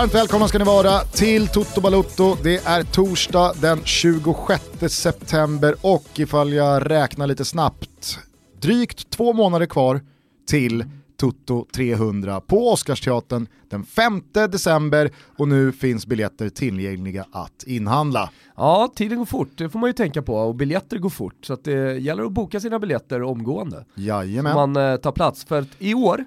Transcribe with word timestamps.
Varmt 0.00 0.14
välkomna 0.14 0.48
ska 0.48 0.58
ni 0.58 0.64
vara 0.64 1.00
till 1.00 1.48
Toto 1.48 1.80
Balutto. 1.80 2.36
Det 2.42 2.66
är 2.66 2.82
torsdag 2.82 3.52
den 3.60 3.78
26 3.84 4.62
september 4.88 5.74
och 5.80 6.04
ifall 6.16 6.52
jag 6.52 6.90
räknar 6.90 7.26
lite 7.26 7.44
snabbt, 7.44 8.18
drygt 8.60 9.10
två 9.10 9.32
månader 9.32 9.66
kvar 9.66 10.00
till 10.48 10.84
Toto 11.16 11.66
300 11.74 12.40
på 12.40 12.72
Oscarsteatern 12.72 13.46
den 13.70 13.84
5 13.84 14.22
december 14.32 15.10
och 15.36 15.48
nu 15.48 15.72
finns 15.72 16.06
biljetter 16.06 16.48
tillgängliga 16.48 17.26
att 17.32 17.64
inhandla. 17.66 18.30
Ja, 18.56 18.92
tiden 18.96 19.18
går 19.18 19.26
fort, 19.26 19.50
det 19.54 19.68
får 19.68 19.78
man 19.78 19.88
ju 19.88 19.94
tänka 19.94 20.22
på 20.22 20.34
och 20.34 20.54
biljetter 20.54 20.98
går 20.98 21.10
fort 21.10 21.44
så 21.44 21.56
det 21.56 21.98
gäller 21.98 22.22
att 22.22 22.32
boka 22.32 22.60
sina 22.60 22.78
biljetter 22.78 23.22
omgående. 23.22 23.84
Jajamän. 23.94 24.52
Så 24.52 24.66
man 24.66 24.76
eh, 24.76 24.96
tar 24.96 25.12
plats 25.12 25.44
för 25.44 25.58
att 25.58 25.68
i 25.78 25.94
år, 25.94 26.24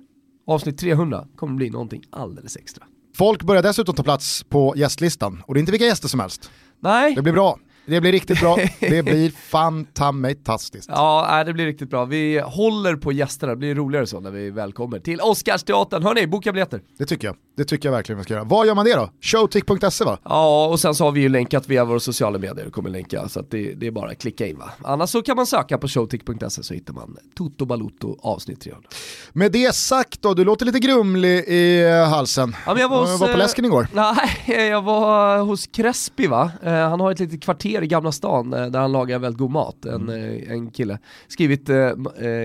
avsnitt 0.47 0.77
300, 0.77 1.27
kommer 1.35 1.53
bli 1.53 1.69
någonting 1.69 2.03
alldeles 2.09 2.57
extra. 2.57 2.85
Folk 3.17 3.43
börjar 3.43 3.63
dessutom 3.63 3.95
ta 3.95 4.03
plats 4.03 4.43
på 4.43 4.73
gästlistan 4.77 5.43
och 5.47 5.53
det 5.53 5.57
är 5.57 5.59
inte 5.59 5.71
vilka 5.71 5.85
gäster 5.85 6.07
som 6.07 6.19
helst. 6.19 6.51
Nej. 6.79 7.15
Det 7.15 7.21
blir 7.21 7.33
bra. 7.33 7.59
Det 7.85 8.01
blir 8.01 8.11
riktigt 8.11 8.39
bra. 8.39 8.57
Det 8.79 9.03
blir 9.03 9.29
fantastiskt. 9.29 10.89
Ja, 10.89 11.43
det 11.45 11.53
blir 11.53 11.65
riktigt 11.65 11.89
bra. 11.89 12.05
Vi 12.05 12.39
håller 12.39 12.95
på 12.95 13.11
gästerna, 13.11 13.51
det 13.51 13.57
blir 13.57 13.75
roligare 13.75 14.07
så 14.07 14.19
när 14.19 14.31
vi 14.31 14.49
väl 14.49 14.73
kommer 14.73 14.99
till 14.99 15.21
Oscarsteatern. 15.21 16.03
Hörni, 16.03 16.27
boka 16.27 16.51
biljetter. 16.51 16.81
Det 16.97 17.05
tycker 17.05 17.27
jag. 17.27 17.35
Det 17.57 17.65
tycker 17.65 17.89
jag 17.89 17.93
verkligen 17.93 18.17
vi 18.17 18.23
ska 18.23 18.33
göra. 18.33 18.43
Vad 18.43 18.67
gör 18.67 18.75
man 18.75 18.85
det 18.85 18.93
då? 18.93 19.09
Showtick.se 19.21 20.05
va? 20.05 20.17
Ja, 20.23 20.67
och 20.67 20.79
sen 20.79 20.95
så 20.95 21.03
har 21.03 21.11
vi 21.11 21.21
ju 21.21 21.29
länkat 21.29 21.69
via 21.69 21.85
våra 21.85 21.99
sociala 21.99 22.39
medier, 22.39 22.69
kommer 22.69 22.89
länka, 22.89 23.29
så 23.29 23.41
det, 23.41 23.73
det 23.73 23.87
är 23.87 23.91
bara 23.91 24.11
att 24.11 24.17
klicka 24.17 24.47
in 24.47 24.57
va. 24.57 24.71
Annars 24.83 25.09
så 25.09 25.21
kan 25.21 25.35
man 25.35 25.45
söka 25.45 25.77
på 25.77 25.87
showtick.se 25.87 26.63
så 26.63 26.73
hittar 26.73 26.93
man 26.93 27.17
Toto 27.37 27.65
Balutto 27.65 28.17
avsnitt 28.21 28.61
300. 28.61 28.89
Med 29.33 29.51
det 29.51 29.75
sagt 29.75 30.21
då, 30.21 30.33
du 30.33 30.43
låter 30.45 30.65
lite 30.65 30.79
grumlig 30.79 31.39
i 31.47 31.89
halsen. 32.09 32.55
Ja, 32.65 32.79
jag 32.79 32.89
var, 32.89 33.01
hos, 33.01 33.19
var 33.19 33.31
på 33.31 33.37
läsken 33.37 33.65
igår. 33.65 33.87
Nej, 33.93 34.67
jag 34.69 34.81
var 34.81 35.37
hos 35.39 35.67
Crespi 35.67 36.27
va. 36.27 36.51
Han 36.63 36.99
har 36.99 37.11
ett 37.11 37.19
litet 37.19 37.43
kvarter 37.43 37.72
i 37.81 37.87
Gamla 37.87 38.11
stan 38.11 38.49
där 38.49 38.79
han 38.79 38.91
lagar 38.91 39.19
väldigt 39.19 39.39
god 39.39 39.51
mat, 39.51 39.85
en, 39.85 40.09
mm. 40.09 40.51
en 40.51 40.71
kille. 40.71 40.99
Skrivit 41.27 41.69
eh, 41.69 41.91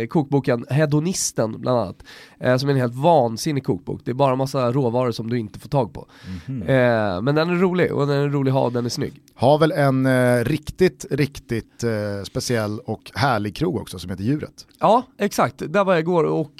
kokboken 0.08 0.64
Hedonisten 0.70 1.60
bland 1.60 1.78
annat, 1.78 2.04
eh, 2.40 2.56
som 2.56 2.68
är 2.68 2.72
en 2.72 2.80
helt 2.80 2.94
vansinnig 2.94 3.64
kokbok. 3.64 4.00
Det 4.04 4.10
är 4.10 4.14
bara 4.14 4.36
massa 4.36 4.72
råvaror 4.72 5.12
som 5.12 5.30
du 5.30 5.38
inte 5.38 5.58
får 5.58 5.68
tag 5.68 5.92
på. 5.92 6.06
Mm. 6.46 6.62
Eh, 6.62 7.22
men 7.22 7.34
den 7.34 7.50
är 7.50 7.54
rolig 7.54 7.92
och 7.92 8.06
den 8.06 8.16
är 8.16 8.28
rolig 8.28 8.50
att 8.50 8.54
ha 8.54 8.64
och 8.64 8.72
den 8.72 8.84
är 8.84 8.88
snygg. 8.88 9.22
Har 9.34 9.58
väl 9.58 9.72
en 9.72 10.06
eh, 10.06 10.44
riktigt, 10.44 11.06
riktigt 11.10 11.84
eh, 11.84 11.90
speciell 12.24 12.80
och 12.80 13.10
härlig 13.14 13.56
krog 13.56 13.76
också 13.76 13.98
som 13.98 14.10
heter 14.10 14.24
Djuret. 14.24 14.66
Ja, 14.78 15.02
exakt. 15.18 15.62
Där 15.68 15.84
var 15.84 15.92
jag 15.92 16.00
igår 16.00 16.24
och 16.24 16.52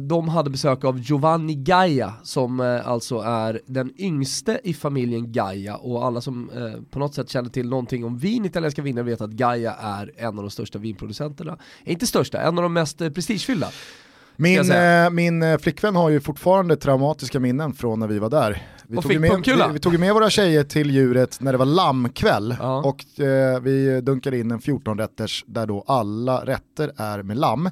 de 0.00 0.28
hade 0.28 0.50
besök 0.50 0.84
av 0.84 0.98
Giovanni 0.98 1.54
Gaia 1.54 2.12
som 2.22 2.80
alltså 2.84 3.18
är 3.18 3.60
den 3.66 3.92
yngste 4.00 4.60
i 4.64 4.74
familjen 4.74 5.32
Gaia 5.32 5.76
och 5.76 6.04
alla 6.04 6.20
som 6.20 6.50
på 6.90 6.98
något 6.98 7.14
sätt 7.14 7.30
känner 7.30 7.50
till 7.50 7.68
någonting 7.68 8.04
om 8.04 8.18
vin, 8.18 8.44
italienska 8.44 8.82
viner, 8.82 9.02
vet 9.02 9.20
att 9.20 9.30
Gaia 9.30 9.72
är 9.72 10.12
en 10.16 10.26
av 10.26 10.44
de 10.44 10.50
största 10.50 10.78
vinproducenterna. 10.78 11.58
Inte 11.84 12.06
största, 12.06 12.40
en 12.40 12.58
av 12.58 12.62
de 12.62 12.72
mest 12.72 12.98
prestigefyllda. 12.98 13.68
Min, 14.36 14.72
eh, 14.72 15.10
min 15.10 15.42
eh, 15.42 15.58
flickvän 15.58 15.96
har 15.96 16.10
ju 16.10 16.20
fortfarande 16.20 16.76
traumatiska 16.76 17.40
minnen 17.40 17.74
från 17.74 18.00
när 18.00 18.06
vi 18.06 18.18
var 18.18 18.30
där. 18.30 18.62
Vi, 18.86 19.02
tog 19.02 19.20
med, 19.20 19.42
vi, 19.46 19.72
vi 19.72 19.78
tog 19.78 19.98
med 19.98 20.14
våra 20.14 20.30
tjejer 20.30 20.64
till 20.64 20.90
djuret 20.90 21.40
när 21.40 21.52
det 21.52 21.58
var 21.58 21.66
lammkväll 21.66 22.56
ja. 22.60 22.82
och 22.82 23.20
eh, 23.20 23.60
vi 23.60 24.00
dunkade 24.00 24.38
in 24.38 24.50
en 24.50 24.60
14-rätters 24.60 25.44
där 25.46 25.66
då 25.66 25.84
alla 25.86 26.44
rätter 26.44 26.92
är 26.96 27.22
med 27.22 27.36
lamm. 27.36 27.70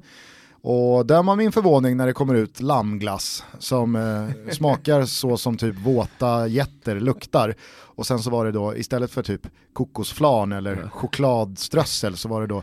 Och 0.64 1.06
där 1.06 1.22
var 1.22 1.36
min 1.36 1.52
förvåning 1.52 1.96
när 1.96 2.06
det 2.06 2.12
kommer 2.12 2.34
ut 2.34 2.60
lammglass 2.60 3.44
som 3.58 3.96
eh, 3.96 4.50
smakar 4.52 5.04
så 5.04 5.36
som 5.36 5.56
typ 5.56 5.76
våta 5.76 6.46
jätter 6.46 7.00
luktar. 7.00 7.54
Och 7.94 8.06
sen 8.06 8.18
så 8.18 8.30
var 8.30 8.44
det 8.44 8.52
då 8.52 8.76
istället 8.76 9.10
för 9.10 9.22
typ 9.22 9.40
kokosflan 9.72 10.52
eller 10.52 10.88
chokladströssel 10.88 12.16
så 12.16 12.28
var 12.28 12.40
det 12.40 12.46
då 12.46 12.62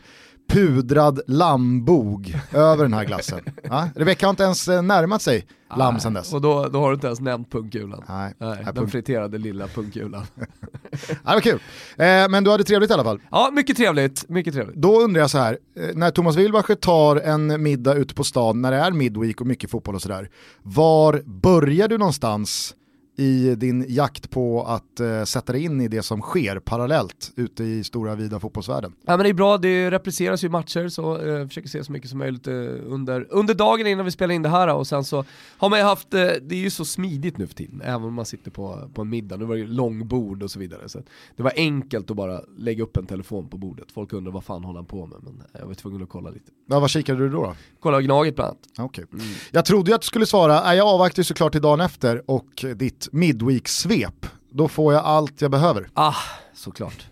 pudrad 0.49 1.19
lammbog 1.27 2.35
över 2.51 2.83
den 2.83 2.93
här 2.93 3.05
glassen. 3.05 3.39
Ja? 3.63 3.89
Rebecka 3.95 4.25
har 4.25 4.29
inte 4.29 4.43
ens 4.43 4.67
eh, 4.67 4.81
närmat 4.81 5.21
sig 5.21 5.45
lamm 5.77 5.99
sen 5.99 6.13
dess. 6.13 6.33
Och 6.33 6.41
då, 6.41 6.67
då 6.67 6.79
har 6.79 6.89
du 6.89 6.93
inte 6.93 7.07
ens 7.07 7.19
nämnt 7.19 7.51
pungkulan. 7.51 8.03
Nej. 8.09 8.33
Nej, 8.37 8.63
den 8.65 8.75
punk 8.75 8.91
friterade 8.91 9.37
lilla 9.37 9.67
pungkulan. 9.67 10.25
det 11.07 11.17
var 11.23 11.39
kul. 11.39 11.59
Eh, 11.97 12.29
men 12.29 12.43
du 12.43 12.51
hade 12.51 12.63
trevligt 12.63 12.91
i 12.91 12.93
alla 12.93 13.03
fall. 13.03 13.21
Ja, 13.31 13.49
mycket 13.53 13.77
trevligt. 13.77 14.29
Mycket 14.29 14.53
trevligt. 14.53 14.75
Då 14.75 15.01
undrar 15.01 15.21
jag 15.21 15.29
så 15.29 15.37
här, 15.37 15.57
eh, 15.79 15.95
när 15.95 16.11
Thomas 16.11 16.35
Wilbacher 16.35 16.75
tar 16.75 17.15
en 17.15 17.63
middag 17.63 17.93
ute 17.93 18.13
på 18.13 18.23
stan, 18.23 18.61
när 18.61 18.71
det 18.71 18.77
är 18.77 18.91
midweek 18.91 19.41
och 19.41 19.47
mycket 19.47 19.71
fotboll 19.71 19.95
och 19.95 20.01
sådär, 20.01 20.29
var 20.63 21.21
börjar 21.25 21.87
du 21.87 21.97
någonstans 21.97 22.75
i 23.19 23.55
din 23.55 23.85
jakt 23.87 24.29
på 24.29 24.63
att 24.63 24.99
uh, 25.01 25.23
sätta 25.23 25.53
dig 25.53 25.63
in 25.63 25.81
i 25.81 25.87
det 25.87 26.03
som 26.03 26.21
sker 26.21 26.59
parallellt 26.59 27.31
ute 27.35 27.63
i 27.63 27.83
stora 27.83 28.15
vida 28.15 28.39
fotbollsvärlden. 28.39 28.93
Ja 29.05 29.17
men 29.17 29.23
det 29.23 29.29
är 29.29 29.33
bra, 29.33 29.57
det 29.57 29.91
repliceras 29.91 30.43
ju 30.43 30.49
matcher 30.49 30.87
så 30.87 31.17
uh, 31.17 31.47
försöker 31.47 31.69
se 31.69 31.83
så 31.83 31.91
mycket 31.91 32.09
som 32.09 32.19
möjligt 32.19 32.47
uh, 32.47 32.53
under, 32.85 33.27
under 33.29 33.53
dagen 33.53 33.87
innan 33.87 34.05
vi 34.05 34.11
spelar 34.11 34.35
in 34.35 34.41
det 34.41 34.49
här 34.49 34.73
och 34.75 34.87
sen 34.87 35.03
så 35.03 35.25
har 35.57 35.69
man 35.69 35.79
ju 35.79 35.85
haft, 35.85 36.13
uh, 36.13 36.19
det 36.19 36.55
är 36.55 36.59
ju 36.59 36.69
så 36.69 36.85
smidigt 36.85 37.37
nu 37.37 37.47
för 37.47 37.55
tiden, 37.55 37.81
även 37.81 38.03
om 38.03 38.13
man 38.13 38.25
sitter 38.25 38.51
på, 38.51 38.89
på 38.93 39.01
en 39.01 39.09
middag, 39.09 39.37
nu 39.37 39.45
var 39.45 39.55
det 39.55 39.61
ju 39.61 39.67
långbord 39.67 40.43
och 40.43 40.51
så 40.51 40.59
vidare. 40.59 40.89
Så 40.89 40.99
det 41.35 41.43
var 41.43 41.53
enkelt 41.55 42.11
att 42.11 42.17
bara 42.17 42.41
lägga 42.57 42.83
upp 42.83 42.97
en 42.97 43.05
telefon 43.05 43.49
på 43.49 43.57
bordet, 43.57 43.91
folk 43.91 44.13
undrar 44.13 44.31
vad 44.31 44.43
fan 44.43 44.63
håller 44.63 44.79
han 44.79 44.85
på 44.85 45.05
med, 45.05 45.17
men 45.23 45.43
jag 45.59 45.65
var 45.65 45.73
tvungen 45.73 46.03
att 46.03 46.09
kolla 46.09 46.29
lite. 46.29 46.51
Ja, 46.69 46.79
vad 46.79 46.89
kikade 46.89 47.19
du 47.19 47.29
då? 47.29 47.43
då? 47.43 47.55
Kolla 47.79 48.01
Gnaget 48.01 48.35
bland 48.35 48.49
annat. 48.49 48.89
Okay. 48.89 49.05
Mm. 49.13 49.25
Jag 49.51 49.65
trodde 49.65 49.91
ju 49.91 49.95
att 49.95 50.01
du 50.01 50.05
skulle 50.05 50.25
svara, 50.25 50.75
jag 50.75 50.87
avvaktar 50.87 51.19
ju 51.19 51.23
såklart 51.23 51.51
till 51.51 51.61
dagen 51.61 51.81
efter 51.81 52.31
och 52.31 52.65
ditt 52.75 53.08
midweek-svep, 53.11 54.25
då 54.51 54.67
får 54.67 54.93
jag 54.93 55.05
allt 55.05 55.41
jag 55.41 55.51
behöver. 55.51 55.89
Ah, 55.93 56.15
såklart. 56.53 57.05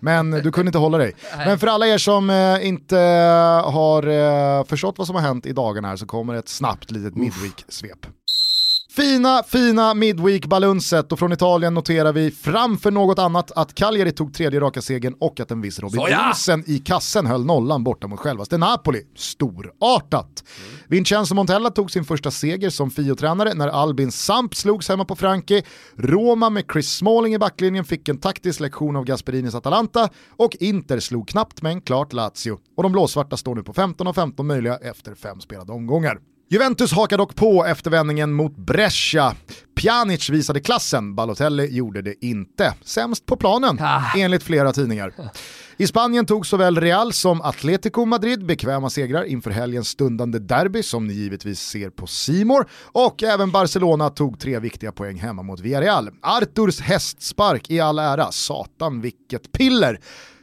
Men 0.00 0.30
du 0.30 0.52
kunde 0.52 0.68
inte 0.68 0.78
hålla 0.78 0.98
dig. 0.98 1.12
Men 1.36 1.58
för 1.58 1.66
alla 1.66 1.86
er 1.86 1.98
som 1.98 2.30
eh, 2.30 2.66
inte 2.66 2.96
har 3.64 4.06
eh, 4.06 4.64
förstått 4.64 4.98
vad 4.98 5.06
som 5.06 5.16
har 5.16 5.22
hänt 5.22 5.46
i 5.46 5.52
dagarna 5.52 5.88
här 5.88 5.96
så 5.96 6.06
kommer 6.06 6.34
ett 6.34 6.48
snabbt 6.48 6.90
litet 6.90 7.16
midweek-svep. 7.16 8.06
Fina, 8.92 9.42
fina 9.42 9.94
Midweek-balunset 9.94 11.12
och 11.12 11.18
från 11.18 11.32
Italien 11.32 11.74
noterar 11.74 12.12
vi 12.12 12.30
framför 12.30 12.90
något 12.90 13.18
annat 13.18 13.52
att 13.52 13.74
Cagliari 13.74 14.12
tog 14.12 14.34
tredje 14.34 14.60
raka 14.60 14.82
segern 14.82 15.14
och 15.20 15.40
att 15.40 15.50
en 15.50 15.60
viss 15.60 15.78
Robin 15.80 16.00
Olsen 16.00 16.64
i 16.66 16.78
kassen 16.78 17.26
höll 17.26 17.44
nollan 17.44 17.84
borta 17.84 18.06
mot 18.06 18.18
självaste 18.18 18.58
Napoli. 18.58 19.02
Storartat! 19.16 20.44
Mm. 20.66 20.80
Vincenzo 20.88 21.34
Montella 21.34 21.70
tog 21.70 21.90
sin 21.90 22.04
första 22.04 22.30
seger 22.30 22.70
som 22.70 22.90
Fio-tränare 22.90 23.54
när 23.54 23.68
Albin 23.68 24.12
Samp 24.12 24.54
slogs 24.54 24.88
hemma 24.88 25.04
på 25.04 25.16
Frankie. 25.16 25.62
Roma 25.96 26.50
med 26.50 26.64
Chris 26.72 26.90
Smalling 26.90 27.34
i 27.34 27.38
backlinjen 27.38 27.84
fick 27.84 28.08
en 28.08 28.18
taktisk 28.18 28.60
lektion 28.60 28.96
av 28.96 29.04
Gasperinis 29.04 29.54
Atalanta 29.54 30.08
och 30.36 30.56
Inter 30.60 31.00
slog 31.00 31.28
knappt 31.28 31.62
men 31.62 31.80
klart 31.80 32.12
Lazio. 32.12 32.58
Och 32.76 32.82
de 32.82 32.92
blåsvarta 32.92 33.36
står 33.36 33.54
nu 33.54 33.62
på 33.62 33.72
15 33.72 34.06
av 34.06 34.12
15 34.12 34.46
möjliga 34.46 34.76
efter 34.76 35.14
fem 35.14 35.40
spelade 35.40 35.72
omgångar. 35.72 36.18
Juventus 36.50 36.92
hakar 36.92 37.18
dock 37.18 37.34
på 37.34 37.66
efter 37.66 37.90
vändningen 37.90 38.32
mot 38.32 38.56
Brescia. 38.56 39.34
Pjanic 39.76 40.30
visade 40.30 40.60
klassen, 40.60 41.14
Balotelli 41.14 41.76
gjorde 41.76 42.02
det 42.02 42.24
inte. 42.24 42.74
Sämst 42.82 43.26
på 43.26 43.36
planen, 43.36 43.78
ah. 43.80 44.02
enligt 44.16 44.42
flera 44.42 44.72
tidningar. 44.72 45.12
I 45.76 45.86
Spanien 45.86 46.26
tog 46.26 46.46
såväl 46.46 46.80
Real 46.80 47.12
som 47.12 47.42
Atletico 47.42 48.04
Madrid 48.04 48.46
bekväma 48.46 48.90
segrar 48.90 49.24
inför 49.24 49.50
helgens 49.50 49.88
stundande 49.88 50.38
derby 50.38 50.82
som 50.82 51.06
ni 51.06 51.14
givetvis 51.14 51.60
ser 51.60 51.90
på 51.90 52.06
Simor 52.06 52.66
och 52.82 53.22
även 53.22 53.50
Barcelona 53.50 54.10
tog 54.10 54.40
tre 54.40 54.58
viktiga 54.58 54.92
poäng 54.92 55.18
hemma 55.18 55.42
mot 55.42 55.60
Villarreal. 55.60 56.10
Arturs 56.22 56.80
hästspark 56.80 57.70
i 57.70 57.80
all 57.80 57.98
ära, 57.98 58.32
satan 58.32 59.00
vilket 59.00 59.52
piller! 59.52 60.00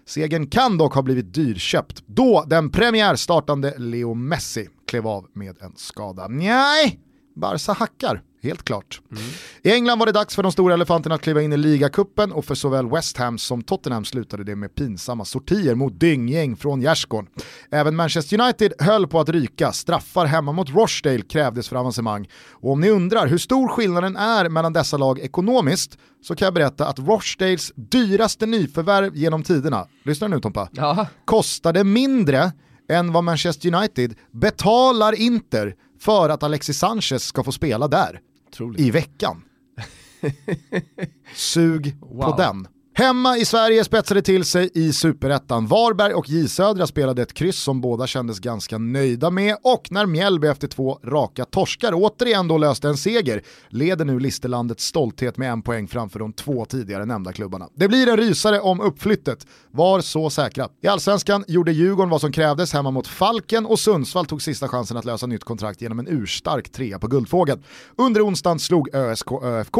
Segern 0.08 0.48
kan 0.48 0.78
dock 0.78 0.94
ha 0.94 1.02
blivit 1.02 1.34
dyrköpt 1.34 2.04
då 2.06 2.46
den 2.48 2.70
premiärstartande 2.70 3.74
Leo 3.78 4.14
Messi 4.14 4.68
klev 4.88 5.08
av 5.08 5.26
med 5.34 5.62
en 5.62 5.74
skada. 5.76 6.28
Nej, 6.28 7.00
Barca 7.36 7.74
hackar. 7.74 8.22
Helt 8.46 8.64
klart. 8.64 9.02
Mm. 9.12 9.24
I 9.64 9.72
England 9.72 10.00
var 10.00 10.06
det 10.06 10.12
dags 10.12 10.36
för 10.36 10.44
de 10.44 10.52
stora 10.52 10.74
elefanterna 10.74 11.16
att 11.16 11.22
kliva 11.22 11.42
in 11.42 11.54
i 11.54 11.58
ligacupen 11.58 12.32
och 12.32 12.46
för 12.46 12.56
såväl 12.56 12.90
West 12.90 13.18
Ham 13.18 13.38
som 13.38 13.62
Tottenham 13.62 14.06
slutade 14.06 14.44
det 14.44 14.56
med 14.56 14.76
pinsamma 14.76 15.26
sortier 15.26 15.76
mot 15.76 16.00
dynggäng 16.00 16.56
från 16.56 16.82
gärdsgården. 16.82 17.30
Även 17.72 17.96
Manchester 17.96 18.42
United 18.42 18.74
höll 18.80 19.08
på 19.08 19.20
att 19.20 19.30
ryka, 19.30 19.72
straffar 19.72 20.26
hemma 20.26 20.52
mot 20.52 20.70
Rochdale 20.70 21.22
krävdes 21.22 21.70
för 21.70 21.76
avancemang. 21.76 22.28
Och 22.52 22.72
om 22.72 22.82
ni 22.82 22.90
undrar 22.90 23.28
hur 23.28 23.38
stor 23.38 23.68
skillnaden 23.68 24.16
är 24.16 24.50
mellan 24.50 24.74
dessa 24.74 24.98
lag 24.98 25.20
ekonomiskt 25.20 25.98
så 26.22 26.36
kan 26.36 26.46
jag 26.46 26.54
berätta 26.54 26.88
att 26.88 27.00
Rochdales 27.00 27.72
dyraste 27.76 28.46
nyförvärv 28.46 29.16
genom 29.16 29.44
tiderna, 29.44 29.88
lyssna 30.04 30.28
nu 30.28 30.40
Tompa, 30.40 30.70
Jaha. 30.72 31.08
kostade 31.26 31.84
mindre 31.84 32.52
än 32.90 33.12
vad 33.12 33.24
Manchester 33.24 33.76
United 33.76 34.16
betalar 34.32 35.14
Inter 35.14 35.76
för 36.00 36.30
att 36.30 36.44
Alexis 36.44 36.80
Sanchez 36.80 37.24
ska 37.24 37.44
få 37.44 37.52
spela 37.52 37.88
där 37.88 38.20
Otroligt. 38.48 38.82
i 38.82 38.92
veckan. 38.92 39.42
Sug 41.36 41.98
wow. 42.02 42.32
på 42.32 42.38
den. 42.38 42.68
Hemma 42.98 43.38
i 43.38 43.46
Sverige 43.46 43.84
spetsade 43.84 44.22
till 44.22 44.46
sig 44.46 44.70
i 44.74 44.94
superettan. 44.94 45.68
Varberg 45.68 46.14
och 46.14 46.30
J 46.30 46.48
Södra 46.48 46.88
spelade 46.88 47.22
ett 47.22 47.34
kryss 47.34 47.60
som 47.60 47.82
båda 47.82 48.08
kändes 48.08 48.40
ganska 48.40 48.78
nöjda 48.78 49.30
med 49.30 49.58
och 49.64 49.88
när 49.92 50.06
Mjällby 50.06 50.48
efter 50.48 50.68
två 50.68 51.00
raka 51.04 51.46
torskar 51.46 51.92
återigen 51.94 52.48
då 52.48 52.58
löste 52.58 52.88
en 52.88 52.98
seger 52.98 53.42
leder 53.70 54.06
nu 54.06 54.20
Listerlandets 54.20 54.86
stolthet 54.86 55.38
med 55.38 55.52
en 55.52 55.62
poäng 55.62 55.88
framför 55.88 56.20
de 56.20 56.34
två 56.34 56.66
tidigare 56.66 57.06
nämnda 57.06 57.34
klubbarna. 57.34 57.70
Det 57.76 57.88
blir 57.88 58.08
en 58.08 58.18
rysare 58.18 58.60
om 58.60 58.82
uppflyttet, 58.82 59.48
var 59.72 60.02
så 60.02 60.30
säkra. 60.30 60.70
I 60.82 60.88
allsvenskan 60.88 61.46
gjorde 61.48 61.72
Djurgården 61.72 62.10
vad 62.10 62.22
som 62.22 62.32
krävdes 62.32 62.74
hemma 62.74 62.92
mot 62.92 63.08
Falken 63.08 63.66
och 63.66 63.80
Sundsvall 63.80 64.26
tog 64.26 64.42
sista 64.42 64.68
chansen 64.68 64.98
att 64.98 65.06
lösa 65.06 65.28
nytt 65.28 65.44
kontrakt 65.44 65.82
genom 65.82 66.00
en 66.00 66.08
urstark 66.08 66.72
trea 66.72 67.00
på 67.00 67.08
Guldfågeln. 67.08 67.64
Under 67.96 68.28
onsdagen 68.28 68.60
slog 68.60 68.96
ÖSK 68.96 69.32
ÖFK 69.44 69.76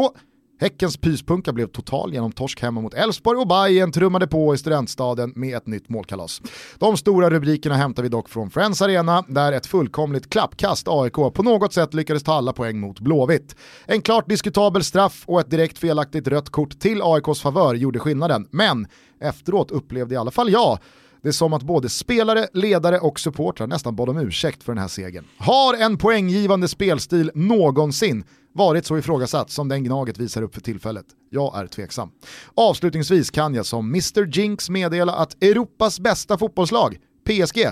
Häckens 0.58 0.96
pyspunka 0.96 1.52
blev 1.52 1.66
total 1.66 2.12
genom 2.12 2.32
torsk 2.32 2.62
hemma 2.62 2.80
mot 2.80 2.94
Elfsborg 2.94 3.38
och 3.38 3.48
Bayern 3.48 3.92
trummade 3.92 4.26
på 4.26 4.54
i 4.54 4.58
studentstaden 4.58 5.32
med 5.36 5.56
ett 5.56 5.66
nytt 5.66 5.88
målkalas. 5.88 6.42
De 6.78 6.96
stora 6.96 7.30
rubrikerna 7.30 7.74
hämtar 7.74 8.02
vi 8.02 8.08
dock 8.08 8.28
från 8.28 8.50
Friends 8.50 8.82
Arena 8.82 9.24
där 9.28 9.52
ett 9.52 9.66
fullkomligt 9.66 10.30
klappkast 10.30 10.88
AIK 10.88 11.12
på 11.12 11.42
något 11.42 11.72
sätt 11.72 11.94
lyckades 11.94 12.22
ta 12.22 12.32
alla 12.32 12.52
poäng 12.52 12.80
mot 12.80 13.00
Blåvitt. 13.00 13.56
En 13.86 14.02
klart 14.02 14.28
diskutabel 14.28 14.84
straff 14.84 15.24
och 15.26 15.40
ett 15.40 15.50
direkt 15.50 15.78
felaktigt 15.78 16.28
rött 16.28 16.50
kort 16.50 16.78
till 16.78 17.02
AIKs 17.02 17.40
favör 17.40 17.74
gjorde 17.74 17.98
skillnaden, 17.98 18.48
men 18.50 18.86
efteråt 19.20 19.70
upplevde 19.70 20.14
i 20.14 20.18
alla 20.18 20.30
fall 20.30 20.50
jag 20.50 20.78
det 21.22 21.30
är 21.30 21.32
som 21.32 21.52
att 21.52 21.62
både 21.62 21.88
spelare, 21.88 22.48
ledare 22.52 22.98
och 22.98 23.20
supportrar 23.20 23.66
nästan 23.66 23.96
bad 23.96 24.08
om 24.08 24.18
ursäkt 24.18 24.62
för 24.62 24.72
den 24.72 24.82
här 24.82 24.88
segern. 24.88 25.24
Har 25.38 25.74
en 25.74 25.98
poänggivande 25.98 26.68
spelstil 26.68 27.30
någonsin 27.34 28.24
varit 28.56 28.86
så 28.86 28.98
ifrågasatt 28.98 29.50
som 29.50 29.68
den 29.68 29.84
Gnaget 29.84 30.18
visar 30.18 30.42
upp 30.42 30.54
för 30.54 30.60
tillfället? 30.60 31.06
Jag 31.30 31.58
är 31.58 31.66
tveksam. 31.66 32.10
Avslutningsvis 32.54 33.30
kan 33.30 33.54
jag 33.54 33.66
som 33.66 33.86
Mr 33.88 34.38
Jinx 34.38 34.70
meddela 34.70 35.12
att 35.12 35.42
Europas 35.42 36.00
bästa 36.00 36.38
fotbollslag, 36.38 36.98
PSG, 37.24 37.66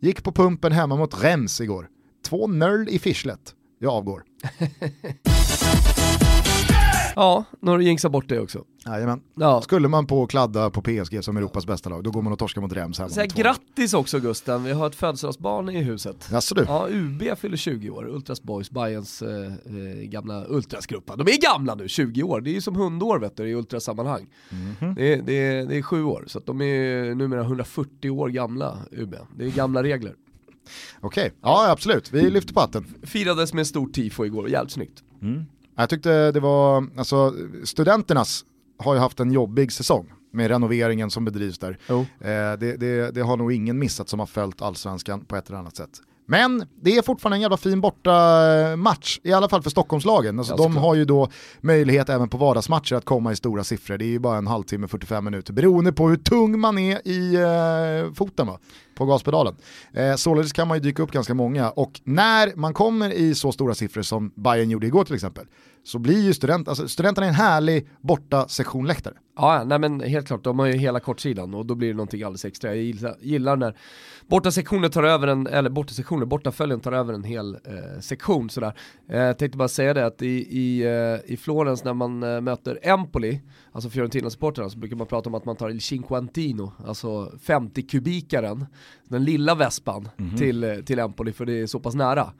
gick 0.00 0.22
på 0.22 0.32
pumpen 0.32 0.72
hemma 0.72 0.96
mot 0.96 1.24
Rennes 1.24 1.60
igår. 1.60 1.88
Två 2.28 2.46
nöll 2.46 2.88
i 2.88 2.98
fischlet. 2.98 3.54
Jag 3.78 3.92
avgår. 3.92 4.22
Ja, 7.16 7.44
nu 7.60 7.70
har 7.70 7.78
du 7.78 7.84
jinxat 7.84 8.12
bort 8.12 8.28
det 8.28 8.40
också. 8.40 8.64
Jajamän. 8.86 9.20
Ja. 9.34 9.62
Skulle 9.62 9.88
man 9.88 10.06
på 10.06 10.26
kladda 10.26 10.70
på 10.70 10.82
PSG 10.82 11.24
som 11.24 11.36
Europas 11.36 11.66
bästa 11.66 11.90
lag, 11.90 12.04
då 12.04 12.10
går 12.10 12.22
man 12.22 12.32
och 12.32 12.38
torskar 12.38 12.60
mot 12.62 12.72
Rems 12.72 12.98
hemma. 12.98 13.26
grattis 13.26 13.94
också 13.94 14.20
Gusten, 14.20 14.64
vi 14.64 14.72
har 14.72 14.86
ett 14.86 14.94
födelsedagsbarn 14.94 15.68
i 15.68 15.82
huset. 15.82 16.28
Jaså 16.32 16.54
du? 16.54 16.64
Ja, 16.68 16.88
UB 16.90 17.38
fyller 17.38 17.56
20 17.56 17.90
år, 17.90 18.08
Ultras 18.08 18.42
Boys, 18.42 18.70
Bayerns 18.70 19.22
eh, 19.22 19.44
eh 19.44 19.52
gamla 20.02 20.44
Ultrasgruppa. 20.48 21.16
De 21.16 21.22
är 21.22 21.52
gamla 21.54 21.74
nu, 21.74 21.88
20 21.88 22.22
år, 22.22 22.40
det 22.40 22.50
är 22.50 22.54
ju 22.54 22.60
som 22.60 22.76
hundår 22.76 23.18
vet 23.18 23.36
du, 23.36 23.48
i 23.48 23.54
ultrasammanhang. 23.54 24.26
Mm 24.50 24.74
-hmm. 24.80 24.94
det, 24.94 25.12
är, 25.12 25.22
det, 25.22 25.32
är, 25.32 25.66
det 25.66 25.76
är 25.76 25.82
sju 25.82 26.04
år, 26.04 26.24
så 26.26 26.38
de 26.38 26.60
är 26.60 27.14
numera 27.14 27.40
140 27.40 28.10
år 28.10 28.28
gamla, 28.28 28.78
UB. 28.92 29.16
Det 29.36 29.44
är 29.44 29.50
gamla 29.50 29.82
regler. 29.82 30.14
Okej, 31.00 31.26
okay. 31.26 31.30
ja 31.42 31.70
absolut, 31.70 32.12
vi 32.12 32.30
lyfter 32.30 32.54
på 32.54 32.60
hatten. 32.60 32.94
Firades 33.02 33.52
med 33.52 33.60
en 33.60 33.66
stor 33.66 33.88
tifo 33.88 34.24
igår, 34.24 34.48
jävligt 34.48 34.72
snyggt. 34.72 35.02
Mm. 35.22 35.44
Jag 35.76 35.88
tyckte 35.88 36.32
det 36.32 36.40
var, 36.40 36.88
alltså 36.96 37.34
studenternas 37.64 38.44
har 38.78 38.94
ju 38.94 39.00
haft 39.00 39.20
en 39.20 39.32
jobbig 39.32 39.72
säsong 39.72 40.12
med 40.32 40.48
renoveringen 40.48 41.10
som 41.10 41.24
bedrivs 41.24 41.58
där. 41.58 41.78
Oh. 41.88 42.00
Eh, 42.00 42.58
det, 42.58 42.76
det, 42.76 43.14
det, 43.14 43.20
har 43.20 43.36
nog 43.36 43.52
ingen 43.52 43.78
missat 43.78 44.08
som 44.08 44.18
har 44.18 44.26
följt 44.26 44.62
allsvenskan 44.62 45.24
på 45.24 45.36
ett 45.36 45.48
eller 45.48 45.58
annat 45.58 45.76
sätt. 45.76 46.00
Men 46.30 46.66
det 46.82 46.96
är 46.96 47.02
fortfarande 47.02 47.36
en 47.36 47.40
jävla 47.40 47.56
fin 47.56 47.80
borta 47.80 48.12
eh, 48.58 48.76
match, 48.76 49.20
i 49.22 49.32
alla 49.32 49.48
fall 49.48 49.62
för 49.62 49.70
Stockholmslagen. 49.70 50.38
Alltså, 50.38 50.56
de 50.56 50.76
har 50.76 50.94
ju 50.94 51.04
då 51.04 51.28
möjlighet 51.60 52.08
även 52.08 52.28
på 52.28 52.36
vardagsmatcher 52.36 52.94
att 52.94 53.04
komma 53.04 53.32
i 53.32 53.36
stora 53.36 53.64
siffror. 53.64 53.98
Det 53.98 54.04
är 54.04 54.06
ju 54.06 54.18
bara 54.18 54.38
en 54.38 54.46
halvtimme, 54.46 54.88
45 54.88 55.24
minuter, 55.24 55.52
beroende 55.52 55.92
på 55.92 56.08
hur 56.08 56.16
tung 56.16 56.60
man 56.60 56.78
är 56.78 57.08
i 57.08 57.34
eh, 57.34 58.14
foten 58.14 58.46
va? 58.46 58.58
på 59.00 59.06
gaspedalen. 59.06 59.54
Eh, 59.92 60.14
således 60.16 60.52
kan 60.52 60.68
man 60.68 60.76
ju 60.76 60.82
dyka 60.82 61.02
upp 61.02 61.12
ganska 61.12 61.34
många 61.34 61.70
och 61.70 62.00
när 62.04 62.56
man 62.56 62.74
kommer 62.74 63.12
i 63.12 63.34
så 63.34 63.52
stora 63.52 63.74
siffror 63.74 64.02
som 64.02 64.32
Bayern 64.36 64.70
gjorde 64.70 64.86
igår 64.86 65.04
till 65.04 65.14
exempel, 65.14 65.46
så 65.84 65.98
blir 65.98 66.22
ju 66.22 66.34
student, 66.34 66.68
alltså 66.68 66.88
studenterna 66.88 67.26
en 67.26 67.34
härlig 67.34 67.88
borta 68.00 68.48
sektionläktare. 68.48 69.14
Ja, 69.36 69.64
nej 69.64 69.78
men 69.78 70.00
helt 70.00 70.26
klart, 70.26 70.44
de 70.44 70.58
har 70.58 70.66
ju 70.66 70.72
hela 70.72 71.00
kortsidan 71.00 71.54
och 71.54 71.66
då 71.66 71.74
blir 71.74 71.88
det 71.88 71.94
någonting 71.94 72.22
alldeles 72.22 72.44
extra. 72.44 72.74
Jag 72.74 72.84
gillar, 72.84 73.16
gillar 73.20 73.56
när 73.56 73.76
borta 74.26 74.50
sektionen 74.50 74.90
tar 74.90 75.02
över 75.02 75.28
en, 75.28 75.46
eller 75.46 75.70
borta 75.70 75.92
sektioner, 75.92 76.26
borta 76.26 76.52
följen 76.52 76.80
tar 76.80 76.92
över 76.92 77.14
en 77.14 77.24
hel 77.24 77.54
eh, 77.54 78.00
sektion 78.00 78.50
sådär. 78.50 78.72
Eh, 79.08 79.32
tänkte 79.32 79.58
bara 79.58 79.68
säga 79.68 79.94
det 79.94 80.06
att 80.06 80.22
i, 80.22 80.58
i, 80.58 80.82
eh, 80.82 81.32
i 81.32 81.36
Florens 81.36 81.84
när 81.84 81.94
man 81.94 82.22
eh, 82.22 82.40
möter 82.40 82.78
Empoli, 82.82 83.40
alltså 83.72 83.90
Fiorentina-supportrarna, 83.90 84.70
så 84.70 84.78
brukar 84.78 84.96
man 84.96 85.06
prata 85.06 85.28
om 85.28 85.34
att 85.34 85.44
man 85.44 85.56
tar 85.56 85.70
Il 85.70 85.80
Cinquantino, 85.80 86.72
alltså 86.86 87.32
50-kubikaren, 87.46 88.66
den 89.08 89.24
lilla 89.24 89.54
vespan 89.54 90.08
mm 90.18 90.30
-hmm. 90.30 90.38
till, 90.38 90.64
eh, 90.64 90.74
till 90.74 90.98
Empoli 90.98 91.32
för 91.32 91.46
det 91.46 91.60
är 91.60 91.66
så 91.66 91.80
pass 91.80 91.94
nära. 91.94 92.32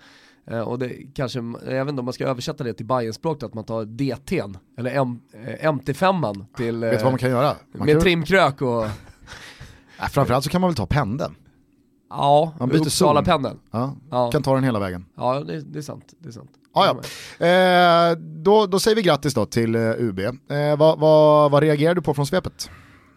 Eh, 0.50 0.60
och 0.60 0.78
det 0.78 0.92
kanske, 1.14 1.38
jag 1.64 1.84
vet 1.84 1.88
inte 1.88 2.00
om 2.00 2.04
man 2.04 2.14
ska 2.14 2.26
översätta 2.26 2.64
det 2.64 2.74
till 2.74 2.86
Bajenspråk 2.86 3.42
att 3.42 3.54
man 3.54 3.64
tar 3.64 3.84
DT'n, 3.84 4.56
eller 4.78 4.90
M, 4.90 5.20
eh, 5.32 5.72
MT5 5.72 6.46
till... 6.56 6.80
Vet 6.80 6.98
du 6.98 7.04
vad 7.04 7.12
man 7.12 7.18
kan 7.18 7.30
göra? 7.30 7.56
Man 7.72 7.86
med 7.86 7.94
kan... 7.94 8.00
trimkrök 8.00 8.62
och... 8.62 8.84
framförallt 10.10 10.44
så 10.44 10.50
kan 10.50 10.60
man 10.60 10.70
väl 10.70 10.76
ta 10.76 10.86
pendeln? 10.86 11.34
Ja, 12.10 12.54
man 12.58 12.68
byter 12.68 12.80
Uppsala-pendeln. 12.80 13.58
Ja, 13.70 13.96
ja, 14.10 14.30
kan 14.30 14.42
ta 14.42 14.54
den 14.54 14.64
hela 14.64 14.78
vägen. 14.78 15.06
Ja, 15.16 15.40
det, 15.40 15.60
det 15.60 15.78
är 15.78 15.82
sant. 15.82 16.14
Det 16.18 16.28
är 16.28 16.32
sant. 16.32 16.50
Ah, 16.72 16.86
ja. 16.86 17.46
Eh, 17.46 18.16
då, 18.18 18.66
då 18.66 18.78
säger 18.78 18.94
vi 18.94 19.02
grattis 19.02 19.34
då 19.34 19.46
till 19.46 19.74
eh, 19.74 19.80
UB. 19.80 20.18
Eh, 20.18 20.32
vad, 20.78 20.98
vad, 20.98 21.50
vad 21.50 21.62
reagerar 21.62 21.94
du 21.94 22.02
på 22.02 22.14
från 22.14 22.26
svepet? 22.26 22.70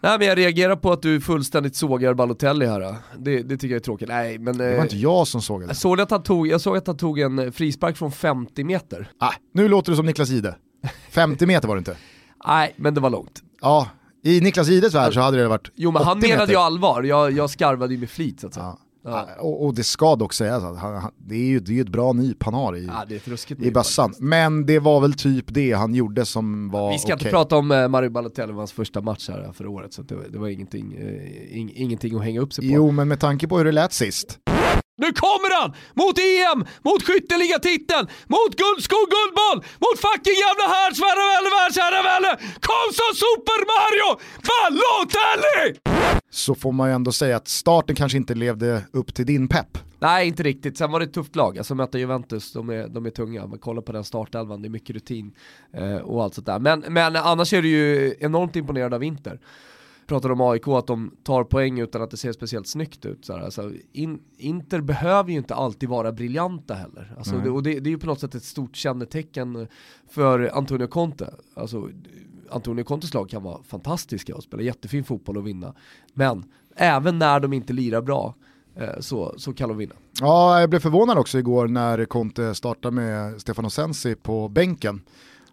Nej 0.04 0.18
men 0.18 0.28
jag 0.28 0.38
reagerar 0.38 0.76
på 0.76 0.92
att 0.92 1.02
du 1.02 1.20
fullständigt 1.20 1.76
sågar 1.76 2.14
Balotelli 2.14 2.66
här. 2.66 2.96
Det, 3.18 3.42
det 3.42 3.56
tycker 3.56 3.74
jag 3.74 3.80
är 3.80 3.84
tråkigt. 3.84 4.08
Nej, 4.08 4.38
men, 4.38 4.58
det 4.58 4.76
var 4.76 4.82
inte 4.82 4.96
jag 4.96 5.26
som 5.26 5.42
sågade. 5.42 5.70
Jag 5.70 5.76
såg, 5.76 6.00
att 6.00 6.10
han 6.10 6.22
tog, 6.22 6.46
jag 6.46 6.60
såg 6.60 6.76
att 6.76 6.86
han 6.86 6.96
tog 6.96 7.18
en 7.18 7.52
frispark 7.52 7.96
från 7.96 8.12
50 8.12 8.64
meter. 8.64 9.10
Ah, 9.18 9.32
nu 9.54 9.68
låter 9.68 9.92
du 9.92 9.96
som 9.96 10.06
Niklas 10.06 10.30
Ide. 10.30 10.54
50 11.10 11.46
meter 11.46 11.68
var 11.68 11.74
det 11.74 11.78
inte. 11.78 11.96
Nej, 12.46 12.74
men 12.76 12.94
det 12.94 13.00
var 13.00 13.10
långt. 13.10 13.42
Ja, 13.60 13.88
i 14.24 14.40
Niklas 14.40 14.68
Ides 14.68 14.94
värld 14.94 15.14
så 15.14 15.20
hade 15.20 15.36
det 15.36 15.48
varit 15.48 15.70
Jo 15.74 15.90
men 15.90 16.02
han 16.02 16.18
menade 16.18 16.52
ju 16.52 16.58
allvar, 16.58 17.02
jag, 17.02 17.32
jag 17.32 17.50
skarvade 17.50 17.94
ju 17.94 18.00
med 18.00 18.10
flit 18.10 18.40
så 18.40 18.46
att 18.46 18.54
säga. 18.54 18.66
Ja. 18.66 18.78
Ja. 19.04 19.28
Och, 19.38 19.66
och, 19.66 19.74
det 19.74 19.84
ska 19.84 20.16
dock 20.16 20.32
sägas 20.32 20.64
att 20.64 21.12
det, 21.16 21.34
är 21.34 21.46
ju, 21.46 21.60
det 21.60 21.78
är 21.78 21.82
ett 21.82 21.88
bra 21.88 22.12
nyp 22.12 22.42
han 22.42 22.54
har 22.54 22.76
i, 22.76 22.86
ja, 22.86 23.04
i 23.58 23.70
bössan. 23.70 24.14
Men 24.18 24.66
det 24.66 24.78
var 24.78 25.00
väl 25.00 25.14
typ 25.14 25.44
det 25.48 25.72
han 25.72 25.94
gjorde 25.94 26.24
som 26.24 26.70
var 26.70 26.92
Vi 26.92 26.98
ska 26.98 27.06
okay. 27.06 27.14
inte 27.14 27.30
prata 27.30 27.56
om 27.56 27.70
uh, 27.70 27.88
Mario 27.88 28.10
Balotelli, 28.10 28.52
hans 28.52 28.72
första 28.72 29.00
match 29.00 29.28
här 29.28 29.52
förra 29.52 29.70
året, 29.70 29.92
så 29.92 30.02
det, 30.02 30.16
det 30.28 30.38
var 30.38 30.48
ingenting, 30.48 30.98
uh, 30.98 31.58
ing, 31.58 31.72
ingenting 31.74 32.16
att 32.16 32.24
hänga 32.24 32.40
upp 32.40 32.52
sig 32.52 32.68
på. 32.68 32.74
Jo, 32.74 32.90
men 32.90 33.08
med 33.08 33.20
tanke 33.20 33.48
på 33.48 33.58
hur 33.58 33.64
det 33.64 33.72
lät 33.72 33.92
sist. 33.92 34.38
Nu 34.96 35.12
kommer 35.12 35.60
han! 35.60 35.70
Mot 35.94 36.18
EM, 36.18 36.60
mot 36.82 37.02
skytteligatiteln, 37.06 38.06
mot 38.34 38.52
guldskog, 38.62 39.06
guldboll, 39.16 39.58
mot 39.84 39.98
fucking 40.06 40.38
jävla 40.46 40.66
härdsvärre 40.74 41.50
världsherravälde! 41.56 42.32
Kom 42.68 42.86
som 42.98 43.10
Super 43.22 43.60
Mario 43.72 44.10
Balotelli! 44.48 45.80
Så 46.30 46.54
får 46.54 46.72
man 46.72 46.88
ju 46.88 46.94
ändå 46.94 47.12
säga 47.12 47.36
att 47.36 47.48
starten 47.48 47.96
kanske 47.96 48.18
inte 48.18 48.34
levde 48.34 48.82
upp 48.92 49.14
till 49.14 49.26
din 49.26 49.48
pepp. 49.48 49.78
Nej, 49.98 50.28
inte 50.28 50.42
riktigt. 50.42 50.78
Sen 50.78 50.90
var 50.90 51.00
det 51.00 51.06
ett 51.06 51.14
tufft 51.14 51.36
lag. 51.36 51.58
Alltså 51.58 51.74
möta 51.74 51.98
Juventus, 51.98 52.52
de 52.52 52.70
är, 52.70 52.88
de 52.88 53.06
är 53.06 53.10
tunga. 53.10 53.46
Man 53.46 53.58
kollar 53.58 53.82
på 53.82 53.92
den 53.92 54.04
startelvan, 54.04 54.62
det 54.62 54.68
är 54.68 54.70
mycket 54.70 54.96
rutin 54.96 55.34
eh, 55.72 55.96
och 55.96 56.22
allt 56.22 56.34
sånt 56.34 56.46
där. 56.46 56.58
Men, 56.58 56.84
men 56.88 57.16
annars 57.16 57.52
är 57.52 57.62
det 57.62 57.68
ju 57.68 58.14
enormt 58.20 58.56
imponerad 58.56 58.94
av 58.94 59.04
Inter 59.04 59.40
pratade 60.06 60.34
om 60.34 60.40
AIK, 60.40 60.68
att 60.68 60.86
de 60.86 61.16
tar 61.22 61.44
poäng 61.44 61.80
utan 61.80 62.02
att 62.02 62.10
det 62.10 62.16
ser 62.16 62.32
speciellt 62.32 62.66
snyggt 62.66 63.06
ut. 63.06 63.24
Så 63.24 63.32
alltså, 63.32 63.72
in, 63.92 64.20
Inter 64.36 64.80
behöver 64.80 65.30
ju 65.30 65.36
inte 65.36 65.54
alltid 65.54 65.88
vara 65.88 66.12
briljanta 66.12 66.74
heller. 66.74 67.14
Alltså, 67.18 67.36
det, 67.36 67.50
och 67.50 67.62
det, 67.62 67.80
det, 67.80 67.88
är 67.88 67.92
ju 67.92 67.98
på 67.98 68.06
något 68.06 68.20
sätt 68.20 68.34
ett 68.34 68.44
stort 68.44 68.76
kännetecken 68.76 69.66
för 70.10 70.50
Antonio 70.54 70.86
Conte. 70.86 71.34
Alltså, 71.54 71.88
Antonio 72.50 72.84
Contes 72.84 73.14
lag 73.14 73.30
kan 73.30 73.42
vara 73.42 73.62
fantastiska 73.62 74.34
och 74.34 74.42
spela 74.42 74.62
jättefin 74.62 75.04
fotboll 75.04 75.36
och 75.36 75.46
vinna. 75.46 75.74
Men 76.14 76.44
även 76.76 77.18
när 77.18 77.40
de 77.40 77.52
inte 77.52 77.72
lirar 77.72 78.02
bra 78.02 78.34
eh, 78.76 79.00
så, 79.00 79.34
så 79.36 79.52
kan 79.52 79.68
de 79.68 79.78
vinna. 79.78 79.94
Ja, 80.20 80.60
jag 80.60 80.70
blev 80.70 80.80
förvånad 80.80 81.18
också 81.18 81.38
igår 81.38 81.68
när 81.68 82.04
Conte 82.04 82.54
startade 82.54 82.94
med 82.94 83.40
Stefano 83.40 83.70
Sensi 83.70 84.14
på 84.14 84.48
bänken. 84.48 85.02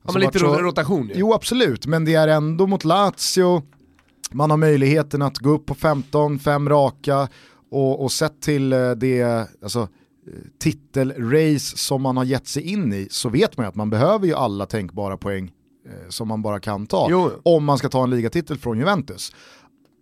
Ja 0.03 0.11
men 0.13 0.21
lite 0.21 0.39
så, 0.39 0.57
rotation 0.57 1.07
ju. 1.07 1.13
Jo 1.15 1.33
absolut, 1.33 1.85
men 1.85 2.05
det 2.05 2.15
är 2.15 2.27
ändå 2.27 2.67
mot 2.67 2.83
Lazio, 2.83 3.61
man 4.33 4.49
har 4.49 4.57
möjligheten 4.57 5.21
att 5.21 5.37
gå 5.37 5.49
upp 5.49 5.65
på 5.65 5.75
15, 5.75 6.39
fem 6.39 6.69
raka 6.69 7.27
och, 7.71 8.03
och 8.03 8.11
sett 8.11 8.41
till 8.41 8.73
eh, 8.73 8.91
det 8.91 9.47
alltså, 9.63 9.87
titelrace 10.59 11.77
som 11.77 12.01
man 12.01 12.17
har 12.17 12.23
gett 12.23 12.47
sig 12.47 12.63
in 12.63 12.93
i 12.93 13.07
så 13.11 13.29
vet 13.29 13.57
man 13.57 13.63
ju 13.63 13.67
att 13.67 13.75
man 13.75 13.89
behöver 13.89 14.27
ju 14.27 14.33
alla 14.33 14.65
tänkbara 14.65 15.17
poäng 15.17 15.51
eh, 15.85 16.09
som 16.09 16.27
man 16.27 16.41
bara 16.41 16.59
kan 16.59 16.87
ta 16.87 17.07
jo. 17.09 17.31
om 17.43 17.65
man 17.65 17.77
ska 17.77 17.89
ta 17.89 18.03
en 18.03 18.09
ligatitel 18.09 18.57
från 18.57 18.77
Juventus. 18.77 19.33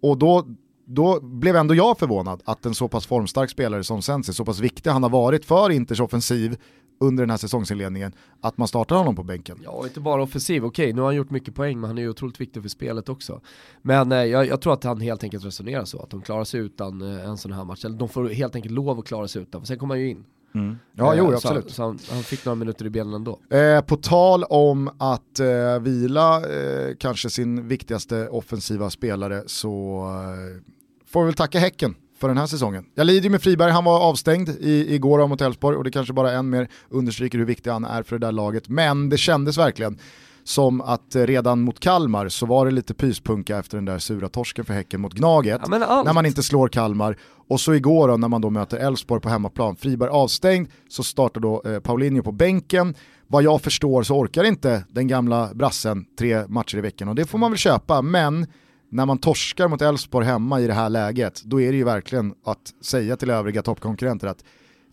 Och 0.01 0.17
då, 0.17 0.45
då 0.85 1.19
blev 1.21 1.55
ändå 1.55 1.75
jag 1.75 1.99
förvånad 1.99 2.41
att 2.45 2.65
en 2.65 2.75
så 2.75 2.87
pass 2.87 3.05
formstark 3.05 3.49
spelare 3.49 3.83
som 3.83 4.01
Sensi, 4.01 4.33
så 4.33 4.45
pass 4.45 4.59
viktig 4.59 4.89
han 4.89 5.03
har 5.03 5.09
varit 5.09 5.45
för 5.45 5.69
Inters 5.69 5.99
offensiv 5.99 6.57
under 6.99 7.23
den 7.23 7.29
här 7.29 7.37
säsongsinledningen 7.37 8.13
att 8.41 8.57
man 8.57 8.67
startar 8.67 8.95
honom 8.95 9.15
på 9.15 9.23
bänken. 9.23 9.57
Ja, 9.63 9.71
och 9.71 9.85
inte 9.85 9.99
bara 9.99 10.23
offensiv. 10.23 10.65
Okej, 10.65 10.93
nu 10.93 11.01
har 11.01 11.07
han 11.07 11.15
gjort 11.15 11.29
mycket 11.29 11.55
poäng, 11.55 11.79
men 11.79 11.87
han 11.87 11.97
är 11.97 12.01
ju 12.01 12.09
otroligt 12.09 12.41
viktig 12.41 12.61
för 12.61 12.69
spelet 12.69 13.09
också. 13.09 13.41
Men 13.81 14.11
eh, 14.11 14.23
jag, 14.23 14.47
jag, 14.47 14.61
tror 14.61 14.73
att 14.73 14.83
han 14.83 15.01
helt 15.01 15.23
enkelt 15.23 15.45
resonerar 15.45 15.85
så, 15.85 16.01
att 16.01 16.09
de 16.09 16.21
klarar 16.21 16.43
sig 16.43 16.59
utan 16.59 17.01
eh, 17.01 17.29
en 17.29 17.37
sån 17.37 17.51
här 17.51 17.63
match. 17.63 17.85
Eller 17.85 17.97
de 17.97 18.09
får 18.09 18.29
helt 18.29 18.55
enkelt 18.55 18.73
lov 18.73 18.99
att 18.99 19.05
klara 19.05 19.27
sig 19.27 19.41
utan, 19.41 19.61
för 19.61 19.67
sen 19.67 19.79
kommer 19.79 19.95
han 19.95 20.01
ju 20.01 20.09
in. 20.09 20.25
Mm. 20.55 20.75
Ja, 20.95 21.15
jo, 21.15 21.33
absolut. 21.33 21.69
Så, 21.69 21.73
så 21.73 21.83
han, 21.83 21.99
han, 22.09 22.23
fick 22.23 22.45
några 22.45 22.55
minuter 22.55 22.85
i 22.85 22.89
benen 22.89 23.13
ändå. 23.13 23.39
Eh, 23.49 23.81
på 23.81 23.97
tal 23.97 24.43
om 24.43 24.89
att 24.97 25.39
eh, 25.39 25.79
vila 25.81 26.37
eh, 26.37 26.95
kanske 26.99 27.29
sin 27.29 27.67
viktigaste 27.67 28.27
offensiva 28.27 28.89
spelare 28.89 29.43
så 29.45 30.03
eh, 30.07 30.63
får 31.05 31.21
vi 31.21 31.25
väl 31.25 31.33
tacka 31.33 31.59
Häcken 31.59 31.95
för 32.19 32.27
den 32.27 32.37
här 32.37 32.47
säsongen. 32.47 32.85
Jag 32.95 33.07
lider 33.07 33.29
med 33.29 33.41
Friberg, 33.41 33.71
han 33.71 33.83
var 33.83 33.99
avstängd 33.99 34.49
i, 34.49 34.95
igår 34.95 35.27
mot 35.27 35.41
Elfsborg 35.41 35.77
och 35.77 35.83
det 35.83 35.91
kanske 35.91 36.13
bara 36.13 36.31
än 36.31 36.49
mer 36.49 36.69
understryker 36.89 37.37
hur 37.37 37.45
viktig 37.45 37.71
han 37.71 37.85
är 37.85 38.03
för 38.03 38.19
det 38.19 38.25
där 38.27 38.31
laget. 38.31 38.69
Men 38.69 39.09
det 39.09 39.17
kändes 39.17 39.57
verkligen 39.57 39.99
som 40.43 40.81
att 40.81 41.15
redan 41.15 41.61
mot 41.61 41.79
Kalmar 41.79 42.29
så 42.29 42.45
var 42.45 42.65
det 42.65 42.71
lite 42.71 42.93
pyspunka 42.93 43.57
efter 43.57 43.77
den 43.77 43.85
där 43.85 43.99
sura 43.99 44.29
torsken 44.29 44.65
för 44.65 44.73
Häcken 44.73 45.01
mot 45.01 45.13
Gnaget. 45.13 45.61
Ja, 45.71 46.03
när 46.05 46.13
man 46.13 46.25
inte 46.25 46.43
slår 46.43 46.67
Kalmar. 46.67 47.17
Och 47.47 47.59
så 47.59 47.73
igår 47.73 48.07
då, 48.07 48.17
när 48.17 48.27
man 48.27 48.41
då 48.41 48.49
möter 48.49 48.77
Elfsborg 48.77 49.21
på 49.21 49.29
hemmaplan, 49.29 49.75
Friberg 49.75 50.09
avstängd, 50.09 50.67
så 50.89 51.03
startar 51.03 51.41
då 51.41 51.63
eh, 51.65 51.79
Paulinho 51.79 52.23
på 52.23 52.31
bänken. 52.31 52.95
Vad 53.27 53.43
jag 53.43 53.61
förstår 53.61 54.03
så 54.03 54.15
orkar 54.15 54.43
inte 54.43 54.83
den 54.89 55.07
gamla 55.07 55.49
brassen 55.53 56.05
tre 56.19 56.47
matcher 56.47 56.77
i 56.77 56.81
veckan 56.81 57.07
och 57.07 57.15
det 57.15 57.25
får 57.25 57.37
man 57.37 57.51
väl 57.51 57.57
köpa, 57.57 58.01
men 58.01 58.47
när 58.89 59.05
man 59.05 59.17
torskar 59.17 59.67
mot 59.67 59.81
Elfsborg 59.81 60.25
hemma 60.25 60.61
i 60.61 60.67
det 60.67 60.73
här 60.73 60.89
läget, 60.89 61.43
då 61.43 61.61
är 61.61 61.71
det 61.71 61.77
ju 61.77 61.83
verkligen 61.83 62.33
att 62.45 62.73
säga 62.81 63.17
till 63.17 63.29
övriga 63.29 63.61
toppkonkurrenter 63.61 64.27
att 64.27 64.43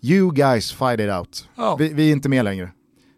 you 0.03 0.33
guys 0.33 0.73
fight 0.73 1.01
it 1.01 1.11
out. 1.11 1.49
Oh. 1.57 1.79
Vi, 1.79 1.89
vi, 1.89 2.09
är 2.09 2.13
inte 2.13 2.29
med 2.29 2.45
längre. 2.45 2.73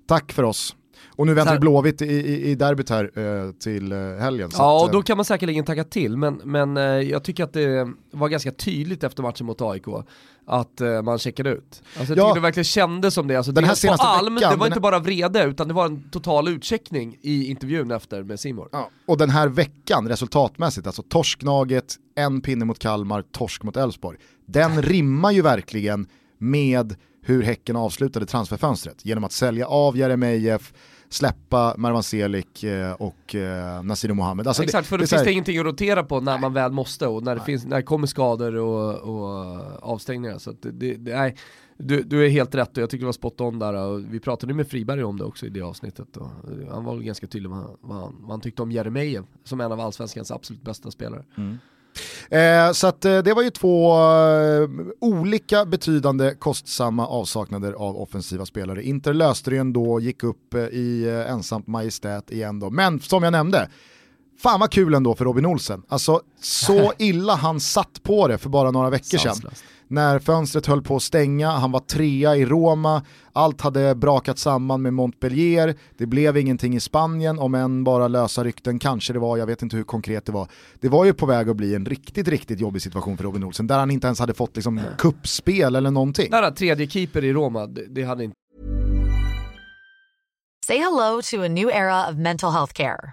Tack 0.06 0.32
för 0.32 0.42
oss. 0.42 0.76
Och 1.18 1.26
nu 1.26 1.34
väntar 1.34 1.52
vi 1.52 1.58
Blåvitt 1.58 2.02
i, 2.02 2.06
i, 2.06 2.50
i 2.50 2.54
derbyt 2.54 2.90
här 2.90 3.10
eh, 3.14 3.52
till 3.52 3.92
eh, 3.92 3.98
helgen. 3.98 4.50
ja, 4.52 4.76
att, 4.76 4.82
och 4.82 4.92
då 4.92 5.02
kan 5.02 5.16
man 5.16 5.24
säkerligen 5.24 5.64
tacka 5.64 5.84
till, 5.84 6.16
men, 6.16 6.40
men 6.44 6.76
eh, 6.76 6.82
jag 6.82 7.24
tycker 7.24 7.44
att 7.44 7.52
det 7.52 7.92
var 8.10 8.28
ganska 8.28 8.52
tydligt 8.52 9.04
efter 9.04 9.22
matchen 9.22 9.46
mot 9.46 9.60
AIK 9.60 9.84
att 10.46 10.80
man 11.04 11.18
checkade 11.18 11.50
ut. 11.50 11.82
Alltså, 11.98 12.14
jag 12.14 12.18
ja, 12.18 12.28
tycker 12.28 12.34
det 12.34 12.40
verkligen 12.40 12.64
kändes 12.64 13.14
som 13.14 13.28
det. 13.28 13.36
Alltså, 13.36 13.52
den 13.52 13.64
här 13.64 13.74
senaste 13.74 14.04
på 14.04 14.08
Alm, 14.08 14.34
veckan, 14.34 14.50
det 14.52 14.56
var 14.56 14.66
inte 14.66 14.80
bara 14.80 14.98
vrede, 14.98 15.44
utan 15.44 15.68
det 15.68 15.74
var 15.74 15.86
en 15.86 16.10
total 16.10 16.48
utcheckning 16.48 17.16
i 17.20 17.50
intervjun 17.50 17.90
efter 17.90 18.22
med 18.22 18.40
Simor. 18.40 18.68
Ja, 18.72 18.90
och 19.06 19.18
den 19.18 19.30
här 19.30 19.48
veckan 19.48 20.08
resultatmässigt, 20.08 20.86
alltså 20.86 21.02
torsknaget, 21.02 21.96
en 22.14 22.40
pinne 22.40 22.64
mot 22.64 22.78
Kalmar, 22.78 23.22
torsk 23.22 23.62
mot 23.62 23.76
Elfsborg. 23.76 24.18
Den 24.46 24.82
rimmar 24.82 25.30
ju 25.30 25.42
verkligen 25.42 26.06
med 26.38 26.96
hur 27.22 27.42
Häcken 27.42 27.76
avslutade 27.76 28.26
transferfönstret 28.26 29.04
genom 29.04 29.24
att 29.24 29.32
sälja 29.32 29.66
av 29.66 29.96
Jeremejeff, 29.96 30.72
släppa 31.08 31.74
Marwan 31.76 32.02
Selik 32.02 32.64
eh, 32.64 32.92
och 32.92 33.34
eh, 33.34 33.82
Nasiru 33.82 34.14
Mohamed. 34.14 34.46
Alltså 34.46 34.62
Exakt, 34.62 34.88
för 34.88 34.98
då 34.98 35.02
det 35.02 35.08
finns 35.08 35.22
det 35.22 35.32
ingenting 35.32 35.58
att 35.58 35.64
rotera 35.64 36.04
på 36.04 36.20
när 36.20 36.38
man 36.38 36.52
väl 36.52 36.72
måste 36.72 37.06
och 37.06 37.22
när 37.22 37.34
det, 37.34 37.40
finns, 37.40 37.66
när 37.66 37.76
det 37.76 37.82
kommer 37.82 38.06
skador 38.06 38.54
och, 38.54 38.94
och 38.94 39.56
avstängningar. 39.82 40.38
Så 40.38 40.52
det, 40.60 40.70
det, 40.70 41.14
nej, 41.14 41.36
du, 41.76 42.02
du 42.02 42.26
är 42.26 42.28
helt 42.28 42.54
rätt 42.54 42.76
och 42.76 42.82
jag 42.82 42.90
tycker 42.90 43.00
det 43.02 43.06
var 43.06 43.12
spot 43.12 43.40
on 43.40 43.58
där 43.58 43.74
och 43.74 44.14
vi 44.14 44.20
pratade 44.20 44.54
med 44.54 44.68
Friberg 44.68 45.04
om 45.04 45.18
det 45.18 45.24
också 45.24 45.46
i 45.46 45.48
det 45.48 45.62
avsnittet. 45.62 46.16
Och 46.16 46.30
han 46.70 46.84
var 46.84 46.96
ganska 46.96 47.26
tydlig 47.26 47.50
med 47.50 47.64
vad 47.80 47.96
han, 47.96 48.16
vad 48.20 48.30
han 48.30 48.40
tyckte 48.40 48.62
om 48.62 48.72
Jeremejeff 48.72 49.26
som 49.44 49.60
en 49.60 49.72
av 49.72 49.80
allsvenskans 49.80 50.30
absolut 50.30 50.62
bästa 50.62 50.90
spelare. 50.90 51.24
Mm. 51.36 51.58
Eh, 52.30 52.72
så 52.72 52.86
att, 52.86 53.04
eh, 53.04 53.18
det 53.18 53.34
var 53.34 53.42
ju 53.42 53.50
två 53.50 53.92
eh, 53.92 54.68
olika 55.00 55.64
betydande 55.64 56.34
kostsamma 56.34 57.06
avsaknader 57.06 57.72
av 57.72 57.96
offensiva 57.96 58.46
spelare. 58.46 58.82
Inter 58.82 59.14
löste 59.14 59.50
det 59.50 59.56
ändå, 59.56 60.00
gick 60.00 60.22
upp 60.22 60.54
eh, 60.54 60.60
i 60.60 61.04
eh, 61.08 61.32
ensamt 61.32 61.66
majestät 61.66 62.30
igen 62.30 62.60
då. 62.60 62.70
Men 62.70 63.00
som 63.00 63.22
jag 63.22 63.32
nämnde, 63.32 63.68
fan 64.42 64.60
vad 64.60 64.70
kul 64.70 64.94
ändå 64.94 65.14
för 65.14 65.24
Robin 65.24 65.46
Olsen. 65.46 65.82
Alltså 65.88 66.20
så 66.40 66.92
illa 66.98 67.34
han 67.34 67.60
satt 67.60 68.02
på 68.02 68.28
det 68.28 68.38
för 68.38 68.48
bara 68.48 68.70
några 68.70 68.90
veckor 68.90 69.18
sedan 69.18 69.50
när 69.88 70.18
fönstret 70.18 70.66
höll 70.66 70.82
på 70.82 70.96
att 70.96 71.02
stänga, 71.02 71.50
han 71.50 71.72
var 71.72 71.80
trea 71.80 72.36
i 72.36 72.44
Roma, 72.44 73.02
allt 73.32 73.60
hade 73.60 73.94
brakat 73.94 74.38
samman 74.38 74.82
med 74.82 74.94
Montpellier, 74.94 75.74
det 75.98 76.06
blev 76.06 76.36
ingenting 76.36 76.76
i 76.76 76.80
Spanien, 76.80 77.38
om 77.38 77.54
än 77.54 77.84
bara 77.84 78.08
lösa 78.08 78.44
rykten, 78.44 78.78
kanske 78.78 79.12
det 79.12 79.18
var, 79.18 79.36
jag 79.36 79.46
vet 79.46 79.62
inte 79.62 79.76
hur 79.76 79.84
konkret 79.84 80.26
det 80.26 80.32
var. 80.32 80.48
Det 80.80 80.88
var 80.88 81.04
ju 81.04 81.14
på 81.14 81.26
väg 81.26 81.48
att 81.48 81.56
bli 81.56 81.74
en 81.74 81.86
riktigt, 81.86 82.28
riktigt 82.28 82.60
jobbig 82.60 82.82
situation 82.82 83.16
för 83.16 83.24
Robin 83.24 83.44
Olsen, 83.44 83.66
där 83.66 83.78
han 83.78 83.90
inte 83.90 84.06
ens 84.06 84.20
hade 84.20 84.34
fått 84.34 84.56
liksom 84.56 84.80
kuppspel 84.98 85.76
eller 85.76 85.90
någonting. 85.90 86.30
Där 86.30 86.50
tredje 86.50 86.86
keeper 86.86 87.24
i 87.24 87.32
Roma, 87.32 87.66
det, 87.66 87.86
det 87.86 88.02
hade 88.02 88.24
inte... 88.24 88.34
Say 90.66 90.78
hello 90.78 91.22
to 91.22 91.42
a 91.44 91.48
new 91.48 91.68
era 91.68 92.10
of 92.10 92.16
mental 92.16 92.52
health 92.52 92.72
care. 92.72 93.12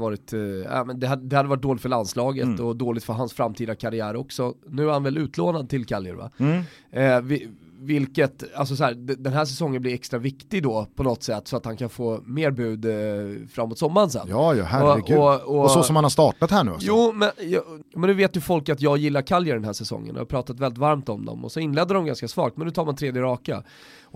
Varit, 0.00 0.32
äh, 0.32 0.84
men 0.86 1.00
det, 1.00 1.06
hade, 1.06 1.26
det 1.26 1.36
hade 1.36 1.48
varit 1.48 1.62
dåligt 1.62 1.82
för 1.82 1.88
landslaget 1.88 2.44
mm. 2.44 2.66
och 2.66 2.76
dåligt 2.76 3.04
för 3.04 3.12
hans 3.12 3.32
framtida 3.32 3.74
karriär 3.74 4.16
också. 4.16 4.54
Nu 4.66 4.88
är 4.88 4.92
han 4.92 5.02
väl 5.02 5.18
utlånad 5.18 5.68
till 5.68 5.86
Cagliari 5.86 6.16
va? 6.16 6.30
Mm. 6.38 6.62
Eh, 6.90 7.20
vi, 7.20 7.48
vilket, 7.80 8.54
alltså 8.54 8.76
så 8.76 8.84
här, 8.84 8.94
den 8.94 9.32
här 9.32 9.44
säsongen 9.44 9.82
blir 9.82 9.94
extra 9.94 10.18
viktig 10.18 10.62
då 10.62 10.86
på 10.94 11.02
något 11.02 11.22
sätt 11.22 11.48
så 11.48 11.56
att 11.56 11.64
han 11.64 11.76
kan 11.76 11.88
få 11.88 12.20
mer 12.24 12.50
bud 12.50 12.84
eh, 12.84 13.48
framåt 13.48 13.78
sommaren 13.78 14.10
sen. 14.10 14.26
Ja, 14.28 14.54
ja 14.54 14.64
herregud. 14.64 15.18
Och, 15.18 15.34
och, 15.34 15.56
och, 15.56 15.64
och, 15.64 15.70
så 15.70 15.82
som 15.82 15.96
han 15.96 16.04
har 16.04 16.10
startat 16.10 16.50
här 16.50 16.64
nu 16.64 16.70
också. 16.70 16.86
Jo, 16.86 17.12
men, 17.14 17.30
ja, 17.40 17.60
men 17.94 18.10
nu 18.10 18.14
vet 18.14 18.36
ju 18.36 18.40
folk 18.40 18.68
att 18.68 18.80
jag 18.80 18.98
gillar 18.98 19.22
Cagliari 19.22 19.58
den 19.58 19.64
här 19.64 19.72
säsongen. 19.72 20.14
Jag 20.14 20.20
har 20.20 20.26
pratat 20.26 20.60
väldigt 20.60 20.78
varmt 20.78 21.08
om 21.08 21.24
dem 21.24 21.44
och 21.44 21.52
så 21.52 21.60
inledde 21.60 21.94
de 21.94 22.06
ganska 22.06 22.28
svagt, 22.28 22.56
men 22.56 22.66
nu 22.66 22.72
tar 22.72 22.84
man 22.84 22.96
tredje 22.96 23.22
raka 23.22 23.62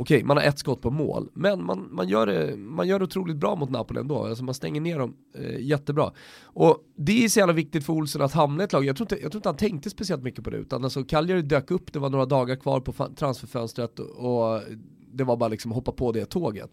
okej, 0.01 0.25
man 0.25 0.37
har 0.37 0.45
ett 0.45 0.59
skott 0.59 0.83
på 0.83 0.91
mål, 0.91 1.31
men 1.35 1.65
man, 1.65 1.89
man, 1.91 2.09
gör 2.09 2.27
det, 2.27 2.57
man 2.57 2.89
gör 2.89 2.99
det 2.99 3.05
otroligt 3.05 3.37
bra 3.37 3.57
mot 3.57 3.71
Napoli 3.71 4.01
ändå. 4.01 4.25
Alltså 4.25 4.45
man 4.45 4.55
stänger 4.55 4.81
ner 4.81 4.99
dem 4.99 5.17
eh, 5.35 5.61
jättebra. 5.61 6.13
Och 6.43 6.79
det 6.97 7.25
är 7.25 7.29
så 7.29 7.39
jävla 7.39 7.53
viktigt 7.53 7.87
för 7.87 7.93
Olsen 7.93 8.23
att 8.23 8.33
hamna 8.33 8.63
i 8.63 8.65
ett 8.65 8.73
lag. 8.73 8.85
Jag 8.85 8.97
tror, 8.97 9.05
inte, 9.05 9.23
jag 9.23 9.33
tror 9.33 9.39
inte 9.39 9.49
han 9.49 9.57
tänkte 9.57 9.91
speciellt 9.91 10.23
mycket 10.23 10.45
på 10.45 10.51
det, 10.51 10.57
utan 10.57 10.85
alltså 10.85 11.05
Cagliari 11.05 11.43
dök 11.43 11.71
upp, 11.71 11.93
det 11.93 11.99
var 11.99 12.11
några 12.11 12.27
dagar 12.27 12.57
kvar 12.57 12.81
på 12.81 12.93
transferfönstret 13.17 13.99
och 13.99 14.61
det 15.13 15.25
var 15.25 15.37
bara 15.37 15.49
liksom 15.49 15.73
hoppa 15.73 15.93
på 15.93 16.13
det 16.13 16.25
tåget. 16.25 16.71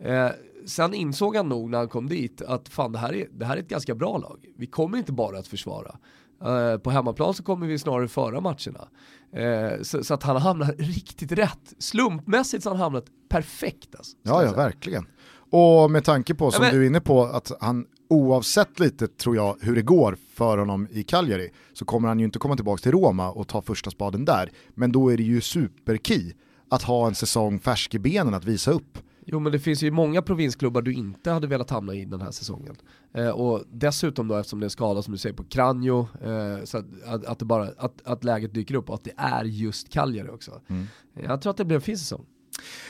Eh, 0.00 0.28
sen 0.66 0.94
insåg 0.94 1.36
han 1.36 1.48
nog 1.48 1.70
när 1.70 1.78
han 1.78 1.88
kom 1.88 2.08
dit 2.08 2.42
att 2.42 2.68
fan 2.68 2.92
det 2.92 2.98
här, 2.98 3.14
är, 3.14 3.28
det 3.32 3.44
här 3.44 3.56
är 3.56 3.60
ett 3.60 3.68
ganska 3.68 3.94
bra 3.94 4.18
lag. 4.18 4.46
Vi 4.56 4.66
kommer 4.66 4.98
inte 4.98 5.12
bara 5.12 5.38
att 5.38 5.46
försvara. 5.46 5.98
Eh, 6.44 6.78
på 6.78 6.90
hemmaplan 6.90 7.34
så 7.34 7.42
kommer 7.42 7.66
vi 7.66 7.78
snarare 7.78 8.08
föra 8.08 8.40
matcherna. 8.40 8.88
Eh, 9.32 9.82
så, 9.82 10.04
så, 10.04 10.14
att 10.14 10.22
han 10.22 10.36
har 10.36 10.40
hamnat 10.40 10.74
riktigt 10.78 11.32
rätt. 11.32 11.74
Slumpmässigt 11.78 12.62
så 12.62 12.70
har 12.70 12.76
han 12.76 12.82
hamnat 12.82 13.04
perfekt. 13.28 13.94
Alltså, 13.94 14.16
ja, 14.22 14.42
ja, 14.42 14.52
verkligen. 14.52 15.06
Och 15.50 15.90
med 15.90 16.04
tanke 16.04 16.34
på, 16.34 16.50
som 16.50 16.64
ja, 16.64 16.70
men... 16.70 16.78
du 16.78 16.84
är 16.84 16.86
inne 16.86 17.00
på, 17.00 17.24
att 17.24 17.52
han 17.60 17.86
oavsett 18.08 18.80
lite 18.80 19.08
tror 19.08 19.36
jag 19.36 19.56
hur 19.60 19.74
det 19.74 19.82
går 19.82 20.16
för 20.34 20.58
honom 20.58 20.88
i 20.90 21.02
Cagliari 21.02 21.50
så 21.72 21.84
kommer 21.84 22.08
han 22.08 22.18
ju 22.18 22.24
inte 22.24 22.38
komma 22.38 22.56
tillbaka 22.56 22.82
till 22.82 22.92
Roma 22.92 23.30
och 23.30 23.48
ta 23.48 23.62
första 23.62 23.90
spaden 23.90 24.24
där. 24.24 24.50
Men 24.74 24.92
då 24.92 25.12
är 25.12 25.16
det 25.16 25.22
ju 25.22 25.40
superkey 25.40 26.32
att 26.68 26.82
ha 26.82 27.06
en 27.06 27.14
säsong 27.14 27.60
färsk 27.60 27.94
i 27.94 27.98
benen 27.98 28.34
att 28.34 28.44
visa 28.44 28.70
upp. 28.70 28.98
Jo 29.24 29.40
men 29.40 29.52
det 29.52 29.58
finns 29.58 29.82
ju 29.82 29.90
många 29.90 30.22
provinsklubbar 30.22 30.82
du 30.82 30.92
inte 30.92 31.30
hade 31.30 31.46
velat 31.46 31.70
hamna 31.70 31.94
i 31.94 32.04
den 32.04 32.20
här 32.20 32.30
säsongen. 32.30 32.76
Eh, 33.14 33.28
och 33.28 33.62
dessutom 33.70 34.28
då 34.28 34.36
eftersom 34.36 34.60
det 34.60 34.66
är 34.66 34.68
skada 34.68 35.02
som 35.02 35.12
du 35.12 35.18
säger 35.18 35.36
på 35.36 35.44
Kranjo, 35.44 36.00
eh, 36.00 36.64
så 36.64 36.78
att, 36.78 37.24
att, 37.24 37.38
det 37.38 37.44
bara, 37.44 37.68
att, 37.76 38.02
att 38.04 38.24
läget 38.24 38.54
dyker 38.54 38.74
upp 38.74 38.88
och 38.88 38.94
att 38.94 39.04
det 39.04 39.14
är 39.16 39.44
just 39.44 39.88
Cagliari 39.88 40.28
också. 40.28 40.60
Mm. 40.68 40.86
Jag 41.14 41.42
tror 41.42 41.50
att 41.50 41.56
det 41.56 41.64
blir 41.64 41.76
en 41.76 41.82
fin 41.82 41.98
säsong. 41.98 42.26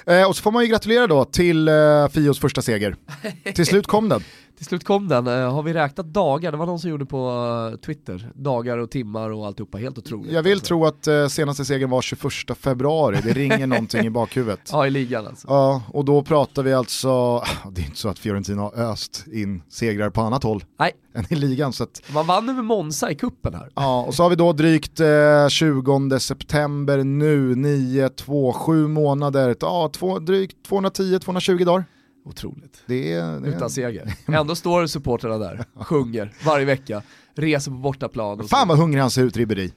Eh, 0.07 0.29
och 0.29 0.37
så 0.37 0.43
får 0.43 0.53
man 0.53 0.63
ju 0.63 0.71
gratulera 0.71 1.07
då 1.07 1.25
till 1.25 1.69
eh, 1.69 2.09
Fios 2.09 2.41
första 2.41 2.63
seger. 2.63 2.97
till 3.55 3.67
slut 3.67 3.87
kom 3.87 4.09
den. 4.09 4.23
Till 4.57 4.67
slut 4.67 4.85
kom 4.85 5.09
den. 5.09 5.27
Uh, 5.27 5.51
har 5.51 5.63
vi 5.63 5.73
räknat 5.73 6.07
dagar? 6.07 6.53
Det 6.53 6.59
var 6.59 6.67
någon 6.67 6.79
som 6.79 6.91
gjorde 6.91 7.07
på 7.07 7.31
uh, 7.73 7.77
Twitter. 7.77 8.31
Dagar 8.35 8.79
och 8.79 8.91
timmar 8.91 9.31
och 9.31 9.47
alltihopa. 9.47 9.79
Helt 9.79 9.99
otroligt. 9.99 10.33
Jag 10.33 10.43
vill 10.43 10.53
alltså. 10.53 10.67
tro 10.67 10.87
att 10.87 11.09
uh, 11.09 11.27
senaste 11.27 11.65
segern 11.65 11.91
var 11.91 12.03
21 12.03 12.59
februari. 12.59 13.21
Det 13.25 13.33
ringer 13.33 13.67
någonting 13.67 14.07
i 14.07 14.11
bakhuvudet. 14.11 14.61
Ja, 14.75 14.87
i 14.87 14.91
ligan 14.91 15.27
alltså. 15.27 15.49
Ja, 15.49 15.83
och 15.89 16.05
då 16.05 16.23
pratar 16.23 16.63
vi 16.63 16.73
alltså, 16.73 17.43
det 17.71 17.81
är 17.81 17.85
inte 17.85 17.99
så 17.99 18.09
att 18.09 18.19
Fiorentina 18.19 18.63
har 18.63 18.75
öst 18.75 19.25
in 19.33 19.63
segrar 19.69 20.11
på 20.11 20.21
annat 20.21 20.43
håll. 20.43 20.65
Nej. 20.79 20.93
Än 21.15 21.25
i 21.29 21.35
ligan. 21.35 21.73
Så 21.73 21.85
att... 21.85 22.03
Man 22.15 22.27
vann 22.27 22.49
över 22.49 22.63
Monza 22.63 23.11
i 23.11 23.15
kuppen 23.15 23.55
här. 23.55 23.71
Ja, 23.75 24.03
och 24.03 24.15
så 24.15 24.23
har 24.23 24.31
vi 24.31 24.37
då 24.37 24.53
drygt 24.53 25.01
20 25.49 26.19
september 26.19 27.05
nu, 27.05 27.55
9, 27.55 28.09
2, 28.09 28.53
7 28.53 28.89
månader. 28.89 29.57
Ja, 29.61 29.91
två, 29.93 30.19
drygt 30.19 30.57
210-220 30.69 31.65
dagar. 31.65 31.85
Otroligt. 32.25 32.83
Det 32.87 33.13
är, 33.13 33.41
det 33.41 33.49
är... 33.49 33.57
Utan 33.57 33.71
seger. 33.71 34.15
Ändå 34.27 34.55
står 34.55 34.87
supportrarna 34.87 35.39
där, 35.39 35.65
sjunger 35.75 36.33
varje 36.45 36.65
vecka, 36.65 37.03
reser 37.35 37.71
på 37.71 37.77
bortaplan. 37.77 38.49
Fan 38.49 38.69
vad 38.69 38.79
hungrig 38.79 39.01
han 39.01 39.11
ser 39.11 39.23
ut, 39.23 39.37
Ribéry. 39.37 39.71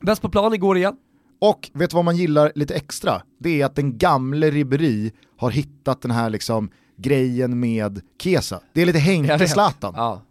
Bäst 0.00 0.22
på 0.22 0.28
plan 0.28 0.54
igår 0.54 0.76
igen. 0.76 0.96
Och 1.40 1.70
vet 1.72 1.90
du 1.90 1.94
vad 1.94 2.04
man 2.04 2.16
gillar 2.16 2.52
lite 2.54 2.74
extra? 2.74 3.22
Det 3.38 3.60
är 3.60 3.66
att 3.66 3.76
den 3.76 3.98
gamle 3.98 4.50
Ribéry 4.50 5.12
har 5.36 5.50
hittat 5.50 6.02
den 6.02 6.10
här 6.10 6.30
liksom 6.30 6.70
grejen 6.96 7.60
med 7.60 8.00
Kesa. 8.22 8.60
Det 8.72 8.82
är 8.82 8.86
lite 8.86 8.98
Henke 8.98 9.48
Zlatan. 9.48 9.94
Ja. 9.96 10.22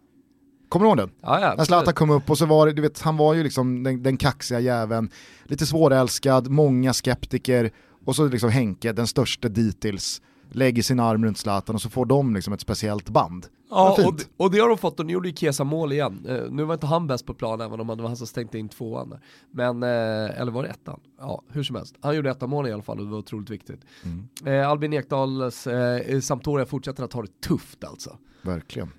Kommer 0.68 0.86
du 0.86 0.88
ihåg 0.88 0.96
den? 0.96 1.10
Ja, 1.20 1.40
ja, 1.40 1.54
När 1.56 1.64
Zlatan 1.64 1.94
kom 1.94 2.10
upp 2.10 2.30
och 2.30 2.38
så 2.38 2.46
var 2.46 2.66
det, 2.66 2.72
du 2.72 2.82
vet, 2.82 3.00
han 3.00 3.16
var 3.16 3.34
ju 3.34 3.42
liksom 3.42 3.82
den, 3.82 4.02
den 4.02 4.16
kaxiga 4.16 4.60
jäveln, 4.60 5.10
lite 5.44 5.66
svårälskad, 5.66 6.48
många 6.48 6.92
skeptiker 6.92 7.70
och 8.04 8.16
så 8.16 8.28
liksom 8.28 8.50
Henke, 8.50 8.92
den 8.92 9.06
största 9.06 9.48
dittills 9.48 10.22
lägger 10.52 10.82
sin 10.82 11.00
arm 11.00 11.24
runt 11.24 11.38
Zlatan 11.38 11.74
och 11.74 11.82
så 11.82 11.90
får 11.90 12.06
de 12.06 12.34
liksom 12.34 12.52
ett 12.52 12.60
speciellt 12.60 13.08
band. 13.08 13.46
Ja, 13.70 13.96
och 14.06 14.16
det, 14.16 14.28
och 14.36 14.50
det 14.50 14.58
har 14.58 14.68
de 14.68 14.78
fått 14.78 15.00
och 15.00 15.06
nu 15.06 15.12
gjorde 15.12 15.28
ju 15.28 15.34
Kesa 15.34 15.64
mål 15.64 15.92
igen. 15.92 16.26
Uh, 16.28 16.50
nu 16.50 16.64
var 16.64 16.74
inte 16.74 16.86
han 16.86 17.06
bäst 17.06 17.26
på 17.26 17.34
plan 17.34 17.60
även 17.60 17.80
om 17.80 17.86
det 17.86 17.94
var 17.94 18.08
han 18.08 18.16
som 18.16 18.26
stängde 18.26 18.58
in 18.58 18.68
tvåan 18.68 19.10
där. 19.10 19.20
Men, 19.50 19.82
uh, 19.82 20.40
eller 20.40 20.52
var 20.52 20.62
det 20.62 20.68
ettan? 20.68 21.00
Ja, 21.18 21.42
hur 21.48 21.62
som 21.62 21.76
helst. 21.76 21.94
Han 22.00 22.16
gjorde 22.16 22.30
ettan 22.30 22.50
mål 22.50 22.68
i 22.68 22.72
alla 22.72 22.82
fall 22.82 22.98
och 22.98 23.04
det 23.04 23.10
var 23.10 23.18
otroligt 23.18 23.50
viktigt. 23.50 23.80
Mm. 24.04 24.28
Uh, 24.46 24.68
Albin 24.68 24.92
Ekdals 24.92 25.68
Sampdoria 26.22 26.66
fortsätter 26.66 27.04
att 27.04 27.12
ha 27.12 27.22
det 27.22 27.40
tufft 27.40 27.84
alltså. 27.84 28.18
Verkligen. 28.42 28.90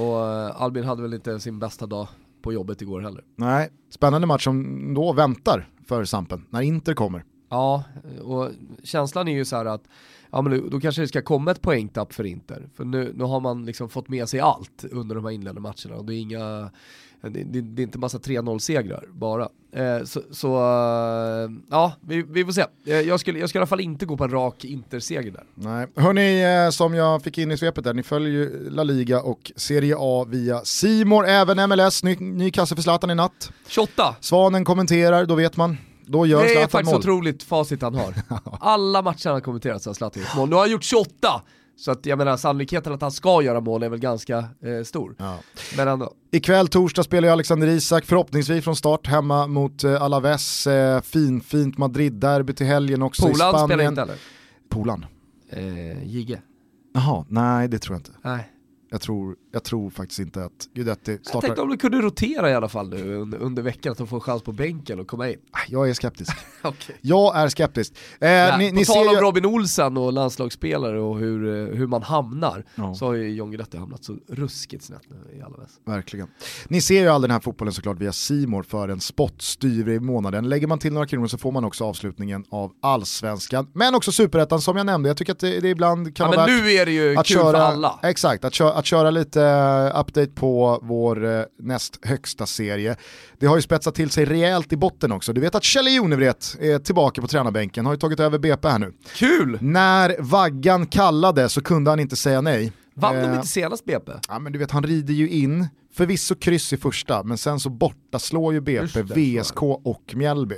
och 0.00 0.18
Albin 0.62 0.84
hade 0.84 1.02
väl 1.02 1.14
inte 1.14 1.40
sin 1.40 1.58
bästa 1.58 1.86
dag 1.86 2.08
på 2.42 2.52
jobbet 2.52 2.82
igår 2.82 3.00
heller. 3.00 3.24
Nej, 3.36 3.70
spännande 3.90 4.26
match 4.26 4.44
som 4.44 4.94
då 4.94 5.12
väntar 5.12 5.68
för 5.86 6.04
Sampen, 6.04 6.46
när 6.50 6.60
Inter 6.60 6.94
kommer. 6.94 7.24
Ja, 7.50 7.84
och 8.22 8.50
känslan 8.82 9.28
är 9.28 9.32
ju 9.32 9.44
så 9.44 9.56
att 9.56 9.82
ja 10.34 10.42
men 10.42 10.70
då 10.70 10.80
kanske 10.80 11.02
det 11.02 11.08
ska 11.08 11.22
komma 11.22 11.50
ett 11.50 11.62
poängtapp 11.62 12.12
för 12.12 12.24
Inter. 12.24 12.68
För 12.76 12.84
nu, 12.84 13.12
nu 13.16 13.24
har 13.24 13.40
man 13.40 13.66
liksom 13.66 13.88
fått 13.88 14.08
med 14.08 14.28
sig 14.28 14.40
allt 14.40 14.84
under 14.90 15.14
de 15.14 15.24
här 15.24 15.32
inledande 15.32 15.60
matcherna 15.60 15.96
och 15.96 16.04
det 16.04 16.14
är 16.14 16.18
inga, 16.18 16.70
det, 17.20 17.28
det, 17.28 17.60
det 17.60 17.82
är 17.82 17.84
inte 17.84 17.98
massa 17.98 18.18
3-0-segrar 18.18 19.04
bara. 19.12 19.48
Eh, 19.72 20.04
så, 20.04 20.22
så 20.30 20.56
uh, 20.56 21.50
ja, 21.70 21.92
vi, 22.00 22.22
vi, 22.22 22.44
får 22.44 22.52
se. 22.52 22.64
Eh, 22.86 23.00
jag, 23.00 23.20
skulle, 23.20 23.38
jag 23.38 23.48
skulle 23.48 23.58
i 23.58 23.62
alla 23.62 23.66
fall 23.66 23.80
inte 23.80 24.06
gå 24.06 24.16
på 24.16 24.24
en 24.24 24.30
rak 24.30 24.64
Inter-seger 24.64 25.30
där. 25.30 25.44
Nej, 25.54 25.86
hörni, 25.96 26.64
eh, 26.64 26.70
som 26.70 26.94
jag 26.94 27.22
fick 27.22 27.38
in 27.38 27.50
i 27.50 27.56
svepet 27.56 27.84
där, 27.84 27.94
ni 27.94 28.02
följer 28.02 28.30
ju 28.30 28.70
La 28.70 28.82
Liga 28.82 29.20
och 29.20 29.52
Serie 29.56 29.94
A 29.98 30.26
via 30.28 30.60
Simor 30.64 31.26
även 31.26 31.68
MLS, 31.68 32.02
ny, 32.02 32.16
ny 32.16 32.50
kasse 32.50 32.74
för 32.74 32.82
Zlatan 32.82 33.10
i 33.10 33.14
natt. 33.14 33.52
28! 33.68 34.16
Svanen 34.20 34.64
kommenterar, 34.64 35.26
då 35.26 35.34
vet 35.34 35.56
man. 35.56 35.76
Då 36.06 36.26
gör 36.26 36.42
det 36.42 36.54
är 36.54 36.66
faktiskt 36.66 36.92
mål. 36.92 37.00
otroligt 37.00 37.42
facit 37.42 37.82
han 37.82 37.94
har. 37.94 38.14
Alla 38.60 39.02
matcher 39.02 39.26
han 39.26 39.34
har 39.34 39.40
kommenterat 39.40 39.84
har 39.84 39.92
Zlatan 39.94 40.22
gjort 40.22 40.36
mål. 40.36 40.48
Nu 40.48 40.54
har 40.54 40.62
han 40.62 40.70
gjort 40.70 40.84
28! 40.84 41.42
Så 41.76 41.90
att 41.90 42.06
jag 42.06 42.18
menar 42.18 42.36
sannolikheten 42.36 42.92
att 42.92 43.02
han 43.02 43.12
ska 43.12 43.42
göra 43.42 43.60
mål 43.60 43.82
är 43.82 43.88
väl 43.88 43.98
ganska 43.98 44.38
eh, 44.38 44.84
stor. 44.84 45.14
Ja. 45.18 45.38
Men 45.76 45.88
ändå. 45.88 46.12
Ikväll 46.32 46.68
torsdag 46.68 47.02
spelar 47.02 47.28
ju 47.28 47.32
Alexander 47.32 47.66
Isak 47.68 48.04
förhoppningsvis 48.04 48.64
från 48.64 48.76
start 48.76 49.06
hemma 49.06 49.46
mot 49.46 49.84
eh, 49.84 50.02
Alaves. 50.02 50.66
Eh, 50.66 51.00
fin, 51.00 51.40
fint 51.40 51.78
Madrid-derby 51.78 52.52
till 52.52 52.66
helgen 52.66 53.02
också 53.02 53.22
Polan 53.22 53.34
i 53.34 53.38
Spanien. 53.38 53.68
spelar 53.68 53.84
inte 53.84 54.02
eller? 54.02 54.16
Polan? 54.70 55.06
Eh, 55.50 56.04
Jigge. 56.06 56.40
Jaha, 56.94 57.24
nej 57.28 57.68
det 57.68 57.78
tror 57.78 57.94
jag 57.94 58.00
inte. 58.00 58.10
Nej. 58.22 58.50
Jag 58.90 59.00
tror, 59.00 59.36
jag 59.54 59.64
tror 59.64 59.90
faktiskt 59.90 60.20
inte 60.20 60.44
att 60.44 60.68
Guidetti 60.74 61.18
startar. 61.18 61.36
Jag 61.36 61.42
tänkte 61.42 61.62
om 61.62 61.68
du 61.68 61.76
kunde 61.76 62.00
rotera 62.00 62.50
i 62.50 62.54
alla 62.54 62.68
fall 62.68 62.88
nu 62.88 63.14
under, 63.14 63.38
under 63.38 63.62
veckan, 63.62 63.92
att 63.92 63.98
de 63.98 64.06
får 64.06 64.20
chans 64.20 64.42
på 64.42 64.52
bänken 64.52 65.00
och 65.00 65.06
komma 65.06 65.30
in. 65.30 65.38
Ah, 65.50 65.58
jag 65.68 65.90
är 65.90 65.94
skeptisk. 65.94 66.32
okay. 66.62 66.96
Jag 67.00 67.36
är 67.36 67.48
skeptisk. 67.48 67.94
Eh, 68.20 68.30
ja, 68.30 68.56
ni, 68.56 68.70
på 68.70 68.76
ni 68.76 68.84
tal 68.84 69.08
om 69.08 69.14
Robin 69.14 69.46
Olsen 69.46 69.96
och 69.96 70.12
landslagsspelare 70.12 71.00
och 71.00 71.18
hur, 71.18 71.70
eh, 71.70 71.76
hur 71.76 71.86
man 71.86 72.02
hamnar, 72.02 72.64
ja. 72.74 72.94
så 72.94 73.06
har 73.06 73.14
ju 73.14 73.34
John 73.34 73.50
Guidetti 73.50 73.76
hamnat 73.76 74.04
så 74.04 74.16
ruskigt 74.28 74.84
snett 74.84 75.02
nu 75.08 75.38
i 75.38 75.42
alla 75.42 75.56
väs. 75.56 75.70
Verkligen. 75.86 76.28
Ni 76.68 76.80
ser 76.80 77.00
ju 77.00 77.08
all 77.08 77.22
den 77.22 77.30
här 77.30 77.40
fotbollen 77.40 77.74
såklart 77.74 77.98
via 77.98 78.12
Simor 78.12 78.62
för 78.62 78.88
en 78.88 79.00
spottstyver 79.00 79.92
i 79.92 80.00
månaden. 80.00 80.48
Lägger 80.48 80.66
man 80.66 80.78
till 80.78 80.92
några 80.92 81.06
kronor 81.06 81.26
så 81.26 81.38
får 81.38 81.52
man 81.52 81.64
också 81.64 81.84
avslutningen 81.84 82.44
av 82.50 82.72
allsvenskan, 82.82 83.66
men 83.72 83.94
också 83.94 84.12
superettan 84.12 84.60
som 84.60 84.76
jag 84.76 84.86
nämnde. 84.86 85.08
Jag 85.08 85.16
tycker 85.16 85.32
att 85.32 85.40
det, 85.40 85.60
det 85.60 85.68
ibland 85.68 86.16
kan 86.16 86.30
ja, 86.30 86.36
vara 86.36 86.46
värt 86.46 86.64
nu 86.64 86.72
är 86.72 86.86
det 86.86 86.92
ju 86.92 87.16
att 87.16 87.26
kul 87.26 87.36
köra, 87.36 87.52
för 87.52 87.58
alla. 87.58 87.98
Exakt, 88.02 88.44
att 88.44 88.54
köra, 88.54 88.72
att 88.72 88.86
köra 88.86 89.10
lite 89.10 89.43
uh, 89.44 90.00
update 90.00 90.26
på 90.34 90.80
vår 90.82 91.24
uh, 91.24 91.44
näst 91.58 91.98
högsta 92.02 92.46
serie. 92.46 92.96
Det 93.38 93.46
har 93.46 93.56
ju 93.56 93.62
spetsat 93.62 93.94
till 93.94 94.10
sig 94.10 94.24
rejält 94.24 94.72
i 94.72 94.76
botten 94.76 95.12
också. 95.12 95.32
Du 95.32 95.40
vet 95.40 95.54
att 95.54 95.64
Kjell 95.64 95.94
Jonevret 95.94 96.56
är 96.60 96.78
tillbaka 96.78 97.20
på 97.20 97.28
tränarbänken, 97.28 97.86
har 97.86 97.92
ju 97.92 97.98
tagit 97.98 98.20
över 98.20 98.38
BP 98.38 98.68
här 98.68 98.78
nu. 98.78 98.92
Kul! 99.14 99.58
När 99.60 100.16
vaggan 100.18 100.86
kallade 100.86 101.48
så 101.48 101.62
kunde 101.62 101.90
han 101.90 102.00
inte 102.00 102.16
säga 102.16 102.40
nej. 102.40 102.72
Vann 102.94 103.16
de 103.16 103.34
inte 103.34 103.48
senast 103.48 103.84
BP? 103.84 104.12
Ja 104.28 104.38
men 104.38 104.52
du 104.52 104.58
vet, 104.58 104.70
han 104.70 104.82
rider 104.82 105.14
ju 105.14 105.28
in, 105.28 105.68
förvisso 105.94 106.34
kryss 106.34 106.72
i 106.72 106.76
första, 106.76 107.22
men 107.22 107.38
sen 107.38 107.60
så 107.60 107.70
borta 107.70 108.18
slår 108.18 108.54
ju 108.54 108.60
BP, 108.60 109.02
VSK 109.02 109.62
och 109.62 110.14
Mjällby. 110.14 110.56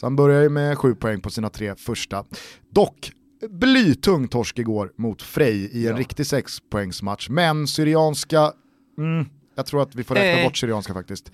Så 0.00 0.06
han 0.06 0.16
börjar 0.16 0.42
ju 0.42 0.48
med 0.48 0.78
sju 0.78 0.94
poäng 0.94 1.20
på 1.20 1.30
sina 1.30 1.50
tre 1.50 1.74
första. 1.76 2.24
Dock 2.70 3.12
blytung 3.50 4.28
torsk 4.28 4.58
igår 4.58 4.92
mot 4.96 5.22
Frej 5.22 5.56
i 5.56 5.86
en 5.86 5.92
ja. 5.92 5.98
riktig 5.98 6.26
sexpoängsmatch. 6.26 7.28
Men 7.28 7.66
Syrianska, 7.66 8.52
mm, 8.98 9.26
jag 9.54 9.66
tror 9.66 9.82
att 9.82 9.94
vi 9.94 10.04
får 10.04 10.14
räkna 10.14 10.40
eh. 10.40 10.46
bort 10.46 10.56
Syrianska 10.56 10.94
faktiskt. 10.94 11.32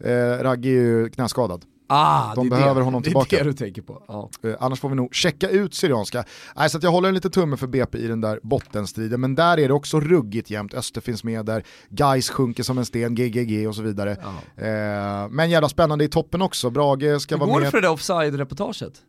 Eh, 0.00 0.12
Ragge 0.42 0.68
är 0.68 0.72
ju 0.72 1.08
knäskadad. 1.08 1.64
Ah, 1.86 2.34
De 2.34 2.48
behöver 2.48 2.80
det, 2.80 2.84
honom 2.84 3.02
tillbaka. 3.02 3.36
Det 3.36 3.40
är 3.40 3.44
det 3.44 3.50
du 3.50 3.56
tänker 3.56 3.82
på. 3.82 4.02
Ja. 4.08 4.30
Eh, 4.42 4.54
annars 4.60 4.80
får 4.80 4.88
vi 4.88 4.94
nog 4.94 5.14
checka 5.14 5.48
ut 5.48 5.74
Syrianska. 5.74 6.24
Nej, 6.56 6.70
så 6.70 6.78
jag 6.82 6.90
håller 6.90 7.08
en 7.08 7.14
liten 7.14 7.30
tumme 7.30 7.56
för 7.56 7.66
BP 7.66 7.98
i 7.98 8.06
den 8.06 8.20
där 8.20 8.40
bottenstriden, 8.42 9.20
men 9.20 9.34
där 9.34 9.58
är 9.58 9.68
det 9.68 9.74
också 9.74 10.00
ruggigt 10.00 10.50
jämnt. 10.50 10.74
Öster 10.74 11.00
finns 11.00 11.24
med 11.24 11.46
där, 11.46 11.64
Guys 11.88 12.30
sjunker 12.30 12.62
som 12.62 12.78
en 12.78 12.84
sten, 12.84 13.14
GGG 13.14 13.68
och 13.68 13.74
så 13.74 13.82
vidare. 13.82 14.12
Eh, 14.56 15.28
men 15.30 15.50
jävla 15.50 15.68
spännande 15.68 16.04
i 16.04 16.08
toppen 16.08 16.42
också, 16.42 16.70
Brage 16.70 17.22
ska 17.22 17.34
Hur 17.34 17.40
vara 17.40 17.46
med. 17.46 17.54
Hur 17.54 17.60
går 17.60 17.60
det 17.60 17.70
för 17.70 17.80
det 17.80 17.88
offside-reportaget? 17.88 19.02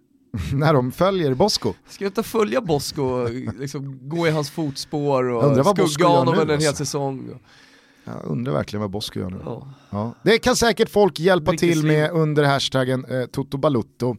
när 0.54 0.74
de 0.74 0.92
följer 0.92 1.34
Bosko. 1.34 1.74
Ska 1.90 2.04
jag 2.04 2.10
inte 2.10 2.24
följa 2.24 2.62
Bosko 2.62 3.02
och 3.02 3.30
liksom 3.60 4.10
gå 4.10 4.28
i 4.28 4.32
hans 4.32 4.50
fotspår 4.50 5.24
och 5.24 5.90
skugga 5.90 6.08
honom 6.08 6.40
under 6.40 6.54
en 6.54 6.62
hel 6.62 6.68
alltså. 6.68 6.86
säsong? 6.86 7.30
Jag 8.06 8.16
undrar 8.24 8.54
verkligen 8.54 8.82
vad 8.82 8.92
Bosko 8.92 9.20
gör 9.20 9.30
nu. 9.30 9.38
Ja. 9.46 9.68
Ja. 9.90 10.14
Det 10.24 10.38
kan 10.38 10.56
säkert 10.56 10.90
folk 10.90 11.20
hjälpa 11.20 11.52
Riktigt 11.52 11.74
till 11.74 11.86
med 11.86 12.12
under 12.12 12.44
hashtaggen 12.44 13.06
eh, 13.06 13.26
Toto 13.26 13.58
Balutto. 13.58 14.16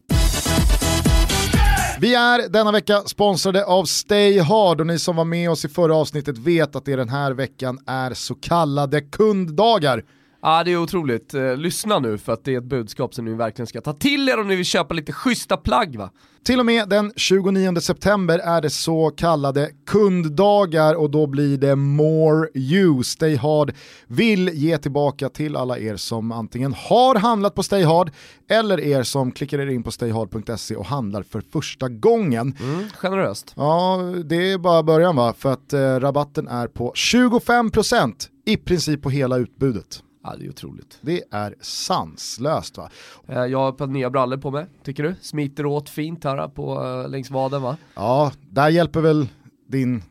Vi 1.99 2.15
är 2.15 2.49
denna 2.49 2.71
vecka 2.71 3.01
sponsrade 3.01 3.65
av 3.65 3.85
Stay 3.85 4.39
Hard 4.39 4.81
och 4.81 4.87
ni 4.87 4.99
som 4.99 5.15
var 5.15 5.25
med 5.25 5.51
oss 5.51 5.65
i 5.65 5.69
förra 5.69 5.95
avsnittet 5.95 6.37
vet 6.37 6.75
att 6.75 6.85
det 6.85 6.95
den 6.95 7.09
här 7.09 7.31
veckan 7.31 7.79
är 7.87 8.13
så 8.13 8.35
kallade 8.35 9.01
kunddagar. 9.01 10.03
Ja 10.47 10.63
det 10.63 10.71
är 10.71 10.77
otroligt. 10.77 11.33
Eh, 11.33 11.57
lyssna 11.57 11.99
nu 11.99 12.17
för 12.17 12.33
att 12.33 12.43
det 12.43 12.53
är 12.53 12.57
ett 12.57 12.63
budskap 12.63 13.13
som 13.13 13.25
ni 13.25 13.33
verkligen 13.33 13.67
ska 13.67 13.81
ta 13.81 13.93
till 13.93 14.29
er 14.29 14.39
om 14.39 14.47
ni 14.47 14.55
vill 14.55 14.65
köpa 14.65 14.93
lite 14.93 15.11
schyssta 15.11 15.57
plagg 15.57 15.97
va. 15.97 16.09
Till 16.43 16.59
och 16.59 16.65
med 16.65 16.89
den 16.89 17.13
29 17.15 17.81
september 17.81 18.39
är 18.39 18.61
det 18.61 18.69
så 18.69 19.09
kallade 19.09 19.69
kunddagar 19.87 20.95
och 20.95 21.11
då 21.11 21.27
blir 21.27 21.57
det 21.57 21.75
more 21.75 22.47
you. 22.53 23.03
Stay 23.03 23.35
Hard 23.35 23.73
vill 24.07 24.49
ge 24.49 24.77
tillbaka 24.77 25.29
till 25.29 25.55
alla 25.55 25.79
er 25.79 25.95
som 25.95 26.31
antingen 26.31 26.73
har 26.73 27.15
handlat 27.15 27.55
på 27.55 27.63
Stay 27.63 27.83
Hard 27.83 28.11
eller 28.49 28.79
er 28.79 29.03
som 29.03 29.31
klickar 29.31 29.59
er 29.59 29.67
in 29.67 29.83
på 29.83 29.91
stayhard.se 29.91 30.75
och 30.75 30.85
handlar 30.85 31.23
för 31.23 31.41
första 31.51 31.89
gången. 31.89 32.57
Mm, 32.59 32.83
generöst. 32.97 33.53
Ja, 33.55 33.99
det 34.25 34.51
är 34.51 34.57
bara 34.57 34.83
början 34.83 35.15
va, 35.15 35.33
för 35.37 35.53
att 35.53 35.73
eh, 35.73 35.79
rabatten 35.79 36.47
är 36.47 36.67
på 36.67 36.93
25% 36.95 38.13
i 38.45 38.57
princip 38.57 39.01
på 39.01 39.09
hela 39.09 39.37
utbudet. 39.37 40.03
Ja, 40.27 40.35
det 40.37 40.45
är 40.45 40.49
otroligt. 40.49 40.97
Det 41.01 41.23
är 41.31 41.55
sanslöst 41.61 42.77
va? 42.77 42.89
Eh, 43.27 43.45
Jag 43.45 43.59
har 43.59 43.69
ett 43.69 43.77
par 43.77 43.87
nya 43.87 44.09
brallor 44.09 44.37
på 44.37 44.51
mig, 44.51 44.65
tycker 44.83 45.03
du? 45.03 45.15
Smiter 45.21 45.65
åt 45.65 45.89
fint 45.89 46.23
här 46.23 46.47
på, 46.47 46.83
eh, 46.85 47.09
längs 47.09 47.29
vaden 47.31 47.61
va? 47.61 47.77
Ja, 47.95 48.31
där 48.49 48.69
hjälper 48.69 49.01
väl 49.01 49.27
din 49.67 50.03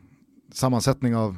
sammansättning 0.53 1.15
av 1.15 1.37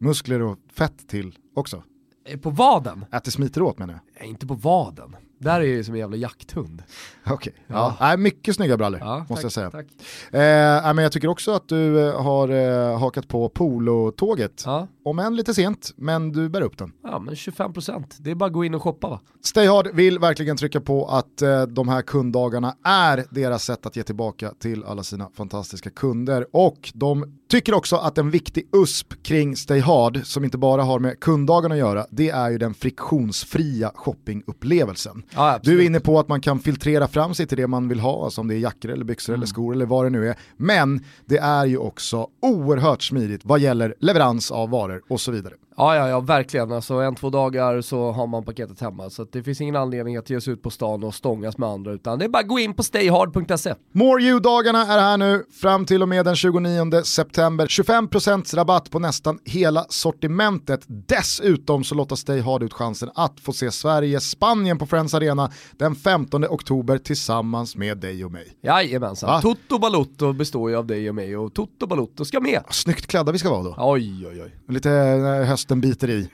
muskler 0.00 0.42
och 0.42 0.58
fett 0.72 1.08
till 1.08 1.38
också. 1.54 1.82
Eh, 2.28 2.38
På 2.38 2.50
vaden? 2.50 3.04
Att 3.10 3.24
det 3.24 3.30
smiter 3.30 3.62
åt 3.62 3.78
menar 3.78 4.00
jag. 4.18 4.28
Inte 4.28 4.46
på 4.46 4.54
vaden. 4.54 5.16
Där 5.42 5.60
är 5.60 5.76
det 5.76 5.84
som 5.84 5.94
en 5.94 6.00
jävla 6.00 6.16
jakthund. 6.16 6.82
Okej, 7.26 7.52
ja. 7.66 7.74
Ja. 7.74 7.96
Nej, 8.06 8.16
mycket 8.16 8.56
snygga 8.56 8.76
brallor 8.76 9.00
Ja, 9.00 9.18
måste 9.18 9.34
tack, 9.34 9.44
jag 9.44 9.52
säga. 9.52 9.70
Tack. 9.70 9.86
Eh, 10.32 10.94
men 10.94 10.98
jag 10.98 11.12
tycker 11.12 11.28
också 11.28 11.52
att 11.52 11.68
du 11.68 12.08
eh, 12.08 12.22
har 12.22 12.48
eh, 12.48 12.98
hakat 12.98 13.28
på 13.28 13.48
polotåget. 13.48 14.62
Ja. 14.66 14.88
Om 15.04 15.18
än 15.18 15.36
lite 15.36 15.54
sent, 15.54 15.92
men 15.96 16.32
du 16.32 16.48
bär 16.48 16.60
upp 16.60 16.78
den. 16.78 16.92
ja, 17.02 17.18
men 17.18 17.34
25%. 17.34 18.04
Det 18.18 18.30
är 18.30 18.34
bara 18.34 18.46
att 18.46 18.52
gå 18.52 18.64
in 18.64 18.74
och 18.74 18.82
shoppa 18.82 19.08
va? 19.08 19.20
Stay 19.44 19.66
Hard 19.66 19.88
vill 19.94 20.18
verkligen 20.18 20.56
trycka 20.56 20.80
på 20.80 21.06
att 21.06 21.42
eh, 21.42 21.62
de 21.62 21.88
här 21.88 22.02
kunddagarna 22.02 22.76
är 22.84 23.24
deras 23.30 23.64
sätt 23.64 23.86
att 23.86 23.96
ge 23.96 24.02
tillbaka 24.02 24.52
till 24.58 24.84
alla 24.84 25.02
sina 25.02 25.30
fantastiska 25.34 25.90
kunder. 25.90 26.46
Och 26.52 26.92
de 26.94 27.39
tycker 27.50 27.74
också 27.74 27.96
att 27.96 28.18
en 28.18 28.30
viktig 28.30 28.68
USP 28.72 29.22
kring 29.22 29.56
Stay 29.56 29.80
Hard, 29.80 30.20
som 30.24 30.44
inte 30.44 30.58
bara 30.58 30.82
har 30.82 30.98
med 30.98 31.20
kunddagarna 31.20 31.74
att 31.74 31.78
göra, 31.78 32.06
det 32.10 32.30
är 32.30 32.50
ju 32.50 32.58
den 32.58 32.74
friktionsfria 32.74 33.92
shoppingupplevelsen. 33.94 35.22
Ja, 35.34 35.58
Du 35.62 35.80
är 35.80 35.86
inne 35.86 36.00
på 36.00 36.18
att 36.18 36.28
man 36.28 36.40
kan 36.40 36.58
filtrera 36.58 37.08
fram 37.08 37.34
sig 37.34 37.46
till 37.46 37.56
det 37.56 37.66
man 37.66 37.88
vill 37.88 38.00
ha, 38.00 38.24
alltså 38.24 38.40
om 38.40 38.48
det 38.48 38.54
är 38.54 38.58
jackor 38.58 38.90
eller 38.90 39.04
byxor 39.04 39.34
eller 39.34 39.46
skor 39.46 39.74
eller 39.74 39.86
vad 39.86 40.06
det 40.06 40.10
nu 40.10 40.28
är. 40.28 40.36
Men 40.56 41.04
det 41.26 41.38
är 41.38 41.66
ju 41.66 41.76
också 41.78 42.26
oerhört 42.42 43.02
smidigt 43.02 43.40
vad 43.44 43.60
gäller 43.60 43.94
leverans 44.00 44.50
av 44.50 44.70
varor 44.70 45.02
och 45.08 45.20
så 45.20 45.32
vidare. 45.32 45.54
Ja, 45.76 45.96
ja, 45.96 46.08
ja, 46.08 46.20
verkligen. 46.20 46.72
Alltså 46.72 46.94
en, 46.94 47.14
två 47.14 47.30
dagar 47.30 47.80
så 47.80 48.12
har 48.12 48.26
man 48.26 48.44
paketet 48.44 48.80
hemma. 48.80 49.10
Så 49.10 49.24
det 49.24 49.42
finns 49.42 49.60
ingen 49.60 49.76
anledning 49.76 50.16
att 50.16 50.30
ge 50.30 50.40
sig 50.40 50.52
ut 50.52 50.62
på 50.62 50.70
stan 50.70 51.04
och 51.04 51.14
stångas 51.14 51.58
med 51.58 51.68
andra, 51.68 51.92
utan 51.92 52.18
det 52.18 52.24
är 52.24 52.28
bara 52.28 52.38
att 52.38 52.48
gå 52.48 52.58
in 52.58 52.74
på 52.74 52.82
stayhard.se. 52.82 53.74
More 53.92 54.22
You-dagarna 54.22 54.82
är 54.82 54.98
här 54.98 55.16
nu 55.16 55.44
fram 55.60 55.86
till 55.86 56.02
och 56.02 56.08
med 56.08 56.24
den 56.24 56.36
29 56.36 57.02
september. 57.04 57.66
25% 57.66 58.56
rabatt 58.56 58.90
på 58.90 58.98
nästan 58.98 59.38
hela 59.44 59.86
sortimentet. 59.88 60.84
Dessutom 60.86 61.84
så 61.84 61.94
låter 61.94 62.16
Stay 62.16 62.40
Hard 62.40 62.62
ut 62.62 62.72
chansen 62.72 63.10
att 63.14 63.40
få 63.40 63.52
se 63.52 63.70
Sverige-Spanien 63.70 64.78
på 64.78 64.86
Friends 64.86 65.14
Arena 65.14 65.50
den 65.78 65.94
15 65.94 66.44
oktober 66.44 66.98
tillsammans 66.98 67.76
med 67.76 67.98
dig 67.98 68.24
och 68.24 68.32
mig. 68.32 68.56
Jajamensan. 68.62 69.30
Va? 69.30 69.40
Toto 69.40 69.78
Balutto 69.78 70.32
består 70.32 70.70
ju 70.70 70.76
av 70.76 70.86
dig 70.86 71.08
och 71.08 71.14
mig 71.14 71.36
och 71.36 71.54
Toto 71.54 71.86
Balutto 71.86 72.24
ska 72.24 72.40
med. 72.40 72.62
Snyggt 72.70 73.06
klädda 73.06 73.32
vi 73.32 73.38
ska 73.38 73.50
vara 73.50 73.62
då. 73.62 73.74
Oj, 73.78 74.26
oj, 74.26 74.42
oj. 74.42 74.54
Lite 74.68 74.90
eh, 74.90 75.46
hösten 75.60 75.80
biter 75.80 76.10
i. 76.10 76.30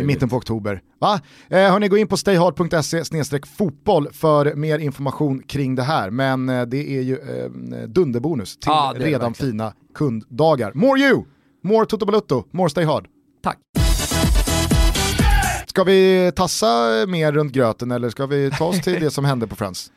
I 0.00 0.04
mitten 0.04 0.28
på 0.28 0.36
oktober. 0.36 0.82
Va? 0.98 1.20
Eh, 1.48 1.58
hörni, 1.58 1.88
gå 1.88 1.96
in 1.98 2.06
på 2.06 2.16
stayhard.se 2.16 3.40
fotboll 3.56 4.08
för 4.12 4.54
mer 4.54 4.78
information 4.78 5.42
kring 5.42 5.74
det 5.74 5.82
här. 5.82 6.10
Men 6.10 6.48
eh, 6.48 6.62
det 6.62 6.98
är 6.98 7.02
ju 7.02 7.18
eh, 7.18 7.88
dunderbonus 7.88 8.56
till 8.56 8.70
det 8.70 9.06
redan 9.06 9.32
verkligen. 9.32 9.34
fina 9.34 9.72
kunddagar. 9.94 10.72
More 10.74 11.00
you! 11.00 11.24
More 11.62 11.86
Toto 11.86 12.06
Balutto, 12.06 12.44
more 12.50 12.70
Stay 12.70 12.84
Hard. 12.84 13.08
Tack. 13.42 13.58
Ska 15.66 15.84
vi 15.84 16.32
tassa 16.36 16.66
mer 17.08 17.32
runt 17.32 17.52
gröten 17.52 17.90
eller 17.90 18.10
ska 18.10 18.26
vi 18.26 18.50
ta 18.50 18.64
oss 18.64 18.80
till 18.80 19.00
det 19.00 19.10
som 19.10 19.24
hände 19.24 19.46
på 19.46 19.56
Friends? 19.56 19.92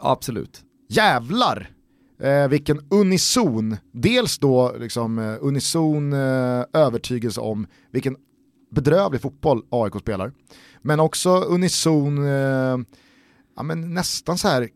Absolut. 0.00 0.62
Jävlar! 0.88 1.73
Eh, 2.18 2.48
vilken 2.48 2.80
unison, 2.90 3.76
dels 3.92 4.38
då 4.38 4.74
liksom 4.78 5.18
eh, 5.18 5.36
unison 5.40 6.12
eh, 6.12 6.64
övertygelse 6.72 7.40
om 7.40 7.66
vilken 7.90 8.16
bedrövlig 8.70 9.20
fotboll 9.20 9.62
AIK 9.70 10.00
spelar. 10.00 10.32
Men 10.82 11.00
också 11.00 11.30
unison, 11.30 12.18
eh, 12.24 12.78
ja, 13.56 13.62
men 13.62 13.94
nästan 13.94 14.38
så 14.38 14.48
här 14.48 14.68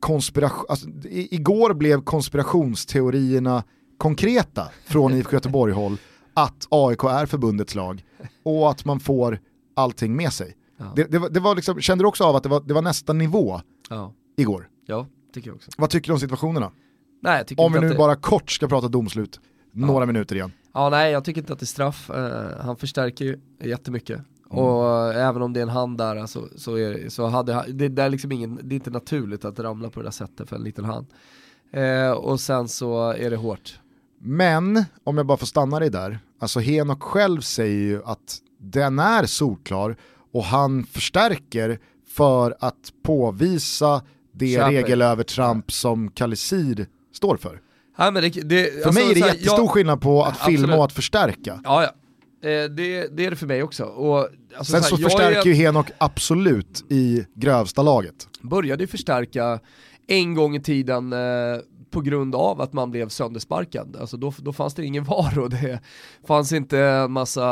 konspiration, 0.00 0.66
alltså, 0.68 0.88
i, 0.88 1.34
igår 1.34 1.74
blev 1.74 2.02
konspirationsteorierna 2.04 3.64
konkreta 3.98 4.68
från 4.84 5.14
IFK 5.14 5.32
Göteborg-håll 5.32 5.96
att 6.34 6.66
AIK 6.70 7.04
är 7.04 7.26
förbundets 7.26 7.74
lag 7.74 8.04
och 8.42 8.70
att 8.70 8.84
man 8.84 9.00
får 9.00 9.38
allting 9.76 10.16
med 10.16 10.32
sig. 10.32 10.56
Ja. 10.76 10.92
Det, 10.96 11.04
det, 11.04 11.18
var, 11.18 11.28
det 11.28 11.40
var 11.40 11.54
liksom, 11.54 11.80
kände 11.80 12.04
du 12.04 12.08
också 12.08 12.24
av 12.24 12.36
att 12.36 12.42
det 12.42 12.48
var, 12.48 12.60
det 12.60 12.74
var 12.74 12.82
nästa 12.82 13.12
nivå 13.12 13.60
Ja, 13.90 14.12
igår? 14.36 14.68
ja 14.86 15.06
tycker 15.32 15.48
jag 15.48 15.56
också. 15.56 15.70
Vad 15.76 15.90
tycker 15.90 16.08
du 16.08 16.12
om 16.12 16.20
situationerna? 16.20 16.70
Nej, 17.22 17.44
Om 17.56 17.72
vi 17.72 17.80
nu 17.80 17.88
det... 17.88 17.94
bara 17.94 18.16
kort 18.16 18.50
ska 18.50 18.68
prata 18.68 18.88
domslut, 18.88 19.40
några 19.72 20.06
minuter 20.06 20.36
igen. 20.36 20.52
Ja, 20.74 20.90
nej, 20.90 21.12
jag 21.12 21.24
tycker 21.24 21.40
inte 21.40 21.52
att 21.52 21.58
det 21.58 21.64
är 21.64 21.66
straff. 21.66 22.10
Eh, 22.10 22.64
han 22.64 22.76
förstärker 22.76 23.24
ju 23.24 23.40
jättemycket. 23.60 24.20
Mm. 24.50 24.64
Och 24.64 25.12
eh, 25.12 25.26
även 25.28 25.42
om 25.42 25.52
det 25.52 25.60
är 25.60 25.62
en 25.62 25.68
hand 25.68 25.98
där 25.98 26.16
alltså, 26.16 26.48
så, 26.56 26.76
är, 26.76 27.08
så 27.08 27.26
hade 27.26 27.64
det, 27.68 27.88
det, 27.88 28.02
är 28.02 28.08
liksom 28.08 28.32
ingen, 28.32 28.60
det 28.62 28.74
är 28.74 28.76
inte 28.76 28.90
naturligt 28.90 29.44
att 29.44 29.58
ramla 29.58 29.90
på 29.90 30.00
det 30.00 30.06
där 30.06 30.10
sättet 30.10 30.48
för 30.48 30.56
en 30.56 30.62
liten 30.62 30.84
hand. 30.84 31.06
Eh, 31.72 32.10
och 32.10 32.40
sen 32.40 32.68
så 32.68 33.10
är 33.10 33.30
det 33.30 33.36
hårt. 33.36 33.80
Men, 34.20 34.84
om 35.04 35.16
jag 35.16 35.26
bara 35.26 35.38
får 35.38 35.46
stanna 35.46 35.78
dig 35.78 35.90
där, 35.90 36.18
alltså 36.38 36.60
Henok 36.60 37.02
själv 37.02 37.40
säger 37.40 37.82
ju 37.82 38.02
att 38.04 38.38
den 38.60 38.98
är 38.98 39.26
solklar 39.26 39.96
och 40.32 40.44
han 40.44 40.84
förstärker 40.84 41.78
för 42.08 42.56
att 42.60 42.92
påvisa 43.02 44.02
det 44.38 44.54
Köper. 44.54 44.72
regelövertramp 44.72 45.72
som 45.72 46.10
Kalisir 46.10 46.86
står 47.14 47.36
för. 47.36 47.60
Nej, 47.98 48.12
men 48.12 48.22
det, 48.22 48.28
det, 48.28 48.82
För 48.84 48.92
mig 48.92 49.10
är 49.10 49.14
det 49.14 49.20
här, 49.20 49.28
jättestor 49.28 49.58
jag- 49.58 49.70
skillnad 49.70 50.00
på 50.00 50.22
att 50.24 50.28
Absolut. 50.40 50.60
filma 50.60 50.76
och 50.76 50.84
att 50.84 50.92
förstärka. 50.92 51.60
Ja, 51.64 51.82
ja. 51.82 51.88
Eh, 52.48 52.64
det, 52.70 53.16
det 53.16 53.26
är 53.26 53.30
det 53.30 53.36
för 53.36 53.46
mig 53.46 53.62
också. 53.62 53.84
Och, 53.84 54.28
alltså, 54.58 54.72
Sen 54.72 54.82
så 54.82 54.88
så 54.88 54.96
här, 54.96 55.02
förstärker 55.04 55.40
är- 55.40 55.44
ju 55.44 55.52
Henok 55.54 55.86
absolut 55.98 56.84
i 56.90 57.24
grövsta 57.34 57.82
laget. 57.82 58.14
började 58.42 58.82
ju 58.82 58.86
förstärka 58.86 59.60
en 60.06 60.34
gång 60.34 60.56
i 60.56 60.60
tiden 60.62 61.12
eh, 61.12 61.18
på 61.90 62.00
grund 62.00 62.34
av 62.34 62.60
att 62.60 62.72
man 62.72 62.90
blev 62.90 63.08
söndersparkad. 63.08 63.96
Alltså 64.00 64.16
då, 64.16 64.32
då 64.38 64.52
fanns 64.52 64.74
det 64.74 64.84
ingen 64.84 65.04
VAR 65.08 65.38
och 65.38 65.50
det 65.50 65.80
fanns 66.26 66.52
inte 66.52 66.78
en 66.78 67.12
massa 67.12 67.46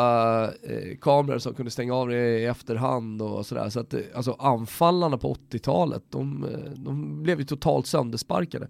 eh, 0.63 0.97
kameror 1.01 1.39
som 1.39 1.55
kunde 1.55 1.71
stänga 1.71 1.95
av 1.95 2.09
det 2.09 2.39
i 2.39 2.45
efterhand 2.45 3.23
och 3.23 3.47
sådär. 3.47 3.71
Så 3.71 3.81
att 3.81 3.95
eh, 3.95 4.01
alltså 4.15 4.37
anfallarna 4.39 5.19
på 5.19 5.35
80-talet, 5.35 6.03
de, 6.11 6.45
eh, 6.45 6.71
de 6.77 7.23
blev 7.23 7.39
ju 7.39 7.45
totalt 7.45 7.87
söndersparkade. 7.87 8.69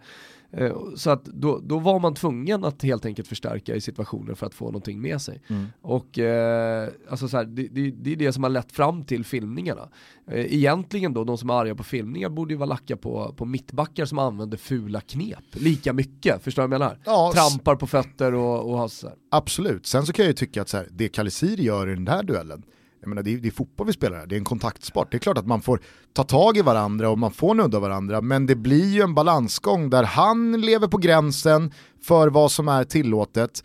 Eh, 0.53 0.77
Så 0.97 1.11
att 1.11 1.25
då, 1.25 1.61
då 1.65 1.79
var 1.79 1.99
man 2.01 2.15
tvungen 2.15 2.65
att 2.65 2.83
helt 2.83 3.07
enkelt 3.07 3.29
förstärka 3.29 3.75
i 3.75 3.81
situationer 3.81 4.35
för 4.35 4.47
att 4.47 4.55
få 4.55 4.65
någonting 4.65 5.01
med 5.01 5.21
sig. 5.21 5.41
Och 5.81 6.19
eh, 6.19 6.89
alltså 7.11 7.29
så 7.29 7.37
här, 7.37 7.45
det, 7.45 7.69
det, 7.69 7.91
det 7.91 8.13
är 8.13 8.17
det 8.17 8.33
som 8.33 8.43
har 8.43 8.51
lett 8.51 8.73
fram 8.73 9.05
till 9.05 9.25
filmningarna. 9.25 9.89
Eh, 10.31 10.55
egentligen 10.55 11.13
då, 11.13 11.25
de 11.25 11.39
som 11.39 11.51
är 11.51 11.55
arga 11.55 11.75
på 11.75 11.83
filmningar 11.83 12.29
borde 12.29 12.55
ju 12.55 12.59
vara 12.59 12.69
lacka 12.69 12.97
på, 12.97 13.35
på 13.37 13.45
mittbackar 13.45 14.05
som 14.05 14.19
använder 14.19 14.57
fula 14.57 15.01
knep 15.01 15.39
lika 15.53 15.93
mycket, 15.93 16.43
förstår 16.43 16.63
du 16.63 16.69
vad 16.69 16.75
jag 16.75 16.81
menar? 16.81 16.99
Ja, 17.05 17.33
Trampar 17.35 17.77
på 17.77 17.87
fötter 17.87 18.35
och, 18.35 18.71
och 18.71 18.79
har 18.79 18.89
så 18.89 19.07
här. 19.09 19.17
Absolut, 19.31 19.87
sen 19.87 20.07
så 20.07 20.13
kan 20.13 20.25
jag 20.25 20.31
ju 20.31 20.35
tycka 20.35 20.63
att 20.63 20.69
så 20.69 20.77
här, 20.77 20.89
det 20.91 21.09
Kalisir 21.09 21.57
gör 21.57 21.89
i 21.91 21.95
den 21.95 22.09
här 22.09 22.23
duellen, 22.23 22.63
jag 23.01 23.09
menar, 23.09 23.23
det, 23.23 23.35
är, 23.35 23.39
det 23.39 23.49
är 23.49 23.53
fotboll 23.53 23.87
vi 23.87 23.93
spelar 23.93 24.17
här, 24.19 24.27
det 24.27 24.35
är 24.35 24.39
en 24.39 24.45
kontaktsport. 24.45 25.11
Det 25.11 25.17
är 25.17 25.19
klart 25.19 25.39
att 25.39 25.47
man 25.47 25.63
får 25.63 25.81
ta 26.13 26.23
tag 26.25 26.57
i 26.57 26.63
varandra 26.63 27.11
och 27.11 27.19
man 27.19 27.31
får 27.31 27.55
nudda 27.55 27.79
varandra, 27.81 28.21
men 28.21 28.47
det 28.47 28.55
blir 28.57 28.85
ju 28.95 29.01
en 29.03 29.15
balansgång 29.15 29.91
där 29.91 30.03
han 30.05 30.61
lever 30.61 30.89
på 30.89 30.99
gränsen 30.99 31.73
för 32.03 32.29
vad 32.29 32.51
som 32.53 32.69
är 32.69 32.85
tillåtet 32.85 33.65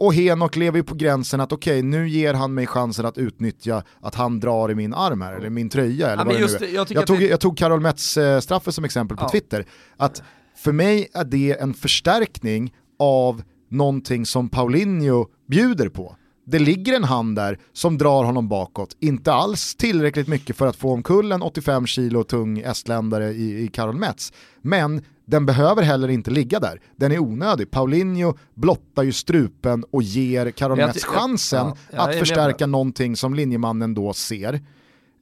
och 0.00 0.14
Henok 0.14 0.56
lever 0.56 0.78
ju 0.78 0.82
på 0.84 0.94
gränsen 0.94 1.40
att 1.40 1.52
okej, 1.52 1.82
nu 1.82 2.08
ger 2.08 2.34
han 2.34 2.54
mig 2.54 2.66
chansen 2.66 3.06
att 3.06 3.18
utnyttja 3.18 3.82
att 4.00 4.14
han 4.14 4.40
drar 4.40 4.70
i 4.70 4.74
min 4.74 4.94
arm 4.94 5.20
här, 5.20 5.32
eller 5.34 5.50
min 5.50 5.68
tröja 5.68 6.06
eller 6.06 6.22
Ja, 6.22 6.24
vad 6.24 6.34
det 6.34 6.40
just 6.40 6.60
nu 6.60 6.66
är. 6.66 6.74
jag 6.74 6.90
Jag 6.90 7.06
tog, 7.06 7.18
det- 7.18 7.26
jag 7.26 7.40
tog 7.40 7.58
Karol 7.58 7.80
Metz 7.80 8.16
eh, 8.16 8.40
straffer 8.40 8.70
som 8.70 8.84
exempel 8.84 9.16
på 9.16 9.24
Ja. 9.24 9.28
Twitter, 9.28 9.66
att 9.96 10.22
för 10.56 10.72
mig 10.72 11.08
är 11.14 11.24
det 11.24 11.60
en 11.60 11.74
förstärkning 11.74 12.74
av 12.98 13.42
någonting 13.70 14.26
som 14.26 14.48
Paulinho 14.48 15.26
bjuder 15.48 15.88
på. 15.88 16.16
Det 16.44 16.58
ligger 16.58 16.96
en 16.96 17.04
hand 17.04 17.36
där 17.36 17.58
som 17.72 17.98
drar 17.98 18.24
honom 18.24 18.48
bakåt, 18.48 18.96
inte 19.00 19.32
alls 19.32 19.74
tillräckligt 19.74 20.28
mycket 20.28 20.56
för 20.56 20.66
att 20.66 20.76
få 20.76 20.92
omkull 20.92 21.32
en 21.32 21.42
85 21.42 21.86
kilo 21.86 22.24
tung 22.24 22.58
estländare 22.58 23.30
i, 23.32 23.64
i 23.64 23.68
Karol 23.68 23.96
Metz. 23.96 24.32
Men 24.62 25.02
den 25.24 25.46
behöver 25.46 25.82
heller 25.82 26.08
inte 26.08 26.30
ligga 26.30 26.60
där, 26.60 26.80
den 26.96 27.12
är 27.12 27.18
onödig. 27.18 27.70
Paulinho 27.70 28.34
blottar 28.54 29.02
ju 29.02 29.12
strupen 29.12 29.84
och 29.90 30.02
ger 30.02 30.50
Karol 30.50 30.78
jag 30.78 30.86
Metz 30.86 31.04
chansen 31.04 31.66
ja, 31.66 31.76
jag 31.90 32.04
är 32.04 32.10
att 32.10 32.18
förstärka 32.18 32.66
någonting 32.66 33.16
som 33.16 33.34
linjemannen 33.34 33.94
då 33.94 34.12
ser. 34.12 34.60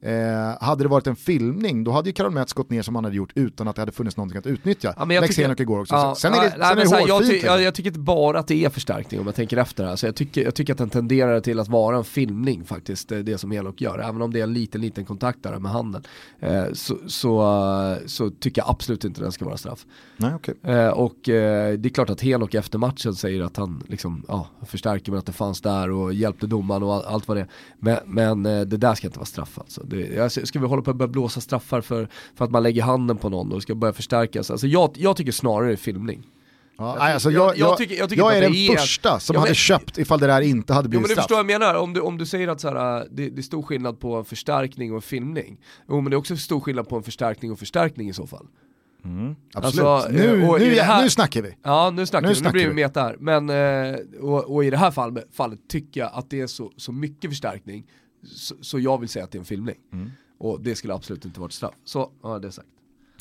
Eh, 0.03 0.63
hade 0.63 0.83
det 0.83 0.87
varit 0.87 1.07
en 1.07 1.15
filmning, 1.15 1.83
då 1.83 1.91
hade 1.91 2.09
ju 2.09 2.13
Karol 2.13 2.31
Metz 2.31 2.53
gått 2.53 2.69
ner 2.69 2.81
som 2.81 2.95
han 2.95 3.03
hade 3.03 3.15
gjort 3.15 3.31
utan 3.35 3.67
att 3.67 3.75
det 3.75 3.81
hade 3.81 3.91
funnits 3.91 4.17
någonting 4.17 4.39
att 4.39 4.45
utnyttja. 4.45 4.93
Ja, 4.97 5.05
tycker- 5.55 5.61
igår 5.61 5.79
också. 5.79 5.95
Ja, 5.95 6.15
sen 6.15 6.33
är 6.33 6.37
det, 6.37 6.43
ja, 6.45 6.49
sen 6.51 6.59
nej, 6.59 6.71
är 6.71 6.75
men 6.75 6.83
det 6.83 6.89
så 6.89 6.95
här, 6.95 7.07
jag, 7.07 7.13
hårfint. 7.13 7.29
ty, 7.29 7.33
liksom. 7.33 7.53
jag, 7.53 7.61
jag 7.61 7.75
tycker 7.75 7.89
inte 7.89 7.99
bara 7.99 8.39
att 8.39 8.47
det 8.47 8.65
är 8.65 8.69
förstärkning 8.69 9.19
om 9.19 9.25
jag 9.25 9.35
tänker 9.35 9.57
efter 9.57 9.85
här. 9.85 9.95
Så 9.95 10.05
jag, 10.05 10.15
tycker, 10.15 10.43
jag 10.43 10.55
tycker 10.55 10.73
att 10.73 10.77
den 10.77 10.89
tenderar 10.89 11.39
till 11.39 11.59
att 11.59 11.67
vara 11.67 11.97
en 11.97 12.03
filmning 12.03 12.65
faktiskt, 12.65 13.09
det, 13.09 13.17
är 13.17 13.23
det 13.23 13.37
som 13.37 13.51
Elok 13.51 13.81
gör. 13.81 13.99
Även 13.99 14.21
om 14.21 14.33
det 14.33 14.39
är 14.39 14.43
en 14.43 14.53
liten, 14.53 14.81
liten 14.81 15.05
kontakt 15.05 15.43
där 15.43 15.59
med 15.59 15.71
handen. 15.71 16.03
Eh, 16.39 16.63
så, 16.73 16.97
så, 17.07 17.41
eh, 17.41 17.97
så 18.05 18.29
tycker 18.29 18.61
jag 18.61 18.69
absolut 18.69 19.05
inte 19.05 19.21
den 19.21 19.31
ska 19.31 19.45
vara 19.45 19.57
straff. 19.57 19.85
Nej, 20.17 20.31
okej. 20.35 20.55
Eh, 20.63 20.87
och 20.87 21.29
eh, 21.29 21.73
det 21.77 21.89
är 21.89 21.93
klart 21.93 22.09
att 22.09 22.21
Henok 22.21 22.53
efter 22.53 22.77
matchen 22.77 23.15
säger 23.15 23.41
att 23.43 23.57
han 23.57 23.83
liksom, 23.87 24.25
ja, 24.27 24.47
förstärker 24.65 25.11
med 25.11 25.19
att 25.19 25.25
det 25.25 25.31
fanns 25.31 25.61
där 25.61 25.91
och 25.91 26.13
hjälpte 26.13 26.47
domaren 26.47 26.83
och 26.83 26.93
all, 26.93 27.03
allt 27.05 27.27
vad 27.27 27.37
det 27.37 27.41
är. 27.41 27.47
Men, 27.79 27.97
men 28.05 28.45
eh, 28.45 28.61
det 28.61 28.77
där 28.77 28.95
ska 28.95 29.07
inte 29.07 29.19
vara 29.19 29.25
straff 29.25 29.59
alltså. 29.59 29.83
Det, 29.91 30.15
jag, 30.15 30.31
ska 30.47 30.59
vi 30.59 30.65
hålla 30.67 30.81
på 30.81 30.91
att 30.91 30.97
börja 30.97 31.07
blåsa 31.11 31.41
straffar 31.41 31.81
för, 31.81 32.07
för 32.35 32.45
att 32.45 32.51
man 32.51 32.63
lägger 32.63 32.81
handen 32.83 33.17
på 33.17 33.29
någon 33.29 33.51
och 33.51 33.61
ska 33.61 33.75
börja 33.75 33.93
förstärkas? 33.93 34.51
Alltså 34.51 34.67
jag, 34.67 34.91
jag 34.95 35.17
tycker 35.17 35.31
snarare 35.31 35.67
det 35.67 35.73
är 35.73 35.77
filmning. 35.77 36.27
Ja, 36.77 36.95
Jag 36.99 37.11
alltså, 37.13 37.31
jag, 37.31 37.45
jag- 37.57 37.57
jag 37.57 37.77
tycker- 37.77 37.95
jag 37.95 38.09
tycker 38.09 38.23
jag 38.23 38.37
är 38.37 38.41
den 38.41 38.77
första 38.77 39.19
som 39.19 39.33
Ja, 39.33 39.39
men- 39.39 39.47
hade 39.47 39.55
köpt 39.55 39.97
ifall 39.97 40.19
det 40.19 40.27
där 40.27 40.41
inte 40.41 40.73
hade 40.73 40.89
blivit 40.89 41.01
men 41.01 41.07
du 41.09 41.13
straff. 41.13 41.23
förstår 41.23 41.35
vad 41.43 41.51
jag 41.51 41.59
menar, 41.59 41.75
om 41.75 41.93
du, 41.93 41.99
om 41.99 42.17
du 42.17 42.25
säger 42.25 42.47
att 42.47 42.61
så 42.61 42.67
här, 42.67 43.07
det, 43.11 43.29
det 43.29 43.39
är 43.39 43.43
stor 43.43 43.61
skillnad 43.63 43.99
på 43.99 44.15
en 44.15 44.25
förstärkning 44.25 44.91
och 44.91 44.95
en 44.95 45.01
filmning. 45.01 45.57
Jo 45.89 46.01
men 46.01 46.11
det 46.11 46.15
är 46.15 46.17
också 46.17 46.37
stor 46.37 46.59
skillnad 46.59 46.89
på 46.89 46.95
en 46.97 47.03
förstärkning 47.03 47.51
och 47.51 47.59
förstärkning 47.59 48.09
i 48.09 48.13
så 48.13 48.27
fall. 48.27 48.47
Absolut. 49.53 49.85
Alltså, 49.85 50.11
nu, 50.11 50.47
och 50.47 50.59
i 50.59 50.63
nu, 50.67 50.75
det 50.75 50.81
här- 50.81 51.03
nu 51.03 51.09
snackar 51.09 51.41
vi. 51.41 51.55
Ja 51.63 51.89
nu 51.95 52.05
snackar 52.05 52.21
Nu 52.21 52.27
vi, 52.27 52.33
nu 52.33 52.39
snackar 52.39 52.53
blir 52.53 52.67
vi 52.67 52.73
meta 52.73 53.01
här. 53.01 53.15
Men, 53.19 53.49
eh, 53.49 53.95
och, 54.21 54.55
och 54.55 54.65
i 54.65 54.69
det 54.69 54.77
här 54.77 54.91
fall, 54.91 55.19
fallet 55.33 55.59
tycker 55.69 56.01
jag 56.01 56.09
att 56.13 56.29
det 56.29 56.41
är 56.41 56.47
så, 56.47 56.71
så 56.77 56.91
mycket 56.91 57.29
förstärkning, 57.31 57.85
så, 58.23 58.55
så 58.61 58.79
jag 58.79 58.97
vill 58.99 59.09
säga 59.09 59.25
att 59.25 59.31
det 59.31 59.37
är 59.37 59.39
en 59.39 59.45
filmning. 59.45 59.77
Mm. 59.93 60.11
Och 60.37 60.61
det 60.61 60.75
skulle 60.75 60.93
absolut 60.93 61.25
inte 61.25 61.39
vara 61.39 61.47
ett 61.47 61.53
straff. 61.53 61.73
Så, 61.83 62.11
ja 62.23 62.39
det 62.39 62.47
är 62.47 62.51
sagt. 62.51 62.67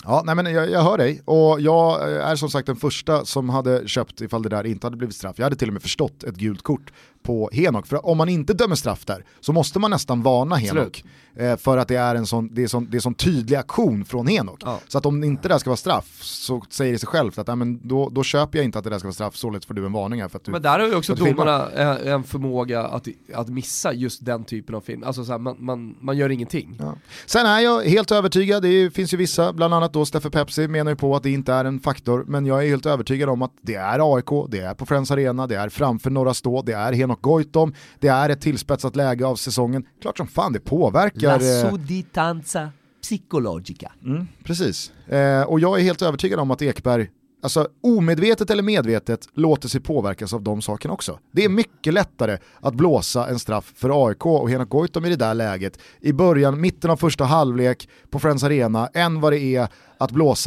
Ja, 0.04 0.22
nej, 0.26 0.34
men 0.34 0.46
jag, 0.46 0.70
jag 0.70 0.82
hör 0.82 0.98
dig 0.98 1.22
och 1.24 1.60
jag 1.60 2.12
är 2.12 2.36
som 2.36 2.50
sagt 2.50 2.66
den 2.66 2.76
första 2.76 3.24
som 3.24 3.48
hade 3.48 3.88
köpt 3.88 4.20
ifall 4.20 4.42
det 4.42 4.48
där 4.48 4.66
inte 4.66 4.86
hade 4.86 4.96
blivit 4.96 5.16
straff. 5.16 5.38
Jag 5.38 5.44
hade 5.44 5.56
till 5.56 5.68
och 5.68 5.72
med 5.72 5.82
förstått 5.82 6.24
ett 6.24 6.36
gult 6.36 6.62
kort 6.62 6.92
på 7.22 7.50
Henok. 7.52 7.86
För 7.86 8.06
om 8.06 8.18
man 8.18 8.28
inte 8.28 8.52
dömer 8.54 8.74
straff 8.74 9.04
där 9.04 9.24
så 9.40 9.52
måste 9.52 9.78
man 9.78 9.90
nästan 9.90 10.22
varna 10.22 10.56
Henok. 10.56 11.04
Eh, 11.36 11.56
för 11.56 11.78
att 11.78 11.88
det 11.88 11.96
är 11.96 12.14
en 12.14 12.26
sån, 12.26 12.54
det 12.54 12.62
är 12.62 12.66
sån, 12.68 12.88
det 12.90 12.96
är 12.96 13.00
sån 13.00 13.14
tydlig 13.14 13.56
aktion 13.56 14.04
från 14.04 14.26
Henok. 14.26 14.62
Ja. 14.64 14.80
Så 14.88 14.98
att 14.98 15.06
om 15.06 15.24
inte 15.24 15.48
det 15.48 15.54
där 15.54 15.58
ska 15.58 15.70
vara 15.70 15.76
straff 15.76 16.18
så 16.22 16.62
säger 16.70 16.92
det 16.92 16.98
sig 16.98 17.06
självt 17.06 17.38
att 17.38 17.46
nej, 17.46 17.56
men 17.56 17.88
då, 17.88 18.08
då 18.08 18.22
köper 18.22 18.58
jag 18.58 18.64
inte 18.64 18.78
att 18.78 18.84
det 18.84 18.90
där 18.90 18.98
ska 18.98 19.06
vara 19.08 19.14
straff, 19.14 19.36
således 19.36 19.66
får 19.66 19.74
du 19.74 19.86
en 19.86 19.92
varning 19.92 20.20
här 20.20 20.28
för 20.28 20.36
att 20.38 20.44
du 20.44 20.50
Men 20.52 20.62
där 20.62 20.78
har 20.78 20.86
ju 20.86 20.94
också 20.96 21.14
domarna 21.14 21.70
en, 21.70 22.08
en 22.08 22.22
förmåga 22.24 22.82
att, 22.86 23.08
att 23.34 23.48
missa 23.48 23.92
just 23.92 24.24
den 24.24 24.44
typen 24.44 24.74
av 24.74 24.80
film. 24.80 25.02
Alltså 25.04 25.24
så 25.24 25.32
här, 25.32 25.38
man, 25.38 25.56
man, 25.58 25.96
man 26.00 26.16
gör 26.16 26.30
ingenting. 26.30 26.76
Ja. 26.78 26.94
Sen 27.26 27.46
är 27.46 27.60
jag 27.60 27.82
helt 27.84 28.12
övertygad, 28.12 28.62
det 28.62 28.68
är- 28.68 28.90
finns 28.90 29.12
ju 29.14 29.16
vissa, 29.16 29.52
bland 29.52 29.74
annat 29.74 29.92
då 29.92 30.04
Steffe 30.06 30.30
Pepsi 30.30 30.68
menar 30.68 30.90
ju 30.90 30.96
på 30.96 31.16
att 31.16 31.22
det 31.22 31.30
inte 31.30 31.52
är 31.52 31.64
en 31.64 31.80
faktor, 31.80 32.24
men 32.28 32.46
jag 32.46 32.64
är 32.64 32.68
helt 32.68 32.86
övertygad 32.86 33.28
om 33.28 33.42
att 33.42 33.52
det 33.62 33.74
är 33.74 34.16
AIK, 34.16 34.46
det 34.50 34.58
är 34.60 34.74
på 34.74 34.86
Friends 34.86 35.10
Arena, 35.10 35.46
det 35.46 35.56
är 35.56 35.68
framför 35.68 36.10
Norra 36.10 36.34
Stå, 36.34 36.62
det 36.62 36.72
är 36.72 36.92
Henok 36.92 37.22
Goitom, 37.22 37.74
det 37.98 38.08
är 38.08 38.28
ett 38.28 38.40
tillspetsat 38.40 38.96
läge 38.96 39.26
av 39.26 39.36
säsongen. 39.36 39.84
Klart 40.02 40.16
som 40.16 40.26
fan 40.26 40.52
det 40.52 40.60
påverkar. 40.60 41.19
Eh, 41.28 41.70
sudditanza 41.70 42.70
psykologica. 43.02 43.92
Mm, 44.04 44.26
precis. 44.44 44.92
Eh, 45.08 45.42
och 45.42 45.60
jag 45.60 45.78
är 45.78 45.82
helt 45.82 46.02
övertygad 46.02 46.40
om 46.40 46.50
att 46.50 46.62
Ekberg, 46.62 47.08
alltså 47.42 47.68
omedvetet 47.82 48.50
eller 48.50 48.62
medvetet, 48.62 49.28
låter 49.34 49.68
sig 49.68 49.80
påverkas 49.80 50.34
av 50.34 50.42
de 50.42 50.62
sakerna 50.62 50.94
också. 50.94 51.18
Det 51.32 51.44
är 51.44 51.48
mycket 51.48 51.94
lättare 51.94 52.38
att 52.60 52.74
blåsa 52.74 53.28
en 53.28 53.38
straff 53.38 53.72
för 53.76 54.08
AIK 54.08 54.26
och 54.26 54.50
Henok 54.50 54.68
Goitom 54.68 55.04
i 55.04 55.08
det 55.08 55.16
där 55.16 55.34
läget 55.34 55.78
i 56.00 56.12
början, 56.12 56.60
mitten 56.60 56.90
av 56.90 56.96
första 56.96 57.24
halvlek 57.24 57.88
på 58.10 58.18
Friends 58.18 58.44
Arena, 58.44 58.88
än 58.94 59.20
vad 59.20 59.32
det 59.32 59.40
är 59.40 59.68
att 59.98 60.10
blåsa 60.10 60.46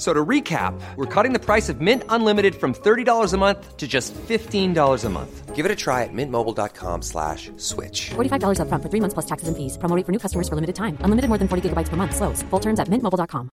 F- 0.00 0.06
So 0.06 0.14
to 0.14 0.28
recap, 0.28 0.72
we're 0.96 1.22
cutting 1.22 1.38
the 1.38 1.44
price 1.46 1.72
of 1.72 1.80
Mint 1.80 2.02
Unlimited 2.08 2.54
from 2.54 2.72
$30 2.72 3.34
a 3.34 3.36
month 3.36 3.76
to 3.76 3.86
just 3.86 4.14
$15 4.28 5.04
a 5.04 5.08
month. 5.10 5.54
Give 5.56 5.66
it 5.66 5.72
a 5.72 5.76
try 5.76 6.04
at 6.04 6.12
mintmobile.com 6.14 7.02
slash 7.02 7.50
switch. 7.58 8.10
$45 8.16 8.60
upfront 8.60 8.82
for 8.82 8.88
three 8.90 9.00
months 9.00 9.14
plus 9.14 9.26
taxes 9.26 9.48
and 9.48 9.56
fees. 9.56 9.76
Promo 9.78 9.94
rate 9.96 10.06
for 10.06 10.12
new 10.12 10.18
customers 10.18 10.48
for 10.48 10.54
limited 10.54 10.74
time. 10.76 10.96
Unlimited 11.04 11.28
more 11.28 11.38
than 11.38 11.48
40 11.48 11.68
gigabytes 11.68 11.90
per 11.90 11.96
month. 11.96 12.14
Slows. 12.16 12.42
Full 12.50 12.60
terms 12.60 12.80
at 12.80 12.88
mintmobile.com. 12.88 13.48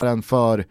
den 0.00 0.22
för, 0.22 0.64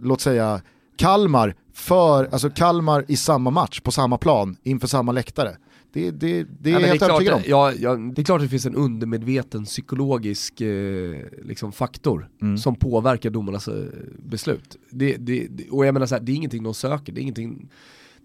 låt 0.00 0.20
säga, 0.20 0.62
Kalmar, 0.96 1.54
för, 1.74 2.24
alltså 2.32 2.50
Kalmar 2.50 3.04
i 3.08 3.16
samma 3.16 3.50
match, 3.50 3.80
på 3.80 3.92
samma 3.92 4.18
plan, 4.18 4.56
inför 4.62 4.88
samma 4.88 5.12
läktare. 5.12 5.56
Det, 5.92 6.10
det, 6.10 6.46
det 6.60 6.70
är 6.70 6.74
Ja, 6.74 6.80
jag 6.80 6.88
helt 6.88 7.00
det, 7.00 7.06
är 7.06 7.10
övertygad 7.10 7.34
om. 7.34 7.42
ja, 7.46 7.72
ja, 7.72 7.94
det 7.96 8.22
är 8.22 8.24
klart 8.24 8.38
att 8.40 8.44
det 8.44 8.48
finns 8.48 8.66
en 8.66 8.74
undermedveten 8.74 9.64
psykologisk 9.64 10.60
eh, 10.60 11.16
liksom 11.44 11.72
faktor 11.72 12.28
Mm. 12.42 12.58
som 12.58 12.74
påverkar 12.74 13.30
domarnas 13.30 13.68
eh, 13.68 13.84
beslut. 14.18 14.76
Det, 14.90 15.16
det, 15.16 15.48
och 15.70 15.86
jag 15.86 15.92
menar 15.92 16.06
så 16.06 16.14
här, 16.14 16.22
det 16.22 16.32
är 16.32 16.36
ingenting 16.36 16.62
de 16.62 16.74
söker, 16.74 17.12
det 17.12 17.20
är 17.20 17.22
ingenting, 17.22 17.68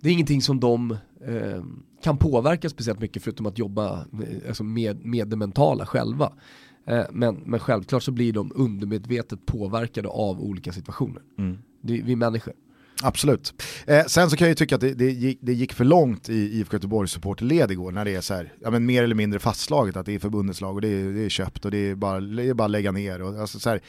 det 0.01 0.09
är 0.09 0.13
ingenting 0.13 0.41
som 0.41 0.59
de 0.59 0.91
eh, 1.27 1.63
kan 2.03 2.17
påverka 2.17 2.69
speciellt 2.69 2.99
mycket 2.99 3.23
förutom 3.23 3.45
att 3.45 3.57
jobba 3.59 4.05
med, 4.11 4.41
alltså 4.47 4.63
med, 4.63 5.05
med 5.05 5.27
det 5.27 5.35
mentala 5.35 5.85
själva. 5.85 6.33
Eh, 6.87 7.03
men, 7.11 7.35
men 7.45 7.59
självklart 7.59 8.03
så 8.03 8.11
blir 8.11 8.33
de 8.33 8.51
undermedvetet 8.55 9.45
påverkade 9.45 10.07
av 10.07 10.41
olika 10.41 10.71
situationer. 10.71 11.21
Mm. 11.37 11.57
Det, 11.81 12.01
vi 12.01 12.11
är 12.11 12.15
människor. 12.15 12.53
Absolut. 13.03 13.63
Eh, 13.87 14.05
sen 14.05 14.29
så 14.29 14.37
kan 14.37 14.45
jag 14.45 14.49
ju 14.49 14.55
tycka 14.55 14.75
att 14.75 14.81
det, 14.81 14.93
det, 14.93 15.11
gick, 15.11 15.39
det 15.41 15.53
gick 15.53 15.73
för 15.73 15.85
långt 15.85 16.29
i 16.29 16.59
IFK 16.59 16.75
Göteborgs 16.75 17.11
supporterled 17.11 17.71
igår 17.71 17.91
när 17.91 18.05
det 18.05 18.15
är 18.15 18.21
så 18.21 18.33
här, 18.33 18.53
ja, 18.61 18.69
men 18.69 18.85
mer 18.85 19.03
eller 19.03 19.15
mindre 19.15 19.39
fastslaget 19.39 19.95
att 19.97 20.05
det 20.05 20.15
är 20.15 20.19
förbundets 20.19 20.61
lag 20.61 20.75
och 20.75 20.81
det 20.81 20.87
är, 20.87 21.13
det 21.13 21.25
är 21.25 21.29
köpt 21.29 21.65
och 21.65 21.71
det 21.71 21.77
är 21.77 21.95
bara, 21.95 22.19
det 22.19 22.43
är 22.49 22.53
bara 22.53 22.67
lägga 22.67 22.91
ner. 22.91 23.21
Och, 23.21 23.39
alltså, 23.39 23.59
så 23.59 23.69
här, 23.69 23.81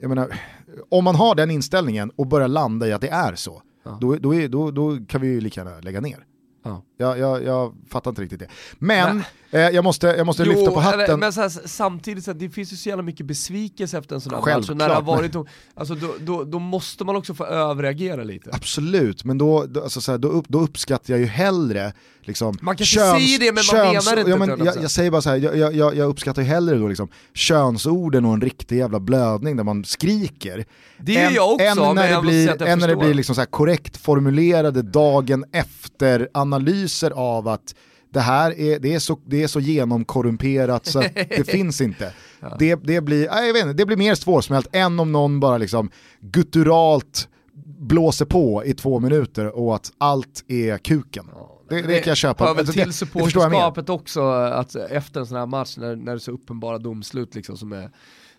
jag 0.00 0.08
menar, 0.08 0.40
om 0.88 1.04
man 1.04 1.14
har 1.14 1.34
den 1.34 1.50
inställningen 1.50 2.10
och 2.16 2.26
börjar 2.26 2.48
landa 2.48 2.88
i 2.88 2.92
att 2.92 3.00
det 3.00 3.08
är 3.08 3.34
så, 3.34 3.62
Ja. 3.84 3.98
då, 4.00 4.16
då, 4.16 4.34
är, 4.34 4.48
då, 4.48 4.70
då 4.70 4.98
kan 5.08 5.20
vi 5.20 5.26
ju 5.28 5.40
lika 5.40 5.60
gärna 5.60 5.80
lägga 5.80 6.00
ner. 6.00 6.24
Ja. 6.64 6.82
Jag, 6.98 7.18
jag, 7.18 7.44
jag 7.44 7.74
fattar 7.90 8.10
inte 8.10 8.22
riktigt 8.22 8.38
det. 8.40 8.48
Men 8.78 9.22
eh, 9.50 9.60
jag 9.60 9.84
måste, 9.84 10.06
jag 10.06 10.26
måste 10.26 10.44
lyfta 10.44 10.70
på 10.70 10.80
eller- 10.80 10.98
hatten. 10.98 11.20
Men 11.20 11.32
så 11.32 11.40
här, 11.40 11.48
samtidigt, 11.64 12.24
så 12.24 12.32
här, 12.32 12.38
det 12.38 12.50
finns 12.50 12.72
ju 12.72 12.76
så 12.76 12.88
jävla 12.88 13.02
mycket 13.02 13.26
besvikelse 13.26 13.98
efter 13.98 14.14
en 14.14 14.20
sån 14.20 14.30
här 14.32 14.36
match. 14.38 14.46
Och 14.46 14.52
Självklart, 14.52 14.76
när 14.78 14.88
det 14.88 14.94
har 14.94 15.02
men- 15.02 15.32
varit, 15.32 15.48
alltså, 15.74 15.94
då, 15.94 16.14
då, 16.20 16.44
då 16.44 16.58
måste 16.58 17.04
man 17.04 17.16
också 17.16 17.34
få 17.34 17.44
överreagera 17.46 18.24
lite. 18.24 18.50
Absolut, 18.52 19.24
men 19.24 19.38
då, 19.38 19.64
då, 19.68 19.82
alltså 19.82 20.00
så 20.00 20.10
här, 20.12 20.18
då, 20.18 20.28
upp, 20.28 20.48
då 20.48 20.60
uppskattar 20.60 21.12
jag 21.14 21.20
ju 21.20 21.26
hellre 21.26 21.92
liksom, 22.20 22.58
Man 22.60 22.76
kanske 22.76 23.00
säger 23.00 23.38
det, 23.38 23.52
men 23.52 23.64
man 23.72 23.86
menar 23.94 24.18
inte 24.18 24.30
ja, 24.30 24.36
men 24.56 24.64
jag, 24.66 24.82
jag 24.82 24.90
säger 24.90 25.10
bara 25.10 25.22
så 25.22 25.28
jag, 25.28 25.56
jag- 25.56 25.74
jag, 25.96 26.08
uppskattar 26.08 26.42
ju 26.42 26.48
hellre 26.48 26.78
då 26.78 26.88
liksom, 26.88 27.08
könsorden 27.34 28.24
och 28.24 28.32
en 28.34 28.40
riktig 28.40 28.78
jävla 28.78 29.00
blödning 29.00 29.56
där 29.56 29.64
man 29.64 29.84
skriker. 29.84 30.64
Det 30.98 31.16
än, 31.16 31.34
jag 31.34 31.52
också, 31.52 31.66
än 31.66 31.76
men 31.78 31.94
när 31.94 32.08
det 32.08 32.14
måste 32.14 32.30
säga 32.30 32.44
blir, 32.56 32.56
jag 32.60 32.68
än 32.72 32.78
när 32.78 32.88
det 32.88 32.96
blir 32.96 33.14
liksom 33.14 33.34
så 33.34 33.46
korrekt 33.46 33.96
formulerade 33.96 34.82
dagen 34.82 35.44
efter 35.52 36.28
analyser 36.86 37.10
av 37.10 37.48
att 37.48 37.74
det 38.12 38.20
här 38.20 38.58
är, 38.60 38.78
det 38.78 38.94
är, 38.94 38.98
så, 38.98 39.18
det 39.26 39.42
är 39.42 39.46
så 39.46 39.60
genomkorrumperat 39.60 40.86
så 40.86 41.00
det 41.14 41.46
finns 41.50 41.80
inte. 41.80 42.12
Det, 42.58 42.74
det, 42.74 43.00
blir, 43.00 43.24
jag 43.26 43.52
vet 43.52 43.62
inte, 43.62 43.72
det 43.74 43.86
blir 43.86 43.96
mer 43.96 44.14
svårsmält 44.14 44.68
än 44.72 45.00
om 45.00 45.12
någon 45.12 45.40
bara 45.40 45.58
liksom 45.58 45.90
gutturalt 46.20 47.28
blåser 47.78 48.24
på 48.24 48.64
i 48.64 48.74
två 48.74 49.00
minuter 49.00 49.46
och 49.58 49.74
att 49.74 49.92
allt 49.98 50.44
är 50.48 50.78
kuken. 50.78 51.26
Det, 51.68 51.82
det 51.82 51.98
kan 52.00 52.10
jag 52.10 52.16
köpa. 52.16 52.44
hör 52.44 52.54
väl 52.54 52.58
Alltså, 52.60 52.72
det- 52.72 52.78
till 52.80 52.88
det 52.88 52.92
supporterskapet 52.92 53.88
också, 53.88 54.20
att 54.30 54.74
efter 54.76 55.20
en 55.20 55.26
sån 55.26 55.36
här 55.38 55.46
match 55.46 55.76
när, 55.76 55.96
när 55.96 56.04
det 56.04 56.12
är 56.12 56.18
så 56.18 56.30
uppenbara 56.32 56.78
domslut 56.78 57.34
liksom 57.34 57.56
som 57.56 57.72
är, 57.72 57.90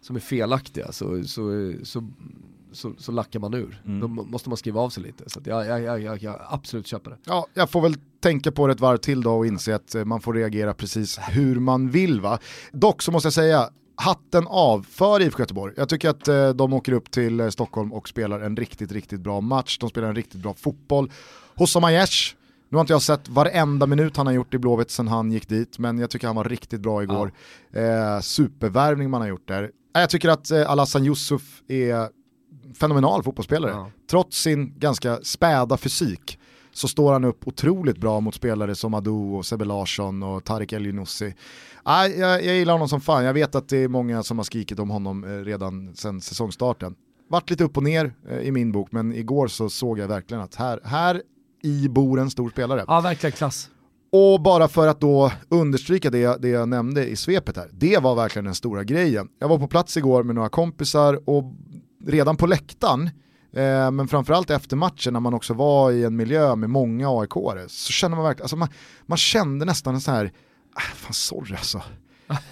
som 0.01 0.15
är 0.15 0.19
felaktiga 0.19 0.91
så, 0.91 1.23
så, 1.23 1.73
så, 1.83 2.09
så, 2.71 2.93
så 2.97 3.11
lackar 3.11 3.39
man 3.39 3.53
ur. 3.53 3.81
Mm. 3.85 3.99
Då 3.99 4.07
må- 4.07 4.23
måste 4.23 4.49
man 4.49 4.57
skriva 4.57 4.81
av 4.81 4.89
sig 4.89 5.03
lite. 5.03 5.29
Så 5.29 5.39
att 5.39 5.47
jag, 5.47 5.65
jag, 5.65 5.81
jag, 5.81 6.01
jag, 6.01 6.23
jag 6.23 6.39
absolut 6.49 6.87
köper 6.87 7.11
det. 7.11 7.17
Ja, 7.23 7.47
jag 7.53 7.69
får 7.69 7.81
väl 7.81 7.95
tänka 8.19 8.51
på 8.51 8.67
det 8.67 8.73
ett 8.73 8.79
varv 8.79 8.97
till 8.97 9.21
då 9.21 9.37
och 9.37 9.45
inse 9.45 9.75
att 9.75 9.95
eh, 9.95 10.05
man 10.05 10.21
får 10.21 10.33
reagera 10.33 10.73
precis 10.73 11.19
hur 11.29 11.55
man 11.59 11.89
vill 11.89 12.21
va. 12.21 12.39
Dock 12.71 13.01
så 13.01 13.11
måste 13.11 13.25
jag 13.27 13.33
säga, 13.33 13.69
hatten 13.95 14.47
av 14.47 14.85
för 14.89 15.21
IFK 15.21 15.39
Göteborg. 15.39 15.73
Jag 15.77 15.89
tycker 15.89 16.09
att 16.09 16.27
eh, 16.27 16.49
de 16.49 16.73
åker 16.73 16.91
upp 16.91 17.11
till 17.11 17.39
eh, 17.39 17.49
Stockholm 17.49 17.93
och 17.93 18.09
spelar 18.09 18.39
en 18.39 18.57
riktigt, 18.57 18.91
riktigt 18.91 19.19
bra 19.19 19.41
match. 19.41 19.77
De 19.77 19.89
spelar 19.89 20.07
en 20.07 20.15
riktigt 20.15 20.41
bra 20.41 20.53
fotboll. 20.53 21.11
Hossam 21.55 21.83
Aiesh, 21.83 22.35
nu 22.69 22.75
har 22.77 22.81
inte 22.81 22.93
jag 22.93 23.01
sett 23.01 23.29
varenda 23.29 23.85
minut 23.85 24.17
han 24.17 24.25
har 24.27 24.33
gjort 24.33 24.53
i 24.53 24.57
Blåvitt 24.57 24.91
sedan 24.91 25.07
han 25.07 25.31
gick 25.31 25.47
dit, 25.49 25.79
men 25.79 25.99
jag 25.99 26.09
tycker 26.09 26.27
han 26.27 26.35
var 26.35 26.43
riktigt 26.43 26.81
bra 26.81 27.03
igår. 27.03 27.31
Eh, 27.73 28.19
supervärvning 28.21 29.09
man 29.09 29.21
har 29.21 29.27
gjort 29.27 29.47
där. 29.47 29.71
Jag 29.93 30.09
tycker 30.09 30.29
att 30.29 30.51
eh, 30.51 30.71
Alassan 30.71 31.05
Yusuf 31.05 31.61
är 31.67 32.09
fenomenal 32.73 33.23
fotbollsspelare. 33.23 33.71
Ja. 33.71 33.91
Trots 34.09 34.41
sin 34.41 34.73
ganska 34.79 35.19
späda 35.23 35.77
fysik 35.77 36.39
så 36.73 36.87
står 36.87 37.13
han 37.13 37.23
upp 37.23 37.47
otroligt 37.47 37.97
bra 37.97 38.19
mot 38.19 38.35
spelare 38.35 38.75
som 38.75 38.93
Adu 38.93 39.11
och 39.11 39.45
Sebbe 39.45 39.65
Larsson 39.65 40.23
och 40.23 40.43
Tarik 40.43 40.73
El 40.73 40.85
Younousi. 40.85 41.33
Ah, 41.83 42.05
jag, 42.07 42.45
jag 42.45 42.55
gillar 42.55 42.73
honom 42.73 42.89
som 42.89 43.01
fan, 43.01 43.23
jag 43.23 43.33
vet 43.33 43.55
att 43.55 43.69
det 43.69 43.77
är 43.77 43.87
många 43.87 44.23
som 44.23 44.37
har 44.37 44.43
skrikit 44.43 44.79
om 44.79 44.89
honom 44.89 45.23
eh, 45.23 45.29
redan 45.29 45.95
sedan 45.95 46.21
säsongstarten. 46.21 46.95
Vart 47.29 47.49
lite 47.49 47.63
upp 47.63 47.77
och 47.77 47.83
ner 47.83 48.13
eh, 48.29 48.39
i 48.39 48.51
min 48.51 48.71
bok, 48.71 48.91
men 48.91 49.13
igår 49.13 49.47
så 49.47 49.69
såg 49.69 49.99
jag 49.99 50.07
verkligen 50.07 50.43
att 50.43 50.55
här, 50.55 50.79
här 50.83 51.21
i 51.63 51.87
bor 51.89 52.19
en 52.19 52.29
stor 52.29 52.49
spelare. 52.49 52.85
Ja, 52.87 53.01
verkligen 53.01 53.31
klass. 53.31 53.69
Och 54.11 54.41
bara 54.41 54.67
för 54.67 54.87
att 54.87 55.01
då 55.01 55.31
understryka 55.49 56.09
det, 56.09 56.41
det 56.41 56.49
jag 56.49 56.69
nämnde 56.69 57.05
i 57.05 57.15
svepet 57.15 57.57
här, 57.57 57.69
det 57.71 57.97
var 57.97 58.15
verkligen 58.15 58.45
den 58.45 58.55
stora 58.55 58.83
grejen. 58.83 59.27
Jag 59.39 59.47
var 59.47 59.57
på 59.57 59.67
plats 59.67 59.97
igår 59.97 60.23
med 60.23 60.35
några 60.35 60.49
kompisar 60.49 61.29
och 61.29 61.43
redan 62.05 62.37
på 62.37 62.45
läktaren, 62.47 63.09
eh, 63.53 63.91
men 63.91 64.07
framförallt 64.07 64.49
efter 64.49 64.75
matchen 64.75 65.13
när 65.13 65.19
man 65.19 65.33
också 65.33 65.53
var 65.53 65.91
i 65.91 66.03
en 66.03 66.15
miljö 66.15 66.55
med 66.55 66.69
många 66.69 67.09
aik 67.09 67.31
så 67.67 67.91
kände 67.91 68.17
man 68.17 68.25
verkligen, 68.25 68.43
alltså 68.43 68.55
man, 68.55 68.69
man 69.05 69.17
kände 69.17 69.65
nästan 69.65 69.95
en 69.95 70.01
sån 70.01 70.13
här, 70.13 70.31
ah, 70.73 70.95
fan 70.95 71.13
sorry 71.13 71.55
alltså. 71.55 71.81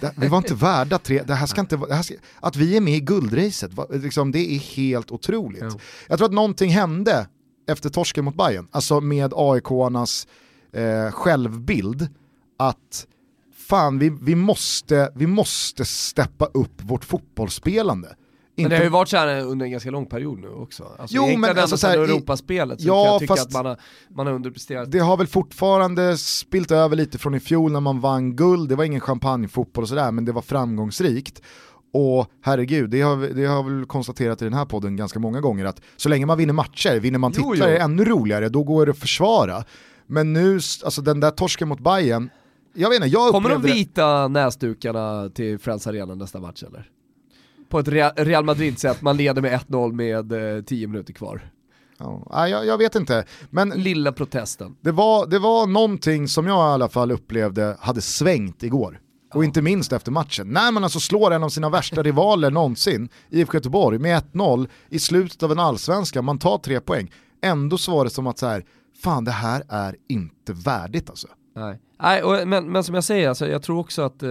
Det, 0.00 0.12
vi 0.16 0.28
var 0.28 0.38
inte 0.38 0.54
värda 0.64 0.98
tre, 0.98 1.22
det 1.22 1.34
här 1.34 1.46
ska 1.46 1.60
inte 1.60 1.76
här 1.90 2.02
ska, 2.02 2.14
att 2.40 2.56
vi 2.56 2.76
är 2.76 2.80
med 2.80 2.94
i 2.94 3.00
guldracet, 3.00 3.70
liksom, 3.90 4.32
det 4.32 4.54
är 4.54 4.58
helt 4.58 5.10
otroligt. 5.10 5.64
Jo. 5.64 5.80
Jag 6.08 6.18
tror 6.18 6.26
att 6.28 6.34
någonting 6.34 6.70
hände 6.70 7.26
efter 7.68 7.88
torsken 7.90 8.24
mot 8.24 8.36
Bayern, 8.36 8.68
alltså 8.70 9.00
med 9.00 9.32
AIK-arnas 9.36 10.26
eh, 10.72 11.10
självbild 11.10 12.08
att 12.56 13.06
fan 13.66 13.98
vi, 13.98 14.18
vi, 14.22 14.34
måste, 14.34 15.12
vi 15.14 15.26
måste 15.26 15.84
steppa 15.84 16.46
upp 16.46 16.82
vårt 16.82 17.04
fotbollsspelande. 17.04 18.16
Men 18.62 18.70
det 18.70 18.76
har 18.76 18.84
ju 18.84 18.90
varit 18.90 19.08
så 19.08 19.16
här 19.16 19.40
under 19.40 19.66
en 19.66 19.72
ganska 19.72 19.90
lång 19.90 20.06
period 20.06 20.38
nu 20.38 20.48
också. 20.48 20.84
Alltså, 20.98 21.16
jo 21.16 21.36
men 21.38 21.58
alltså 21.58 21.76
så 21.76 21.86
här, 21.86 21.98
Europaspelet 21.98 22.80
så 22.80 22.88
ja, 22.88 23.04
kan 23.04 23.12
jag 23.12 23.20
tycka 23.20 23.42
att 23.42 23.52
man 23.52 23.66
har, 23.66 23.76
man 24.10 24.26
har 24.26 24.34
underpresterat. 24.34 24.92
Det 24.92 24.98
har 24.98 25.16
väl 25.16 25.26
fortfarande 25.26 26.18
spilt 26.18 26.70
över 26.70 26.96
lite 26.96 27.18
från 27.18 27.34
i 27.34 27.40
fjol 27.40 27.72
när 27.72 27.80
man 27.80 28.00
vann 28.00 28.36
guld, 28.36 28.68
det 28.68 28.76
var 28.76 28.84
ingen 28.84 29.00
champagnefotboll 29.00 29.82
och 29.82 29.88
sådär 29.88 30.10
men 30.10 30.24
det 30.24 30.32
var 30.32 30.42
framgångsrikt. 30.42 31.42
Och 31.92 32.26
herregud, 32.42 32.90
det 32.90 33.00
har, 33.00 33.16
det 33.16 33.46
har 33.46 33.62
väl 33.62 33.86
konstaterat 33.86 34.42
i 34.42 34.44
den 34.44 34.54
här 34.54 34.64
podden 34.64 34.96
ganska 34.96 35.18
många 35.18 35.40
gånger 35.40 35.64
att 35.64 35.80
så 35.96 36.08
länge 36.08 36.26
man 36.26 36.38
vinner 36.38 36.52
matcher, 36.52 37.00
vinner 37.00 37.18
man 37.18 37.32
titlar 37.32 37.48
jo, 37.48 37.54
jo. 37.58 37.64
är 37.64 37.70
det 37.70 37.78
ännu 37.78 38.04
roligare, 38.04 38.48
då 38.48 38.62
går 38.62 38.86
det 38.86 38.92
att 38.92 38.98
försvara. 38.98 39.64
Men 40.06 40.32
nu, 40.32 40.54
alltså 40.54 41.02
den 41.02 41.20
där 41.20 41.30
torsken 41.30 41.68
mot 41.68 41.80
Bayern 41.80 42.30
jag 42.78 42.88
vet 42.88 42.96
inte, 42.96 43.08
jag 43.08 43.32
Kommer 43.32 43.50
de 43.50 43.62
vita 43.62 44.28
näsdukarna 44.28 45.28
till 45.28 45.58
Friends 45.58 45.86
Arena 45.86 46.14
nästa 46.14 46.40
match 46.40 46.62
eller? 46.62 46.90
På 47.68 47.78
ett 47.78 47.88
Real 48.16 48.44
Madrid-sätt, 48.44 49.02
man 49.02 49.16
leder 49.16 49.42
med 49.42 49.60
1-0 49.60 49.92
med 49.92 50.66
10 50.66 50.84
eh, 50.84 50.88
minuter 50.88 51.12
kvar. 51.12 51.50
Ja, 51.98 52.48
jag, 52.48 52.66
jag, 52.66 52.78
vet 52.78 52.94
inte. 52.94 53.24
Men 53.50 53.68
Lilla 53.68 54.12
protesten. 54.12 54.76
Det 54.80 54.92
var, 54.92 55.26
det 55.26 55.38
var 55.38 55.66
någonting 55.66 56.28
som 56.28 56.46
jag 56.46 56.56
i 56.56 56.72
alla 56.72 56.88
fall 56.88 57.12
upplevde 57.12 57.76
hade 57.80 58.00
svängt 58.00 58.62
igår. 58.62 59.00
Och 59.34 59.44
inte 59.44 59.62
minst 59.62 59.92
efter 59.92 60.12
matchen. 60.12 60.48
När 60.48 60.72
man 60.72 60.84
alltså 60.84 61.00
slår 61.00 61.30
en 61.30 61.42
av 61.42 61.48
sina 61.48 61.70
värsta 61.70 62.02
rivaler 62.02 62.50
någonsin, 62.50 63.08
IFK 63.30 63.56
Göteborg, 63.56 63.98
med 63.98 64.22
1-0 64.32 64.68
i 64.88 64.98
slutet 64.98 65.42
av 65.42 65.52
en 65.52 65.58
allsvenska, 65.58 66.22
man 66.22 66.38
tar 66.38 66.58
tre 66.58 66.80
poäng. 66.80 67.12
Ändå 67.42 67.78
så 67.78 67.92
var 67.92 68.04
det 68.04 68.10
som 68.10 68.26
att 68.26 68.38
så 68.38 68.46
här, 68.46 68.64
fan 69.02 69.24
det 69.24 69.30
här 69.30 69.62
är 69.68 69.96
inte 70.08 70.52
värdigt 70.52 71.10
alltså. 71.10 71.28
Nej, 71.56 71.78
Nej 72.02 72.22
och, 72.22 72.48
men, 72.48 72.72
men 72.72 72.84
som 72.84 72.94
jag 72.94 73.04
säger, 73.04 73.28
alltså, 73.28 73.48
jag 73.48 73.62
tror 73.62 73.80
också 73.80 74.02
att... 74.02 74.22
Eh... 74.22 74.30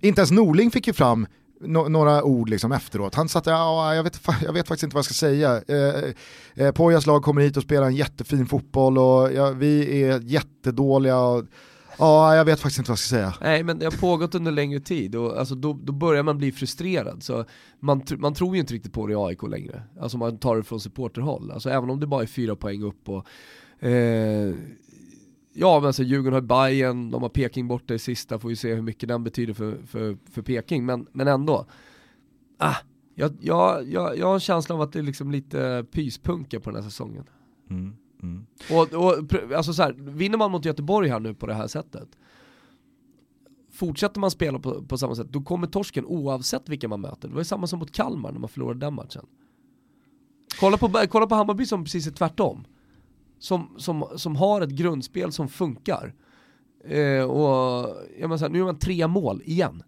Inte 0.00 0.20
ens 0.20 0.30
Norling 0.30 0.70
fick 0.70 0.86
ju 0.86 0.92
fram 0.92 1.26
no 1.60 1.88
några 1.88 2.24
ord 2.24 2.48
liksom 2.48 2.72
efteråt. 2.72 3.14
Han 3.14 3.28
satt 3.28 3.46
ja, 3.46 3.94
jag, 3.94 4.02
vet, 4.02 4.20
jag 4.42 4.52
vet 4.52 4.68
faktiskt 4.68 4.82
inte 4.84 4.94
vad 4.94 4.98
jag 4.98 5.04
ska 5.04 5.14
säga. 5.14 5.62
Eh, 5.68 6.12
eh, 6.54 6.72
Pojas 6.72 7.06
lag 7.06 7.22
kommer 7.22 7.42
hit 7.42 7.56
och 7.56 7.62
spelar 7.62 7.86
en 7.86 7.94
jättefin 7.94 8.46
fotboll 8.46 8.98
och 8.98 9.32
ja, 9.32 9.50
vi 9.50 10.02
är 10.02 10.20
jättedåliga. 10.20 11.18
Och, 11.18 11.44
Ja, 11.98 12.36
jag 12.36 12.44
vet 12.44 12.60
faktiskt 12.60 12.78
inte 12.78 12.90
vad 12.90 12.94
jag 12.94 12.98
ska 12.98 13.16
säga. 13.16 13.34
Nej, 13.40 13.62
men 13.62 13.78
det 13.78 13.84
har 13.84 14.00
pågått 14.00 14.34
under 14.34 14.52
längre 14.52 14.80
tid 14.80 15.16
och 15.16 15.38
alltså, 15.38 15.54
då, 15.54 15.78
då 15.82 15.92
börjar 15.92 16.22
man 16.22 16.38
bli 16.38 16.52
frustrerad. 16.52 17.22
Så 17.22 17.44
man, 17.80 18.02
man 18.18 18.34
tror 18.34 18.54
ju 18.54 18.60
inte 18.60 18.74
riktigt 18.74 18.92
på 18.92 19.06
det 19.06 19.12
i 19.12 19.16
AIK 19.16 19.42
längre. 19.42 19.82
Alltså 20.00 20.18
man 20.18 20.38
tar 20.38 20.56
det 20.56 20.62
från 20.62 20.80
supporterhåll. 20.80 21.50
Alltså 21.50 21.70
även 21.70 21.90
om 21.90 22.00
det 22.00 22.06
bara 22.06 22.22
är 22.22 22.26
fyra 22.26 22.56
poäng 22.56 22.82
upp 22.82 23.08
och 23.08 23.26
eh, 23.86 24.54
Ja 25.58 25.80
men 25.80 25.86
alltså 25.86 26.02
Djurgården 26.02 26.32
har 26.32 26.40
Bayern, 26.40 27.10
de 27.10 27.22
har 27.22 27.28
Peking 27.28 27.68
borta 27.68 27.94
i 27.94 27.98
sista, 27.98 28.38
får 28.38 28.48
vi 28.48 28.56
se 28.56 28.74
hur 28.74 28.82
mycket 28.82 29.08
den 29.08 29.24
betyder 29.24 29.54
för, 29.54 29.78
för, 29.86 30.16
för 30.30 30.42
Peking, 30.42 30.86
men, 30.86 31.06
men 31.12 31.28
ändå. 31.28 31.66
Ah, 32.58 32.76
jag, 33.14 33.32
jag, 33.40 33.88
jag, 33.88 34.18
jag 34.18 34.26
har 34.26 34.34
en 34.34 34.40
känsla 34.40 34.74
av 34.74 34.80
att 34.80 34.92
det 34.92 34.98
är 34.98 35.02
liksom 35.02 35.30
lite 35.30 35.86
pyspunka 35.90 36.60
på 36.60 36.70
den 36.70 36.82
här 36.82 36.90
säsongen. 36.90 37.24
Mm. 37.70 37.96
Mm. 38.22 38.46
Och, 38.70 38.94
och 38.94 39.34
alltså 39.56 39.72
så 39.72 39.82
här, 39.82 39.92
vinner 39.92 40.38
man 40.38 40.50
mot 40.50 40.64
Göteborg 40.64 41.08
här 41.08 41.20
nu 41.20 41.34
på 41.34 41.46
det 41.46 41.54
här 41.54 41.66
sättet, 41.66 42.08
fortsätter 43.72 44.20
man 44.20 44.30
spela 44.30 44.58
på, 44.58 44.82
på 44.82 44.98
samma 44.98 45.14
sätt, 45.14 45.26
då 45.30 45.42
kommer 45.42 45.66
torsken 45.66 46.06
oavsett 46.06 46.68
vilka 46.68 46.88
man 46.88 47.00
möter. 47.00 47.28
Det 47.28 47.34
var 47.34 47.40
ju 47.40 47.44
samma 47.44 47.66
som 47.66 47.78
mot 47.78 47.92
Kalmar 47.92 48.32
när 48.32 48.40
man 48.40 48.48
förlorade 48.48 48.80
den 48.80 48.94
matchen. 48.94 49.26
Kolla 50.60 50.76
på, 50.76 50.88
kolla 51.10 51.26
på 51.26 51.34
Hammarby 51.34 51.66
som 51.66 51.84
precis 51.84 52.06
är 52.06 52.10
tvärtom. 52.10 52.64
Som, 53.38 53.74
som, 53.76 54.04
som 54.16 54.36
har 54.36 54.60
ett 54.60 54.70
grundspel 54.70 55.32
som 55.32 55.48
funkar. 55.48 56.14
Eh, 56.88 57.22
och 57.22 57.96
jag 58.18 58.28
menar 58.28 58.36
så 58.36 58.44
här, 58.44 58.52
nu 58.52 58.60
är 58.60 58.64
man 58.64 58.78
tre 58.78 59.06
mål 59.06 59.42
igen 59.44 59.82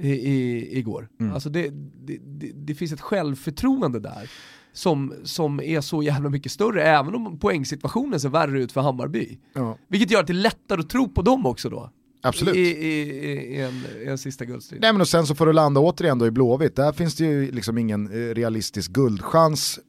i, 0.00 0.10
i, 0.10 0.78
igår. 0.78 1.08
Mm. 1.20 1.32
Alltså 1.32 1.48
det, 1.48 1.70
det, 2.04 2.18
det, 2.24 2.52
det, 2.54 2.74
finns 2.74 2.92
ett 2.92 3.00
självförtroende 3.00 4.00
där 4.00 4.30
som, 4.72 5.14
som 5.24 5.60
är 5.60 5.80
så 5.80 6.02
jävla 6.02 6.30
mycket 6.30 6.52
större, 6.52 6.82
även 6.82 7.14
om 7.14 7.38
poängsituationen 7.38 8.20
ser 8.20 8.28
värre 8.28 8.62
ut 8.62 8.72
för 8.72 8.80
Hammarby. 8.80 9.38
Ja. 9.52 9.78
Vilket 9.88 10.10
gör 10.10 10.20
att 10.20 10.26
det 10.26 10.32
är 10.32 10.34
lättare 10.34 10.80
att 10.80 10.90
tro 10.90 11.08
på 11.08 11.22
dem 11.22 11.46
också 11.46 11.70
då. 11.70 11.90
Absolut. 12.22 12.56
I, 12.56 12.60
i, 12.60 13.00
i, 13.56 13.60
en, 13.60 13.84
i 14.02 14.06
en 14.06 14.18
sista 14.18 14.44
guldstrid. 14.44 14.80
Nej 14.80 14.92
men 14.92 15.00
och 15.00 15.08
sen 15.08 15.26
så 15.26 15.34
får 15.34 15.46
du 15.46 15.52
landa 15.52 15.80
återigen 15.80 16.18
då 16.18 16.26
i 16.26 16.30
Blåvitt, 16.30 16.76
där 16.76 16.92
finns 16.92 17.14
det 17.14 17.24
ju 17.24 17.50
liksom 17.50 17.78
ingen 17.78 18.06
eh, 18.06 18.34
realistisk 18.34 18.92
guldchans. 18.92 19.80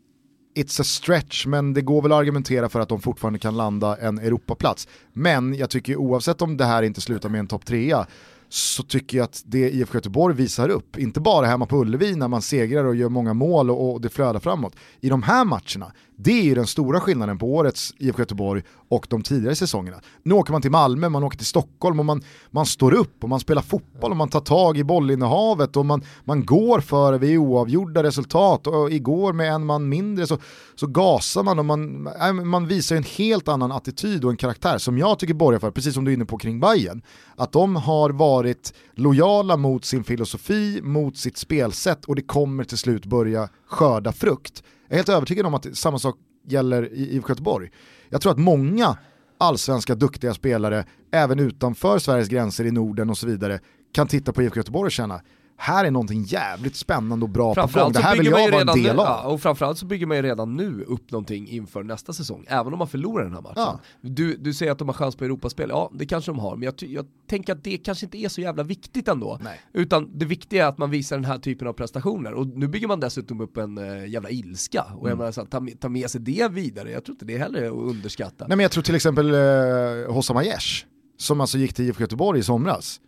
It's 0.60 0.82
a 0.82 0.84
stretch, 0.84 1.46
men 1.46 1.74
det 1.74 1.82
går 1.82 2.02
väl 2.02 2.12
att 2.12 2.18
argumentera 2.18 2.70
för 2.70 2.80
att 2.80 2.90
de 2.90 3.02
fortfarande 3.02 3.40
kan 3.40 3.58
landa 3.58 3.98
en 3.98 4.20
Europaplats. 4.20 4.88
Men 5.14 5.56
jag 5.56 5.70
tycker 5.70 5.96
oavsett 5.96 6.42
om 6.42 6.58
det 6.58 6.66
här 6.66 6.84
inte 6.84 7.02
slutar 7.02 7.30
med 7.30 7.40
en 7.40 7.48
topp 7.48 7.66
trea 7.66 8.08
så 8.50 8.84
tycker 8.84 9.18
jag 9.18 9.26
att 9.26 9.42
det 9.46 9.70
IFK 9.70 9.98
Göteborg 9.98 10.36
visar 10.36 10.70
upp, 10.70 10.98
inte 10.98 11.20
bara 11.20 11.46
hemma 11.46 11.66
på 11.66 11.78
Ullevi 11.78 12.16
när 12.16 12.28
man 12.28 12.42
segrar 12.42 12.84
och 12.84 12.96
gör 12.96 13.10
många 13.10 13.34
mål 13.34 13.70
och, 13.70 13.94
och 13.94 14.02
det 14.02 14.10
flödar 14.10 14.40
framåt. 14.40 14.76
I 15.00 15.10
de 15.10 15.24
här 15.24 15.46
matcherna, 15.46 15.92
det 16.16 16.32
är 16.32 16.44
ju 16.44 16.56
den 16.56 16.68
stora 16.68 17.00
skillnaden 17.00 17.38
på 17.38 17.56
årets 17.56 17.94
IFK 17.98 18.22
Göteborg 18.22 18.64
och 18.90 19.08
de 19.10 19.22
tidigare 19.22 19.56
säsongerna. 19.56 19.98
Nu 20.24 20.34
åker 20.34 20.52
man 20.52 20.62
till 20.62 20.72
Malmö, 20.72 21.10
man 21.10 21.24
åker 21.24 21.38
till 21.38 21.48
Stockholm 21.48 22.00
och 22.00 22.06
man, 22.06 22.24
man 22.52 22.66
står 22.66 22.94
upp 22.94 23.24
och 23.24 23.30
man 23.30 23.40
spelar 23.40 23.62
fotboll 23.62 24.12
och 24.12 24.18
man 24.18 24.30
tar 24.30 24.40
tag 24.40 24.78
i 24.78 24.84
bollinnehavet 24.84 25.78
och 25.78 25.86
man, 25.86 26.04
man 26.24 26.46
går 26.46 26.80
för 26.80 27.18
vid 27.18 27.38
oavgjorda 27.38 28.04
resultat 28.04 28.68
och 28.68 28.92
igår 28.92 29.34
med 29.34 29.54
en 29.54 29.66
man 29.66 29.90
mindre 29.90 30.28
så, 30.28 30.38
så 30.76 30.88
gasar 30.88 31.44
man 31.44 31.60
och 31.60 31.66
man, 31.66 32.08
äh, 32.08 32.34
man 32.34 32.68
visar 32.68 32.96
en 32.96 33.04
helt 33.04 33.48
annan 33.48 33.72
attityd 33.72 34.26
och 34.26 34.32
en 34.32 34.38
karaktär 34.38 34.78
som 34.78 34.98
jag 34.98 35.20
tycker 35.20 35.34
borgar 35.34 35.60
för, 35.60 35.72
precis 35.72 35.94
som 35.94 36.06
du 36.06 36.12
är 36.12 36.16
inne 36.16 36.26
på 36.26 36.38
kring 36.38 36.60
Bayern 36.60 37.02
att 37.40 37.52
de 37.52 37.76
har 37.76 38.10
varit 38.10 38.74
lojala 38.94 39.58
mot 39.58 39.86
sin 39.86 40.04
filosofi, 40.04 40.80
mot 40.84 41.18
sitt 41.18 41.38
spelsätt 41.38 42.06
och 42.06 42.16
det 42.16 42.22
kommer 42.22 42.64
till 42.64 42.78
slut 42.78 43.06
börja 43.06 43.50
skörda 43.68 44.12
frukt. 44.12 44.64
Jag 44.88 44.94
är 44.94 44.96
helt 44.96 45.10
övertygad 45.10 45.46
om 45.46 45.54
att 45.54 45.78
samma 45.78 46.00
sak 46.00 46.16
gäller 46.48 46.94
i 46.94 47.16
IFK 47.16 47.30
Göteborg. 47.30 47.70
Jag 48.10 48.22
tror 48.22 48.32
att 48.32 48.38
många 48.38 48.98
allsvenska 49.38 49.96
duktiga 49.96 50.34
spelare, 50.34 50.86
även 51.12 51.40
utanför 51.40 52.00
Sveriges 52.00 52.28
gränser 52.28 52.66
i 52.66 52.72
Norden 52.72 53.10
och 53.10 53.18
så 53.18 53.28
vidare, 53.28 53.60
kan 53.92 54.08
titta 54.08 54.34
på 54.34 54.44
IFK 54.44 54.58
Göteborg 54.58 54.86
och 54.86 54.92
känna 54.92 55.22
här 55.62 55.86
är 55.86 55.92
någonting 55.92 56.24
jävligt 56.24 56.76
spännande 56.76 57.24
och 57.24 57.30
bra 57.30 57.56
på 57.56 57.80
gång, 57.80 57.92
det 57.92 58.00
här 58.00 58.18
vill 58.18 58.26
jag 58.26 58.52
vara 58.52 58.62
en 58.62 58.68
del 58.84 58.96
nu, 58.96 59.02
av. 59.02 59.34
Och 59.34 59.42
framförallt 59.42 59.78
så 59.78 59.86
bygger 59.86 60.06
man 60.06 60.18
ju 60.18 60.24
redan 60.24 60.56
nu 60.56 60.84
upp 60.88 61.12
någonting 61.12 61.48
inför 61.48 61.84
nästa 61.84 62.14
säsong, 62.14 62.46
även 62.48 62.74
om 62.74 62.80
man 62.80 62.88
förlorar 62.88 63.24
den 63.24 63.34
här 63.34 63.42
matchen. 63.42 63.56
Ja. 63.56 63.80
Du, 64.02 64.38
du 64.38 64.54
säger 64.54 64.72
att 64.72 64.78
de 64.78 64.88
har 64.88 64.94
chans 64.94 65.16
på 65.16 65.26
Europaspel, 65.26 65.70
ja 65.70 65.92
det 65.94 66.06
kanske 66.06 66.32
de 66.32 66.40
har, 66.40 66.56
men 66.56 66.64
jag, 66.64 66.74
jag 66.90 67.06
tänker 67.30 67.54
att 67.54 67.64
det 67.64 67.78
kanske 67.78 68.06
inte 68.06 68.18
är 68.18 68.30
så 68.30 68.42
jävla 68.42 68.64
viktigt 68.64 69.08
ändå. 69.08 69.40
Nej. 69.42 69.62
Utan 69.74 70.20
det 70.20 70.26
viktiga 70.26 70.66
är 70.66 70.70
att 70.70 70.78
man 70.78 70.90
visar 70.90 71.18
den 71.18 71.26
här 71.26 71.38
typen 71.38 71.68
av 71.68 71.74
prestationer, 71.74 72.34
och 72.34 72.48
nu 72.48 72.68
bygger 72.68 72.88
man 72.88 73.00
dessutom 73.00 73.42
upp 73.42 73.58
en 73.58 73.78
äh, 73.78 74.08
jävla 74.08 74.30
ilska, 74.30 74.84
och 74.84 74.92
mm. 74.92 75.10
jag 75.10 75.18
menar 75.18 75.32
så 75.32 75.46
ta, 75.46 75.68
ta 75.80 75.90
med 75.90 76.10
sig 76.10 76.22
det 76.22 76.52
vidare, 76.52 76.92
jag 76.92 77.04
tror 77.04 77.14
inte 77.14 77.26
det 77.26 77.38
heller 77.38 77.62
är 77.62 77.68
att 77.68 77.96
underskatta. 77.96 78.48
Nej 78.48 78.58
men 78.58 78.64
jag 78.64 78.72
tror 78.72 78.84
till 78.84 78.96
exempel 78.96 79.34
eh, 79.34 80.14
Hossam 80.14 80.38
Aiesh, 80.38 80.86
som 81.18 81.42
alltså 81.42 81.58
gick 81.58 81.74
till 81.74 81.86
IFK 81.86 82.02
Göteborg 82.02 82.40
i 82.40 82.44
somras, 82.44 83.02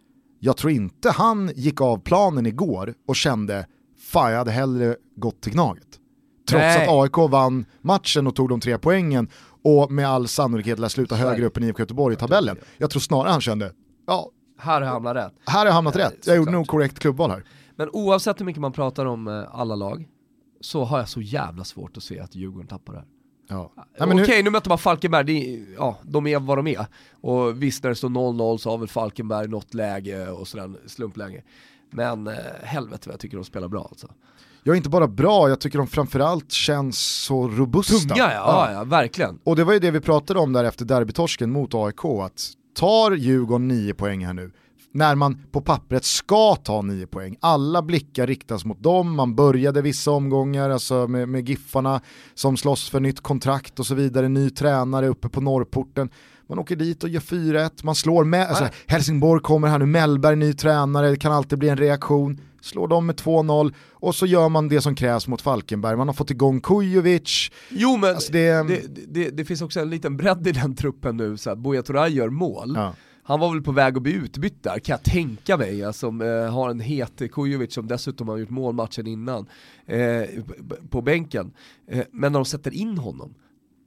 jag 0.43 0.57
tror 0.57 0.71
inte 0.71 1.11
han 1.11 1.51
gick 1.55 1.81
av 1.81 1.97
planen 1.97 2.45
igår 2.45 2.93
och 3.07 3.15
kände 3.15 3.65
fan 4.11 4.31
jag 4.31 4.37
hade 4.37 4.51
hellre 4.51 4.95
gått 5.15 5.41
till 5.41 5.53
Gnaget. 5.53 5.87
Trots 6.49 6.61
Nej. 6.61 6.87
att 6.87 6.89
AIK 6.89 7.17
vann 7.31 7.65
matchen 7.81 8.27
och 8.27 8.35
tog 8.35 8.49
de 8.49 8.59
tre 8.59 8.77
poängen 8.77 9.29
och 9.63 9.91
med 9.91 10.07
all 10.07 10.27
sannolikhet 10.27 10.79
lär 10.79 10.87
sluta 10.87 11.15
högre 11.15 11.45
upp 11.45 11.57
än 11.57 11.63
IFK 11.63 11.79
Göteborg 11.79 12.13
i 12.13 12.17
tabellen. 12.17 12.57
Jag 12.77 12.89
tror 12.89 12.99
snarare 12.99 13.31
han 13.31 13.41
kände, 13.41 13.73
ja, 14.07 14.29
här 14.59 14.73
har 14.73 14.81
jag 14.81 14.93
hamnat 14.93 15.15
rätt. 15.15 15.33
Här 15.45 15.59
har 15.59 15.65
jag 15.65 15.73
hamnat 15.73 15.95
Nej, 15.95 16.03
rätt, 16.03 16.27
jag 16.27 16.35
gjorde 16.35 16.51
nog 16.51 16.67
korrekt 16.67 16.99
klubbval 16.99 17.31
här. 17.31 17.43
Men 17.75 17.89
oavsett 17.93 18.39
hur 18.39 18.45
mycket 18.45 18.61
man 18.61 18.71
pratar 18.71 19.05
om 19.05 19.27
eh, 19.27 19.43
alla 19.51 19.75
lag, 19.75 20.07
så 20.61 20.83
har 20.83 20.99
jag 20.99 21.09
så 21.09 21.21
jävla 21.21 21.63
svårt 21.63 21.97
att 21.97 22.03
se 22.03 22.19
att 22.19 22.35
Djurgården 22.35 22.67
tappar 22.67 22.93
det 22.93 22.99
här. 22.99 23.07
Ja. 23.51 23.71
Okej, 23.75 24.07
men 24.07 24.17
nu, 24.17 24.43
nu 24.43 24.49
möter 24.49 24.69
man 24.69 24.77
Falkenberg, 24.77 25.23
det 25.23 25.65
ja, 25.77 25.97
de 26.03 26.27
är 26.27 26.39
vad 26.39 26.57
de 26.57 26.67
är. 26.67 26.85
Och 27.21 27.63
visst 27.63 27.83
när 27.83 27.89
det 27.89 27.95
står 27.95 28.09
0-0 28.09 28.57
så 28.57 28.69
har 28.69 28.77
väl 28.77 28.87
Falkenberg 28.87 29.47
något 29.47 29.73
läge 29.73 30.29
och 30.29 30.47
sådär, 30.47 30.71
slumpläge. 30.85 31.43
Men 31.89 32.27
eh, 32.27 32.33
helvete 32.63 33.09
vad 33.09 33.13
jag 33.13 33.19
tycker 33.19 33.37
de 33.37 33.45
spelar 33.45 33.67
bra 33.67 33.87
alltså. 33.89 34.07
jag 34.63 34.73
är 34.73 34.77
inte 34.77 34.89
bara 34.89 35.07
bra, 35.07 35.49
jag 35.49 35.59
tycker 35.59 35.77
de 35.77 35.87
framförallt 35.87 36.51
känns 36.51 36.99
så 36.99 37.47
robusta. 37.47 38.15
Tunga 38.15 38.33
ja, 38.33 38.33
ja, 38.33 38.71
ja, 38.71 38.83
verkligen. 38.83 39.39
Och 39.43 39.55
det 39.55 39.63
var 39.63 39.73
ju 39.73 39.79
det 39.79 39.91
vi 39.91 39.99
pratade 39.99 40.39
om 40.39 40.53
där 40.53 40.63
efter 40.63 40.85
derbytorsken 40.85 41.51
mot 41.51 41.73
AIK, 41.73 42.05
att 42.05 42.51
tar 42.75 43.11
Djurgården 43.11 43.67
9 43.67 43.93
poäng 43.93 44.25
här 44.25 44.33
nu, 44.33 44.51
när 44.93 45.15
man 45.15 45.37
på 45.51 45.61
pappret 45.61 46.05
ska 46.05 46.55
ta 46.55 46.81
9 46.81 47.07
poäng, 47.07 47.35
alla 47.39 47.81
blickar 47.81 48.27
riktas 48.27 48.65
mot 48.65 48.83
dem, 48.83 49.15
man 49.15 49.35
började 49.35 49.81
vissa 49.81 50.11
omgångar 50.11 50.69
alltså 50.69 51.07
med, 51.07 51.29
med 51.29 51.49
Giffarna 51.49 52.01
som 52.33 52.57
slåss 52.57 52.89
för 52.89 52.99
nytt 52.99 53.21
kontrakt 53.21 53.79
och 53.79 53.85
så 53.85 53.95
vidare, 53.95 54.27
ny 54.29 54.49
tränare 54.49 55.07
uppe 55.07 55.29
på 55.29 55.41
norrporten. 55.41 56.09
Man 56.49 56.59
åker 56.59 56.75
dit 56.75 57.03
och 57.03 57.09
gör 57.09 57.21
4-1, 57.21 57.69
man 57.83 57.95
slår 57.95 58.23
med, 58.23 58.47
alltså, 58.47 58.67
Helsingborg 58.87 59.41
kommer 59.41 59.67
här 59.67 59.79
nu, 59.79 59.85
Mellberg 59.85 60.35
ny 60.35 60.53
tränare, 60.53 61.09
det 61.09 61.15
kan 61.17 61.31
alltid 61.31 61.59
bli 61.59 61.69
en 61.69 61.77
reaktion. 61.77 62.41
Slår 62.61 62.87
dem 62.87 63.05
med 63.05 63.15
2-0 63.15 63.73
och 63.91 64.15
så 64.15 64.25
gör 64.25 64.49
man 64.49 64.69
det 64.69 64.81
som 64.81 64.95
krävs 64.95 65.27
mot 65.27 65.41
Falkenberg. 65.41 65.95
Man 65.97 66.07
har 66.07 66.13
fått 66.13 66.31
igång 66.31 66.61
Kujovic, 66.61 67.51
Jo 67.69 67.97
men 67.97 68.09
Alltså, 68.09 68.31
det- 68.33 68.67
det, 68.67 68.81
det, 69.07 69.29
det, 69.29 69.45
finns 69.45 69.61
också 69.61 69.79
en 69.79 69.89
liten 69.89 70.17
bredd 70.17 70.47
i 70.47 70.51
den 70.51 70.75
truppen 70.75 71.17
nu, 71.17 71.37
så 71.37 71.49
att 71.49 71.57
Buya 71.57 71.81
Turay 71.81 72.11
gör 72.11 72.29
mål. 72.29 72.73
Ja. 72.75 72.93
Han 73.23 73.39
var 73.39 73.53
väl 73.53 73.61
på 73.61 73.71
väg 73.71 73.97
att 73.97 74.03
bli 74.03 74.13
utbytt 74.13 74.63
där, 74.63 74.79
kan 74.79 74.93
jag 74.93 75.03
tänka 75.03 75.57
mig, 75.57 75.83
alltså, 75.83 75.99
som 75.99 76.21
eh, 76.21 76.53
har 76.53 76.69
en 76.69 76.79
het 76.79 77.21
Kujovic 77.31 77.73
som 77.73 77.87
dessutom 77.87 78.27
har 78.27 78.37
gjort 78.37 78.49
mål 78.49 78.75
matchen 78.75 79.07
innan, 79.07 79.45
eh, 79.85 80.23
på 80.89 81.01
bänken. 81.01 81.53
Eh, 81.87 82.05
men 82.11 82.31
när 82.31 82.39
de 82.39 82.45
sätter 82.45 82.73
in 82.73 82.97
honom, 82.97 83.33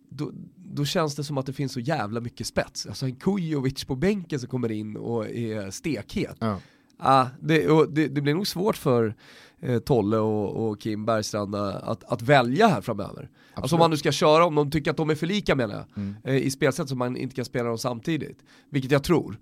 då, 0.09 0.31
då 0.57 0.85
känns 0.85 1.15
det 1.15 1.25
som 1.25 1.39
att 1.39 1.47
det 1.47 1.53
finns 1.53 1.73
så 1.73 1.81
jävla 1.81 2.21
mycket 2.21 2.47
spets. 2.47 2.87
Alltså 2.87 3.07
en 3.07 3.17
Kujovic 3.17 3.85
på 3.85 3.97
bänken 3.97 4.41
som 4.41 4.49
kommer 4.49 4.73
in 4.73 4.97
och 4.97 5.29
är 5.29 5.71
stekhet. 5.71 6.37
Ja. 6.39 6.61
Ah, 6.97 7.27
det, 7.41 7.87
det, 7.91 8.09
det 8.09 8.21
blir 8.21 8.35
nog 8.35 8.47
svårt 8.47 8.77
för 8.77 9.15
eh, 9.61 9.79
Tolle 9.79 10.17
och, 10.17 10.69
och 10.69 10.81
Kim 10.81 11.05
Bergstrand 11.05 11.55
eh, 11.55 11.77
att, 11.83 12.05
att 12.05 12.23
välja 12.23 12.69
här 12.69 12.81
framöver. 12.81 13.31
Alltså 13.55 13.77
om 13.77 13.81
man 13.81 13.91
nu 13.91 13.97
ska 13.97 14.13
köra, 14.13 14.45
om 14.47 14.55
de 14.55 14.71
tycker 14.71 14.91
att 14.91 14.97
de 14.97 15.11
är 15.11 15.15
för 15.15 15.27
lika 15.27 15.55
menar 15.55 15.75
jag, 15.75 15.85
Mm. 15.97 16.15
eh, 16.25 16.37
i 16.37 16.51
spelsätt 16.51 16.89
så 16.89 16.97
man 16.97 17.17
inte 17.17 17.35
kan 17.35 17.45
spela 17.45 17.69
dem 17.69 17.79
samtidigt. 17.79 18.39
Vilket 18.71 18.91
jag 18.91 19.03
tror, 19.05 19.37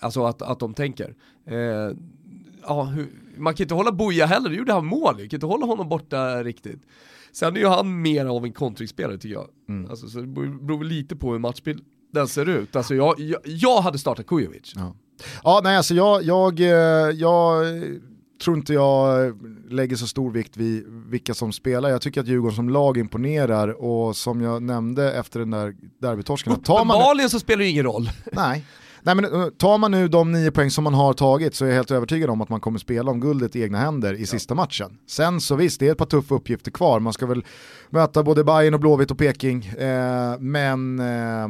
alltså 0.00 0.24
att, 0.24 0.42
att 0.42 0.58
de 0.60 0.74
tänker. 0.74 1.14
Eh, 1.46 1.56
ja, 2.62 2.82
hur, 2.84 3.08
man 3.36 3.54
kan 3.54 3.64
inte 3.64 3.74
hålla 3.74 3.92
Boja 3.92 4.26
heller, 4.26 4.50
det 4.50 4.56
gjorde 4.56 4.72
han 4.72 4.86
mål 4.86 5.20
ju. 5.20 5.28
kan 5.28 5.36
inte 5.36 5.46
hålla 5.46 5.66
honom 5.66 5.88
borta 5.88 6.42
riktigt. 6.44 6.82
Sen 7.32 7.56
är 7.56 7.60
ju 7.60 7.66
han 7.66 8.02
mer 8.02 8.26
av 8.26 8.44
en 8.44 8.52
kontringsspelare 8.52 9.18
tycker 9.18 9.34
jag. 9.34 9.48
Mm. 9.68 9.90
Alltså, 9.90 10.08
så 10.08 10.20
det 10.20 10.26
beror 10.26 10.84
lite 10.84 11.16
på 11.16 11.32
hur 11.32 11.38
matchbilden 11.38 12.28
ser 12.28 12.48
ut. 12.48 12.76
Alltså 12.76 12.94
jag, 12.94 13.20
jag, 13.20 13.40
jag 13.44 13.80
hade 13.80 13.98
startat 13.98 14.26
Kujovic. 14.26 14.72
Ja. 14.76 14.94
Ja, 15.44 15.60
nej 15.64 15.76
alltså 15.76 15.94
jag, 15.94 16.22
jag, 16.22 16.60
eh, 16.60 16.66
jag 17.10 17.66
tror 18.40 18.56
inte 18.56 18.72
jag 18.72 19.32
lägger 19.72 19.96
så 19.96 20.06
stor 20.06 20.30
vikt 20.30 20.56
vid 20.56 20.84
vilka 20.86 21.34
som 21.34 21.52
spelar. 21.52 21.88
Jag 21.88 22.02
tycker 22.02 22.20
att 22.20 22.26
Djurgården 22.26 22.56
som 22.56 22.68
lag 22.68 22.98
imponerar 22.98 23.82
och 23.82 24.16
som 24.16 24.40
jag 24.40 24.62
nämnde 24.62 25.12
efter 25.12 25.40
den 25.40 25.50
där 25.50 25.74
derbytorsken, 25.98 26.52
Uppenbarligen 26.52 27.30
så 27.30 27.40
spelar 27.40 27.58
det 27.58 27.68
ingen 27.68 27.84
roll. 27.84 28.10
nej, 28.32 28.64
nej 29.02 29.14
men 29.14 29.24
eh, 29.24 29.48
tar 29.48 29.78
man 29.78 29.90
nu 29.90 30.08
de 30.08 30.32
nio 30.32 30.50
poäng 30.50 30.70
som 30.70 30.84
man 30.84 30.94
har 30.94 31.12
tagit 31.12 31.54
så 31.54 31.64
är 31.64 31.68
jag 31.68 31.76
helt 31.76 31.90
övertygad 31.90 32.30
om 32.30 32.40
att 32.40 32.48
man 32.48 32.60
kommer 32.60 32.78
spela 32.78 33.10
om 33.10 33.20
guldet 33.20 33.56
i 33.56 33.62
egna 33.62 33.78
händer 33.78 34.14
i 34.14 34.26
sista 34.26 34.54
matchen. 34.54 34.98
Sen 35.08 35.40
så 35.40 35.54
visst, 35.54 35.80
det 35.80 35.88
är 35.88 35.92
ett 35.92 35.98
par 35.98 36.06
tuffa 36.06 36.34
uppgifter 36.34 36.70
kvar. 36.70 37.00
Man 37.00 37.12
ska 37.12 37.26
väl 37.26 37.44
möta 37.90 38.22
både 38.22 38.44
Bayern 38.44 38.74
och 38.74 38.80
Blåvitt 38.80 39.10
och 39.10 39.18
Peking. 39.18 39.66
Eh, 39.66 40.38
men 40.38 40.98
eh, 40.98 41.48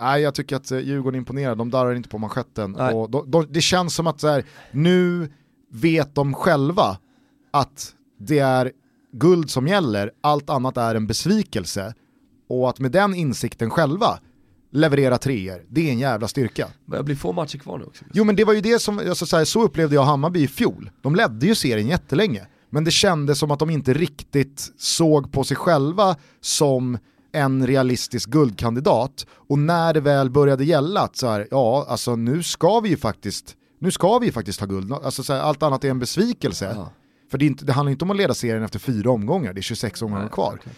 nej, 0.00 0.22
jag 0.22 0.34
tycker 0.34 0.56
att 0.56 0.70
eh, 0.70 0.78
Djurgården 0.78 1.18
imponerar, 1.18 1.54
de 1.54 1.70
darrar 1.70 1.94
inte 1.94 2.08
på 2.08 2.18
manschetten. 2.18 2.76
Nej. 2.78 2.94
Och 2.94 3.10
de, 3.10 3.30
de, 3.30 3.46
det 3.50 3.60
känns 3.60 3.94
som 3.94 4.06
att 4.06 4.20
så 4.20 4.28
här, 4.28 4.44
nu 4.70 5.28
vet 5.70 6.14
de 6.14 6.34
själva 6.34 6.98
att 7.50 7.94
det 8.18 8.38
är 8.38 8.72
guld 9.12 9.50
som 9.50 9.68
gäller, 9.68 10.10
allt 10.20 10.50
annat 10.50 10.76
är 10.76 10.94
en 10.94 11.06
besvikelse. 11.06 11.94
Och 12.48 12.68
att 12.68 12.78
med 12.78 12.92
den 12.92 13.14
insikten 13.14 13.70
själva 13.70 14.18
leverera 14.70 15.18
treor, 15.18 15.64
det 15.68 15.88
är 15.88 15.92
en 15.92 15.98
jävla 15.98 16.28
styrka. 16.28 16.68
börjar 16.86 17.02
bli 17.02 17.16
få 17.16 17.32
matcher 17.32 17.58
kvar 17.58 17.78
nu 17.78 17.84
också. 17.84 18.04
Jo 18.12 18.24
men 18.24 18.36
det 18.36 18.44
var 18.44 18.52
ju 18.52 18.60
det 18.60 18.78
som, 18.78 18.98
alltså, 18.98 19.26
så, 19.26 19.36
här, 19.36 19.44
så 19.44 19.62
upplevde 19.62 19.94
jag 19.94 20.02
Hammarby 20.02 20.42
i 20.42 20.48
fjol. 20.48 20.90
De 21.02 21.14
ledde 21.14 21.46
ju 21.46 21.54
serien 21.54 21.88
jättelänge, 21.88 22.46
men 22.70 22.84
det 22.84 22.90
kändes 22.90 23.38
som 23.38 23.50
att 23.50 23.58
de 23.58 23.70
inte 23.70 23.94
riktigt 23.94 24.72
såg 24.78 25.32
på 25.32 25.44
sig 25.44 25.56
själva 25.56 26.16
som 26.40 26.98
en 27.32 27.66
realistisk 27.66 28.30
guldkandidat. 28.30 29.26
Och 29.30 29.58
när 29.58 29.94
det 29.94 30.00
väl 30.00 30.30
började 30.30 30.64
gälla 30.64 31.00
att 31.00 31.16
så 31.16 31.28
här, 31.28 31.48
ja 31.50 31.86
alltså 31.88 32.16
nu 32.16 32.42
ska 32.42 32.80
vi 32.80 32.88
ju 32.88 32.96
faktiskt, 32.96 33.56
nu 33.78 33.90
ska 33.90 34.18
vi 34.18 34.32
faktiskt 34.32 34.60
ha 34.60 34.66
guld. 34.66 34.92
Alltså, 34.92 35.22
så 35.22 35.32
här, 35.32 35.40
allt 35.40 35.62
annat 35.62 35.84
är 35.84 35.90
en 35.90 35.98
besvikelse. 35.98 36.72
Ja. 36.76 36.92
För 37.30 37.38
det, 37.38 37.46
inte, 37.46 37.64
det 37.64 37.72
handlar 37.72 37.90
inte 37.90 38.04
om 38.04 38.10
att 38.10 38.16
leda 38.16 38.34
serien 38.34 38.62
efter 38.62 38.78
fyra 38.78 39.10
omgångar, 39.10 39.52
det 39.52 39.60
är 39.60 39.62
26 39.62 40.02
omgångar 40.02 40.22
Nej, 40.22 40.32
kvar. 40.32 40.50
verkligen. 40.50 40.76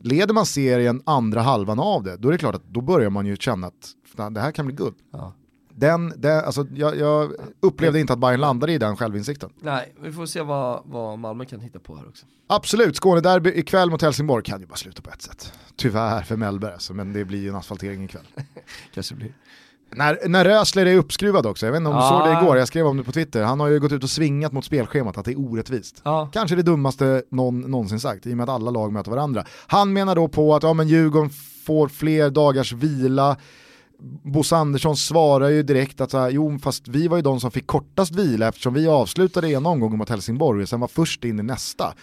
Leder 0.00 0.34
man 0.34 0.46
serien 0.46 1.02
andra 1.06 1.40
halvan 1.40 1.80
av 1.80 2.02
det, 2.02 2.16
då 2.16 2.28
är 2.28 2.32
det 2.32 2.38
klart 2.38 2.54
att 2.54 2.64
då 2.68 2.80
börjar 2.80 3.10
man 3.10 3.26
ju 3.26 3.36
känna 3.36 3.66
att 3.66 4.34
det 4.34 4.40
här 4.40 4.52
kan 4.52 4.66
bli 4.66 4.74
guld. 4.74 4.94
Ja. 5.12 5.32
Den, 5.74 6.12
den, 6.16 6.44
alltså, 6.44 6.66
jag, 6.74 6.96
jag 6.96 7.32
upplevde 7.60 8.00
inte 8.00 8.12
att 8.12 8.18
Bayern 8.18 8.40
landade 8.40 8.72
i 8.72 8.78
den 8.78 8.96
självinsikten. 8.96 9.50
Nej, 9.60 9.94
vi 10.02 10.12
får 10.12 10.26
se 10.26 10.42
vad, 10.42 10.82
vad 10.84 11.18
Malmö 11.18 11.44
kan 11.44 11.60
hitta 11.60 11.78
på 11.78 11.96
här 11.96 12.08
också. 12.08 12.26
Absolut, 12.46 12.96
Skånederby 12.96 13.50
ikväll 13.50 13.90
mot 13.90 14.02
Helsingborg 14.02 14.44
kan 14.44 14.60
ju 14.60 14.66
bara 14.66 14.76
sluta 14.76 15.02
på 15.02 15.10
ett 15.10 15.22
sätt. 15.22 15.52
Tyvärr 15.76 16.22
för 16.22 16.36
Mellberg, 16.36 16.72
alltså, 16.72 16.94
men 16.94 17.12
det 17.12 17.24
blir 17.24 17.38
ju 17.42 17.48
en 17.48 17.54
asfaltering 17.54 18.04
ikväll. 18.04 18.26
Kanske 18.94 19.14
blir. 19.14 19.34
När, 19.94 20.28
när 20.28 20.44
Rösler 20.44 20.86
är 20.86 20.96
uppskruvad 20.96 21.46
också, 21.46 21.66
jag 21.66 21.72
vet 21.72 21.78
inte 21.78 21.90
om 21.90 21.96
du 21.96 22.02
såg 22.02 22.24
det 22.24 22.42
igår, 22.42 22.56
jag 22.56 22.68
skrev 22.68 22.86
om 22.86 22.96
det 22.96 23.04
på 23.04 23.12
Twitter, 23.12 23.42
han 23.42 23.60
har 23.60 23.68
ju 23.68 23.80
gått 23.80 23.92
ut 23.92 24.02
och 24.02 24.10
svingat 24.10 24.52
mot 24.52 24.64
spelschemat 24.64 25.18
att 25.18 25.24
det 25.24 25.32
är 25.32 25.40
orättvist. 25.40 26.02
Ja. 26.04 26.30
Kanske 26.32 26.56
det 26.56 26.62
dummaste 26.62 27.22
någon 27.30 27.60
någonsin 27.60 28.00
sagt, 28.00 28.26
i 28.26 28.32
och 28.32 28.36
med 28.36 28.44
att 28.44 28.54
alla 28.54 28.70
lag 28.70 28.92
möter 28.92 29.10
varandra. 29.10 29.44
Han 29.66 29.92
menar 29.92 30.14
då 30.14 30.28
på 30.28 30.54
att 30.54 30.62
ja, 30.62 30.72
men 30.72 30.88
Djurgården 30.88 31.30
får 31.66 31.88
fler 31.88 32.30
dagars 32.30 32.72
vila, 32.72 33.36
Bosse 34.22 34.56
Andersson 34.56 34.96
svarar 34.96 35.48
ju 35.48 35.62
direkt 35.62 36.00
att 36.00 36.10
så 36.10 36.18
här, 36.18 36.30
jo 36.30 36.58
fast 36.58 36.88
vi 36.88 37.08
var 37.08 37.16
ju 37.16 37.22
de 37.22 37.40
som 37.40 37.50
fick 37.50 37.66
kortast 37.66 38.12
vila 38.12 38.48
eftersom 38.48 38.74
vi 38.74 38.88
avslutade 38.88 39.50
ena 39.50 39.68
omgången 39.68 39.98
mot 39.98 40.08
Helsingborg 40.08 40.62
och 40.62 40.68
sen 40.68 40.80
var 40.80 40.88
först 40.88 41.24
in 41.24 41.40
i 41.40 41.42
nästa. 41.42 41.94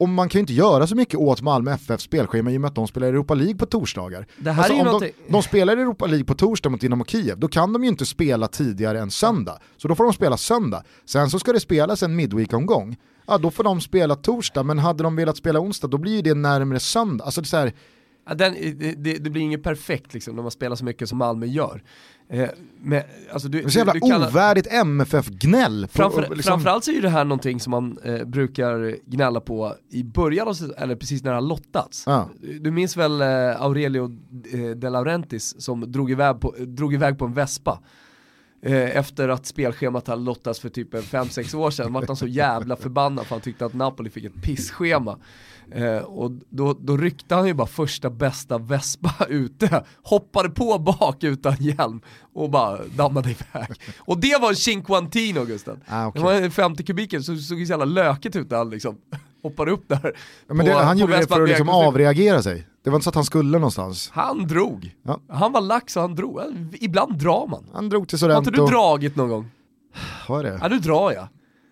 Och 0.00 0.08
man 0.08 0.28
kan 0.28 0.38
ju 0.38 0.40
inte 0.40 0.52
göra 0.52 0.86
så 0.86 0.96
mycket 0.96 1.14
åt 1.20 1.42
Malmö 1.42 1.72
FF 1.74 2.00
spelschema 2.00 2.50
i 2.50 2.56
och 2.56 2.60
med 2.60 2.68
att 2.68 2.74
de 2.74 2.86
spelar 2.88 3.06
Europa 3.08 3.34
League 3.34 3.54
på 3.56 3.66
torsdagar. 3.66 4.26
Det 4.38 4.50
här 4.52 4.64
är 4.70 4.74
ju 4.74 4.80
om 4.80 4.84
de, 4.86 4.90
någonting- 4.92 5.12
de 5.28 5.42
spelar 5.42 5.76
Europa 5.76 6.06
League 6.06 6.24
på 6.24 6.34
torsdag 6.34 6.68
mot 6.70 6.80
Dynamo 6.80 7.04
Kiev, 7.04 7.38
då 7.38 7.48
kan 7.48 7.72
de 7.72 7.82
ju 7.82 7.88
inte 7.88 8.06
spela 8.06 8.48
tidigare 8.48 9.00
än 9.00 9.10
söndag. 9.10 9.58
Så 9.76 9.88
då 9.88 9.94
får 9.94 10.04
de 10.04 10.12
spela 10.12 10.36
söndag. 10.36 10.82
Sen 11.06 11.30
så 11.30 11.38
ska 11.38 11.52
det 11.52 11.60
spelas 11.60 12.02
en 12.02 12.16
midweek-omgång. 12.16 12.96
Ja, 13.26 13.38
då 13.38 13.50
får 13.50 13.64
de 13.64 13.80
spela 13.80 14.14
torsdag, 14.14 14.62
men 14.62 14.78
hade 14.78 15.02
de 15.02 15.16
velat 15.16 15.36
spela 15.36 15.60
onsdag, 15.60 15.88
då 15.88 15.98
blir 15.98 16.22
det 16.22 16.34
närmare 16.34 16.80
söndag. 16.80 17.24
Alltså 17.24 17.40
det 17.40 17.44
är 17.44 17.48
så 17.48 17.56
här, 17.56 17.72
den, 18.24 18.54
det, 18.78 19.18
det, 19.18 19.30
blir 19.30 19.42
inget 19.42 19.62
perfekt 19.62 20.14
liksom 20.14 20.36
när 20.36 20.42
man 20.42 20.50
spelar 20.50 20.76
så 20.76 20.84
mycket 20.84 21.08
som 21.08 21.18
Malmö 21.18 21.46
gör. 21.46 21.82
Eh, 22.28 22.48
men, 22.80 23.02
alltså, 23.32 23.48
du, 23.48 23.60
det 23.60 23.64
är 23.64 23.68
så 23.68 23.78
jävla 23.78 23.92
du, 23.92 24.00
du 24.00 24.16
ovärdigt 24.16 24.72
MFF-gnäll. 24.72 25.88
Framför, 25.92 26.20
liksom- 26.20 26.42
Framförallt 26.42 26.84
så 26.84 26.90
är 26.90 27.02
det 27.02 27.08
här 27.08 27.24
någonting 27.24 27.60
som 27.60 27.70
man 27.70 27.98
eh, 28.04 28.24
brukar 28.24 28.96
gnälla 29.06 29.40
på 29.40 29.74
i 29.90 30.04
början 30.04 30.48
av 30.48 30.56
eller 30.76 30.96
precis 30.96 31.24
när 31.24 31.30
det 31.30 31.36
har 31.36 31.42
lottats. 31.42 32.04
Ja. 32.06 32.28
Du 32.60 32.70
minns 32.70 32.96
väl 32.96 33.20
eh, 33.20 33.62
Aurelio 33.62 34.18
eh, 34.52 34.70
De 34.70 34.90
Laurentiis 34.90 35.62
som 35.62 35.92
drog 35.92 36.10
iväg 36.10 36.40
på, 36.40 36.54
drog 36.58 36.94
iväg 36.94 37.18
på 37.18 37.24
en 37.24 37.34
vespa 37.34 37.80
eh, 38.62 38.96
efter 38.96 39.28
att 39.28 39.46
spelschemat 39.46 40.06
hade 40.06 40.22
lottats 40.22 40.60
för 40.60 40.68
typ 40.68 40.94
5-6 40.94 41.56
år 41.56 41.70
sedan, 41.70 41.92
vart 41.92 42.06
han 42.06 42.16
så 42.16 42.26
jävla 42.26 42.76
förbannad 42.76 43.26
för 43.26 43.34
han 43.34 43.42
tyckte 43.42 43.66
att 43.66 43.74
Napoli 43.74 44.10
fick 44.10 44.24
ett 44.24 44.42
pissschema. 44.42 45.18
Eh, 45.72 45.96
och 46.02 46.30
då, 46.50 46.76
då 46.80 46.96
ryckte 46.96 47.34
han 47.34 47.46
ju 47.46 47.54
bara 47.54 47.66
första 47.66 48.10
bästa 48.10 48.58
vespa 48.58 49.14
ute, 49.28 49.84
hoppade 50.02 50.50
på 50.50 50.78
bak 50.78 51.24
utan 51.24 51.56
hjälm 51.58 52.00
och 52.34 52.50
bara 52.50 52.78
dammade 52.96 53.30
iväg. 53.30 53.68
Och 53.98 54.18
det 54.20 54.40
var 54.40 54.48
en 54.48 54.56
Cinquantino 54.56 55.44
Gusten. 55.44 55.80
Ah, 55.88 56.06
okej. 56.06 56.20
Det 56.22 56.24
var 56.26 56.32
en 56.34 56.50
50 56.50 56.84
kubiker, 56.84 57.20
så 57.20 57.36
såg 57.36 57.58
ju 57.58 57.66
så 57.66 57.70
jävla 57.70 57.84
lökigt 57.84 58.36
ut 58.36 58.50
när 58.50 58.58
han 58.58 58.70
liksom 58.70 58.96
hoppade 59.42 59.70
upp 59.70 59.88
där. 59.88 60.12
Ja, 60.48 60.54
men 60.54 60.66
det, 60.66 60.72
på- 60.72 60.78
han 60.78 60.96
på 60.96 61.00
gjorde 61.00 61.16
det 61.16 61.26
för 61.26 61.42
att 61.42 61.48
liksom 61.48 61.68
avreagera 61.68 62.42
sig. 62.42 62.66
Det 62.84 62.90
var 62.90 62.96
inte 62.96 63.04
så 63.04 63.08
att 63.10 63.14
han 63.14 63.24
skulle 63.24 63.58
någonstans. 63.58 64.10
Han 64.12 64.46
drog. 64.46 64.94
Ja. 65.02 65.20
Han 65.28 65.52
var 65.52 65.60
lax 65.60 65.96
och 65.96 66.02
han 66.02 66.14
drog. 66.14 66.40
Ibland 66.80 67.18
drar 67.18 67.46
man. 67.46 67.64
Han 67.72 67.88
drog 67.88 68.08
till 68.08 68.18
Har 68.20 68.28
inte 68.38 68.44
Sorrento. 68.50 68.66
du 68.66 68.72
dragit 68.72 69.16
någon 69.16 69.28
gång? 69.28 69.50
Vad 70.28 70.46
är 70.46 70.50
det? 70.50 70.58
Ja 70.62 70.68
du 70.68 70.78
drar 70.78 71.12
ja. 71.12 71.28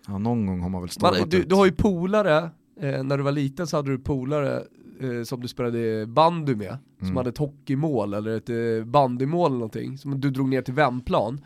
Ja, 0.07 0.17
någon 0.17 0.45
gång 0.45 0.61
har 0.61 0.69
man 0.69 0.81
väl 0.81 0.89
Man, 1.01 1.13
stormat 1.13 1.31
du, 1.31 1.37
ut. 1.37 1.49
du 1.49 1.55
har 1.55 1.65
ju 1.65 1.71
polare, 1.71 2.49
eh, 2.79 3.03
när 3.03 3.17
du 3.17 3.23
var 3.23 3.31
liten 3.31 3.67
så 3.67 3.77
hade 3.77 3.91
du 3.91 3.99
polare 3.99 4.63
eh, 5.01 5.23
som 5.23 5.41
du 5.41 5.47
spelade 5.47 6.05
bandy 6.07 6.55
med, 6.55 6.77
som 6.97 7.07
Mm. 7.07 7.17
hade 7.17 7.29
ett 7.29 7.37
hockeymål 7.37 8.13
eller 8.13 8.37
ett 8.37 8.49
eh, 8.49 8.85
bandymål 8.85 9.45
eller 9.51 9.59
någonting, 9.59 9.97
som 9.97 10.21
du 10.21 10.29
drog 10.29 10.49
ner 10.49 10.61
till 10.61 10.73
vändplan. 10.73 11.41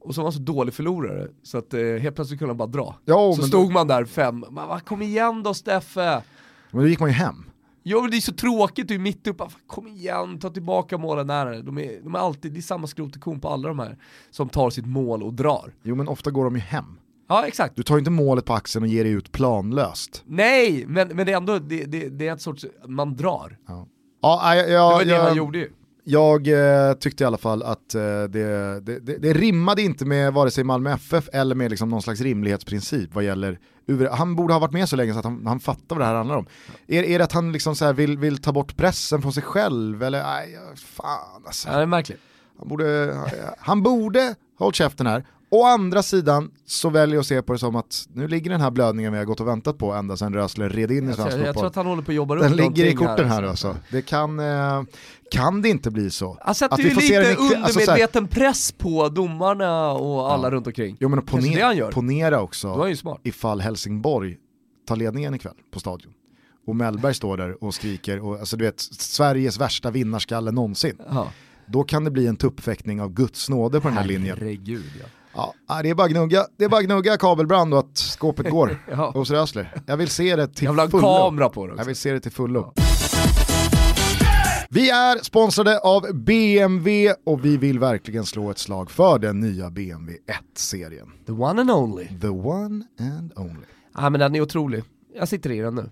Och 0.00 0.14
så 0.14 0.20
var 0.20 0.26
han 0.26 0.32
så 0.32 0.38
dålig 0.40 0.74
förlorare, 0.74 1.28
så 1.42 1.58
att 1.58 1.74
eh, 1.74 1.80
helt 1.80 2.14
plötsligt 2.14 2.38
kunde 2.38 2.50
han 2.50 2.56
bara 2.58 2.68
dra. 2.68 2.94
Ja, 3.04 3.32
så 3.36 3.42
stod 3.42 3.72
man 3.72 3.86
där 3.86 4.04
fem, 4.04 4.44
man 4.50 4.68
bara, 4.68 4.80
kom 4.80 5.02
igen 5.02 5.42
då 5.42 5.54
Steffe! 5.54 6.22
Men 6.70 6.80
då 6.82 6.88
gick 6.88 7.00
man 7.00 7.08
ju 7.08 7.14
hem. 7.14 7.44
Jo 7.84 8.00
men 8.00 8.10
det 8.10 8.16
är 8.16 8.20
så 8.20 8.32
tråkigt, 8.32 8.88
du 8.88 8.94
är 8.94 8.98
mitt 8.98 9.26
uppe, 9.26 9.44
kom 9.66 9.86
igen, 9.88 10.38
ta 10.38 10.50
tillbaka 10.50 10.98
målen 10.98 11.26
nära. 11.26 11.62
De 11.62 11.78
är, 11.78 12.00
de 12.02 12.14
är 12.14 12.18
alltid, 12.18 12.52
det 12.52 12.58
är 12.60 12.62
samma 12.62 12.86
skrot 12.86 13.16
och 13.16 13.22
korn 13.22 13.40
på 13.40 13.48
alla 13.48 13.68
de 13.68 13.78
här 13.78 13.96
som 14.30 14.48
tar 14.48 14.70
sitt 14.70 14.86
mål 14.86 15.22
och 15.22 15.34
drar. 15.34 15.72
Jo 15.82 15.94
men 15.94 16.08
ofta 16.08 16.30
går 16.30 16.44
de 16.44 16.54
ju 16.54 16.60
hem. 16.60 16.84
Ja 17.32 17.46
exakt. 17.46 17.76
Du 17.76 17.82
tar 17.82 17.94
ju 17.94 17.98
inte 17.98 18.10
målet 18.10 18.44
på 18.44 18.54
axeln 18.54 18.82
och 18.82 18.88
ger 18.88 19.04
dig 19.04 19.12
ut 19.12 19.32
planlöst. 19.32 20.22
Nej, 20.26 20.84
men, 20.86 21.08
men 21.08 21.26
det 21.26 21.32
är 21.32 21.36
ändå, 21.36 21.58
det, 21.58 21.84
det, 21.84 22.08
det 22.08 22.28
är 22.28 22.32
ett 22.32 22.40
sorts, 22.40 22.66
man 22.88 23.16
drar. 23.16 23.58
Ja, 23.68 23.86
ja 24.22 24.54
jag, 24.54 24.66
Det 24.66 24.76
var 24.78 25.00
jag, 25.00 25.06
det 25.06 25.16
han 25.16 25.26
jag, 25.26 25.36
gjorde 25.36 25.58
ju. 25.58 25.70
jag 26.04 26.48
eh, 26.48 26.92
tyckte 26.94 27.24
i 27.24 27.26
alla 27.26 27.38
fall 27.38 27.62
att 27.62 27.94
eh, 27.94 28.00
det, 28.02 28.80
det, 28.80 29.00
det, 29.00 29.18
det 29.18 29.32
rimmade 29.32 29.82
inte 29.82 30.04
med 30.04 30.32
vare 30.32 30.50
sig 30.50 30.64
Malmö 30.64 30.92
FF 30.92 31.28
eller 31.32 31.54
med 31.54 31.70
liksom 31.70 31.88
någon 31.88 32.02
slags 32.02 32.20
rimlighetsprincip 32.20 33.14
vad 33.14 33.24
gäller 33.24 33.58
UV. 33.86 34.08
Han 34.08 34.36
borde 34.36 34.54
ha 34.54 34.60
varit 34.60 34.72
med 34.72 34.88
så 34.88 34.96
länge 34.96 35.12
så 35.12 35.18
att 35.18 35.24
han, 35.24 35.46
han 35.46 35.60
fattar 35.60 35.96
vad 35.96 36.00
det 36.00 36.04
här 36.04 36.14
handlar 36.14 36.36
om. 36.36 36.46
Är, 36.86 37.02
är 37.02 37.18
det 37.18 37.24
att 37.24 37.32
han 37.32 37.52
liksom 37.52 37.76
så 37.76 37.92
vill, 37.92 38.18
vill 38.18 38.38
ta 38.42 38.52
bort 38.52 38.76
pressen 38.76 39.22
från 39.22 39.32
sig 39.32 39.42
själv 39.42 40.02
eller 40.02 40.22
nej, 40.22 40.58
fan 40.76 41.42
alltså. 41.46 41.68
Ja, 41.68 41.76
det 41.76 41.82
är 41.82 41.86
märkligt. 41.86 42.20
Han 42.58 42.68
borde, 42.68 43.16
han 43.58 43.82
borde 43.82 44.34
hållit 44.58 44.76
käften 44.76 45.06
här. 45.06 45.24
Å 45.54 45.64
andra 45.64 46.02
sidan 46.02 46.50
så 46.66 46.90
väljer 46.90 47.14
jag 47.16 47.20
att 47.20 47.26
se 47.26 47.42
på 47.42 47.52
det 47.52 47.58
som 47.58 47.76
att 47.76 48.08
nu 48.12 48.28
ligger 48.28 48.50
den 48.50 48.60
här 48.60 48.70
blödningen 48.70 49.12
vi 49.12 49.18
har 49.18 49.24
gått 49.24 49.40
och 49.40 49.48
väntat 49.48 49.78
på 49.78 49.92
ända 49.92 50.16
sedan 50.16 50.34
Rösler 50.34 50.68
red 50.70 50.90
in 50.90 51.10
i 51.10 51.12
svensk 51.12 51.16
tror- 51.16 51.30
jag 51.30 51.38
tror 51.38 51.46
fotboll. 51.52 51.66
att 51.66 51.74
han 51.76 51.86
håller 51.86 52.02
på 52.02 52.10
att 52.10 52.14
jobba 52.16 52.34
upp 52.36 52.42
Den 52.42 52.56
ligger 52.56 52.84
i 52.84 52.94
korten 52.94 53.28
här 53.28 53.42
alltså. 53.42 53.76
Det 53.90 54.02
kan, 54.02 54.40
eh, 54.40 54.82
kan 55.30 55.62
det 55.62 55.68
inte 55.68 55.90
bli 55.90 56.10
så? 56.10 56.38
Han 56.40 56.54
sätter 56.54 56.74
Att 56.74 56.80
ju 56.80 56.84
vi 56.84 56.90
får 56.94 57.00
se 57.00 57.18
lite 57.20 57.34
den 57.34 57.52
i- 57.52 57.54
alltså 57.54 57.72
så 57.72 57.78
här- 57.78 57.82
undermedveten 57.86 58.28
press 58.28 58.72
på 58.72 59.08
domarna 59.08 59.92
och 59.92 60.32
alla 60.32 60.50
runt 60.50 60.66
omkring. 60.66 60.96
Jo 61.00 61.08
men 61.08 61.22
ponera, 61.26 61.86
ponera 61.90 62.40
också 62.40 62.86
ifall 63.22 63.60
Helsingborg 63.60 64.36
tar 64.88 64.96
ledningen 64.96 65.34
ikväll 65.34 65.54
på 65.72 65.80
stadion. 65.80 66.12
Och 66.66 66.76
Mellberg 66.76 67.14
står 67.14 67.36
där 67.36 67.64
och 67.64 67.74
skriker, 67.74 68.20
och, 68.20 68.38
alltså 68.40 68.56
du 68.56 68.64
vet, 68.64 68.80
Sveriges 68.80 69.60
värsta 69.60 69.90
vinnarskalle 69.90 70.50
någonsin. 70.50 70.96
Ja. 71.10 71.28
Då 71.66 71.82
kan 71.84 72.04
det 72.04 72.10
bli 72.10 72.26
en 72.26 72.36
tuppfäktning 72.36 73.00
av 73.00 73.12
Guds 73.12 73.48
nåde 73.48 73.80
på 73.80 73.88
den 73.88 73.96
här 73.96 74.04
linjen. 74.04 74.36
Herregud 74.40 74.90
ja. 75.00 75.06
Ja, 75.34 75.54
det 75.82 75.90
är 75.90 75.94
bara 75.94 76.08
gnugga, 76.08 76.46
det 76.58 76.64
är 76.64 76.68
bara 76.68 76.82
gnugga 76.82 77.16
kabelbrand 77.16 77.74
och 77.74 77.80
att 77.80 77.98
skåpet 77.98 78.50
går 78.50 78.82
Ja. 78.90 79.10
hos 79.10 79.30
Rösler. 79.30 79.74
Jag 79.86 79.96
vill 79.96 80.08
se 80.08 80.36
det 80.36 80.46
till 80.48 80.64
Jag 80.64 80.72
vill 80.72 80.90
fullo. 80.90 81.02
kamera 81.02 81.48
på 81.48 81.66
det 81.66 81.72
också. 81.72 81.80
Jag 81.80 81.86
vill 81.86 81.96
se 81.96 82.12
det 82.12 82.20
till 82.20 82.32
fullo. 82.32 82.72
Vi 84.70 84.90
är 84.90 85.24
sponsrade 85.24 85.78
av 85.78 86.02
BMW 86.14 87.14
och 87.26 87.44
vi 87.44 87.56
vill 87.56 87.78
verkligen 87.78 88.24
slå 88.26 88.50
ett 88.50 88.58
slag 88.58 88.90
för 88.90 89.18
den 89.18 89.40
nya 89.40 89.70
BMW 89.70 90.18
1-serien. 90.54 91.08
The 91.26 91.32
one 91.32 91.60
and 91.60 91.70
only. 91.70 92.08
The 92.20 92.28
one 92.28 92.84
and 93.00 93.32
only. 93.36 93.66
Ja 93.94 94.10
men 94.10 94.20
den 94.20 94.34
är 94.34 94.40
otrolig. 94.40 94.84
Jag 95.14 95.28
sitter 95.28 95.50
i 95.50 95.58
den 95.58 95.74
nu. 95.74 95.90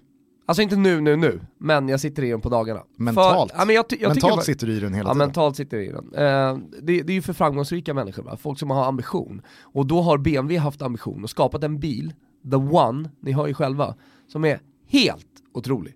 Alltså 0.51 0.63
inte 0.63 0.77
nu, 0.77 1.01
nu, 1.01 1.17
nu, 1.17 1.41
men 1.59 1.89
jag 1.89 2.01
sitter 2.01 2.23
i 2.25 2.31
den 2.31 2.41
på 2.41 2.49
dagarna. 2.49 2.83
Mentalt. 2.97 3.51
För, 3.51 3.59
ja, 3.59 3.65
men 3.65 3.75
jag, 3.75 3.85
jag 3.89 4.09
Mentalt 4.09 4.33
tycker, 4.35 4.45
sitter 4.45 4.67
du 4.67 4.73
i 4.77 4.81
den 4.81 4.95
hela 4.95 5.09
Ja, 5.09 5.13
tiden. 5.15 5.27
mentalt 5.27 5.57
sitter 5.57 5.77
jag 5.77 5.87
i 5.87 5.93
den. 5.93 6.15
Eh, 6.15 6.59
det, 6.83 7.03
det 7.03 7.13
är 7.13 7.15
ju 7.15 7.23
för 7.23 7.33
framgångsrika 7.33 7.95
människor, 7.95 8.23
va? 8.23 8.37
folk 8.37 8.59
som 8.59 8.71
har 8.71 8.85
ambition. 8.85 9.43
Och 9.63 9.87
då 9.87 10.01
har 10.01 10.19
BMW 10.19 10.59
haft 10.59 10.83
ambition 10.83 11.25
och 11.25 11.31
skapat 11.31 11.65
en 11.65 11.79
bil, 11.81 12.15
the 12.51 12.57
one, 12.57 13.11
ni 13.21 13.33
hör 13.33 13.47
ju 13.47 13.55
själva, 13.55 13.95
som 14.29 14.45
är 14.45 14.61
helt 14.89 15.27
otrolig. 15.55 15.95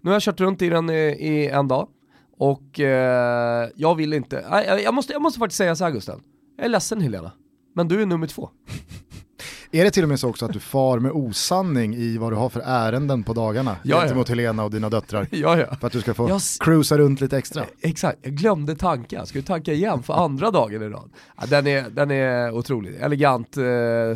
Nu 0.00 0.10
har 0.10 0.14
jag 0.14 0.22
kört 0.22 0.40
runt 0.40 0.62
i 0.62 0.68
den 0.68 0.90
i, 0.90 0.94
i 1.20 1.48
en 1.48 1.68
dag, 1.68 1.88
och 2.38 2.80
eh, 2.80 3.68
jag 3.76 3.94
vill 3.94 4.12
inte, 4.12 4.44
jag, 4.50 4.82
jag, 4.82 4.94
måste, 4.94 5.12
jag 5.12 5.22
måste 5.22 5.38
faktiskt 5.38 5.58
säga 5.58 5.76
så 5.76 5.84
här 5.84 5.90
Gusten, 5.90 6.20
jag 6.56 6.64
är 6.64 6.68
ledsen 6.70 7.00
Helena, 7.00 7.32
men 7.74 7.88
du 7.88 8.02
är 8.02 8.06
nummer 8.06 8.26
två. 8.26 8.50
Är 9.70 9.84
det 9.84 9.90
till 9.90 10.02
och 10.02 10.08
med 10.08 10.20
så 10.20 10.28
också 10.28 10.44
att 10.44 10.52
du 10.52 10.60
far 10.60 10.98
med 10.98 11.12
osanning 11.12 11.94
i 11.94 12.18
vad 12.18 12.32
du 12.32 12.36
har 12.36 12.48
för 12.48 12.60
ärenden 12.64 13.22
på 13.22 13.32
dagarna 13.32 13.76
Ja, 13.82 13.96
ja. 13.96 14.00
gentemot 14.00 14.28
Helena 14.28 14.64
och 14.64 14.70
dina 14.70 14.90
döttrar? 14.90 15.26
ja, 15.30 15.58
ja. 15.58 15.76
För 15.80 15.86
att 15.86 15.92
du 15.92 16.00
ska 16.00 16.14
få 16.14 16.28
Jag 16.28 16.40
cruisa 16.60 16.98
runt 16.98 17.20
lite 17.20 17.38
extra? 17.38 17.64
Exakt, 17.80 18.18
jag 18.22 18.32
glömde 18.34 18.76
tanka, 18.76 19.26
ska 19.26 19.38
vi 19.38 19.44
tanka 19.44 19.72
igen 19.72 20.02
för 20.02 20.14
andra 20.14 20.50
dagen 20.50 20.82
i 20.82 20.88
rad? 20.88 21.10
Ja, 21.40 21.46
den, 21.46 21.66
är, 21.66 21.90
den 21.90 22.10
är 22.10 22.50
otrolig, 22.50 22.94
elegant, 23.00 23.56
eh, 23.56 23.64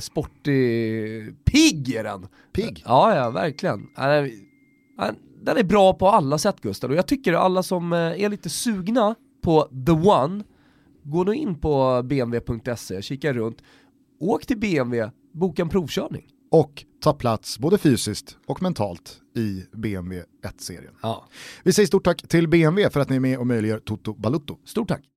sportig, 0.00 1.44
pigg 1.44 1.94
är 1.94 2.04
den! 2.04 2.26
Pigg? 2.52 2.82
Ja, 2.86 3.16
ja, 3.16 3.30
verkligen. 3.30 3.86
Ja, 3.96 4.06
Den 4.06 4.30
ja, 5.44 5.52
är 5.58 5.64
bra 5.64 5.92
på 5.92 6.08
alla 6.08 6.38
sätt 6.38 6.60
Gustav, 6.60 6.90
och 6.90 6.96
jag 6.96 7.06
tycker 7.06 7.32
alla 7.32 7.62
som 7.62 7.92
eh, 7.92 7.98
är 7.98 8.28
lite 8.28 8.50
sugna 8.50 9.14
på 9.42 9.68
the 9.86 9.92
one, 9.92 10.44
gå 11.02 11.24
då 11.24 11.34
in 11.34 11.54
på 11.54 12.02
bmw.se, 12.04 13.02
kika 13.02 13.32
runt, 13.32 13.58
åk 14.20 14.46
till 14.46 14.58
BMW, 14.58 15.10
boka 15.32 15.62
en 15.62 15.68
provkörning. 15.68 16.26
Och 16.50 16.84
ta 17.00 17.12
plats 17.12 17.58
både 17.58 17.78
fysiskt 17.78 18.36
och 18.46 18.62
mentalt 18.62 19.20
i 19.36 19.64
BMW 19.72 20.26
1-serien. 20.44 20.94
Ja. 21.02 21.28
Vi 21.62 21.72
säger 21.72 21.86
stort 21.86 22.04
tack 22.04 22.28
till 22.28 22.48
BMW 22.48 22.90
för 22.90 23.00
att 23.00 23.08
ni 23.08 23.16
är 23.16 23.20
med 23.20 23.38
och 23.38 23.46
möjliggör 23.46 23.78
Toto 23.78 24.14
Balutto. 24.14 24.58
Stort 24.64 24.88
tack! 24.88 25.09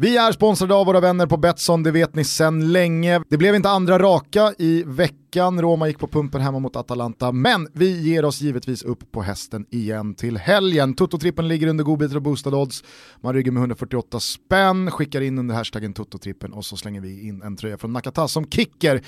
Vi 0.00 0.16
är 0.16 0.32
sponsrade 0.32 0.74
av 0.74 0.86
våra 0.86 1.00
vänner 1.00 1.26
på 1.26 1.36
Betsson, 1.36 1.82
det 1.82 1.90
vet 1.90 2.14
ni 2.14 2.24
sedan 2.24 2.72
länge. 2.72 3.22
Det 3.28 3.36
blev 3.36 3.54
inte 3.54 3.70
andra 3.70 3.98
raka 3.98 4.54
i 4.58 4.82
veckan, 4.86 5.60
Roma 5.60 5.88
gick 5.88 5.98
på 5.98 6.06
pumpen 6.06 6.40
hemma 6.40 6.58
mot 6.58 6.76
Atalanta, 6.76 7.32
men 7.32 7.68
vi 7.72 8.00
ger 8.00 8.24
oss 8.24 8.40
givetvis 8.40 8.82
upp 8.82 9.12
på 9.12 9.22
hästen 9.22 9.66
igen 9.70 10.14
till 10.14 10.36
helgen. 10.36 10.94
Toto-trippen 10.94 11.48
ligger 11.48 11.66
under 11.66 11.84
godbitar 11.84 12.16
och 12.16 12.22
boostad 12.22 12.54
odds, 12.54 12.84
man 13.20 13.34
rygger 13.34 13.52
med 13.52 13.60
148 13.60 14.20
spänn, 14.20 14.90
skickar 14.90 15.20
in 15.20 15.38
under 15.38 15.54
hashtaggen 15.54 15.94
Toto-trippen 15.94 16.52
och 16.52 16.64
så 16.64 16.76
slänger 16.76 17.00
vi 17.00 17.28
in 17.28 17.42
en 17.42 17.56
tröja 17.56 17.78
från 17.78 17.92
Nakata 17.92 18.28
som 18.28 18.50
kicker. 18.50 19.02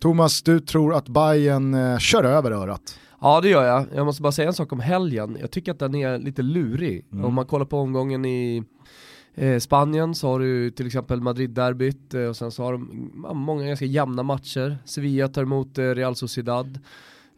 Thomas, 0.00 0.42
du 0.42 0.60
tror 0.60 0.94
att 0.94 1.08
Bayern 1.08 1.74
eh, 1.74 1.98
kör 1.98 2.24
över 2.24 2.50
örat. 2.50 2.98
Ja 3.20 3.40
det 3.40 3.48
gör 3.48 3.64
jag, 3.64 3.86
jag 3.94 4.06
måste 4.06 4.22
bara 4.22 4.32
säga 4.32 4.48
en 4.48 4.54
sak 4.54 4.72
om 4.72 4.80
helgen. 4.80 5.36
Jag 5.40 5.50
tycker 5.50 5.72
att 5.72 5.78
den 5.78 5.94
är 5.94 6.18
lite 6.18 6.42
lurig. 6.42 7.06
Om 7.12 7.34
man 7.34 7.46
kollar 7.46 7.66
på 7.66 7.78
omgången 7.78 8.24
i 8.24 8.64
eh, 9.34 9.58
Spanien 9.58 10.14
så 10.14 10.28
har 10.28 10.38
du 10.40 10.70
till 10.70 10.86
exempel 10.86 11.20
Madrid-derbyt 11.20 12.14
eh, 12.14 12.22
och 12.22 12.36
sen 12.36 12.50
så 12.50 12.62
har 12.62 12.72
de 12.72 13.10
många 13.34 13.66
ganska 13.66 13.84
jämna 13.84 14.22
matcher. 14.22 14.78
Sevilla 14.84 15.28
tar 15.28 15.42
emot 15.42 15.78
eh, 15.78 15.82
Real 15.82 16.16
Sociedad. 16.16 16.78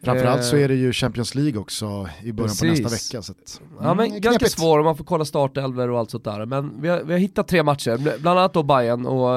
Framförallt 0.03 0.43
så 0.43 0.57
är 0.57 0.67
det 0.67 0.75
ju 0.75 0.93
Champions 0.93 1.35
League 1.35 1.59
också 1.59 2.09
i 2.23 2.31
början 2.31 2.55
på 2.55 2.63
Precis. 2.63 2.63
nästa 2.63 3.17
vecka. 3.17 3.21
Så 3.23 3.31
att, 3.31 3.61
Ja 3.81 3.93
men 3.93 4.05
mm, 4.05 4.21
ganska 4.21 4.45
svår 4.45 4.79
om 4.79 4.85
man 4.85 4.97
får 4.97 5.05
kolla 5.05 5.25
startelver 5.25 5.89
och 5.89 5.99
allt 5.99 6.11
sånt 6.11 6.23
där. 6.23 6.45
Men 6.45 6.81
vi 6.81 6.87
har, 6.87 7.03
vi 7.03 7.13
har 7.13 7.19
hittat 7.19 7.47
tre 7.47 7.63
matcher, 7.63 7.91
bl- 7.97 8.21
bland 8.21 8.39
annat 8.39 8.53
då 8.53 8.63
Bayern 8.63 9.05
och 9.05 9.29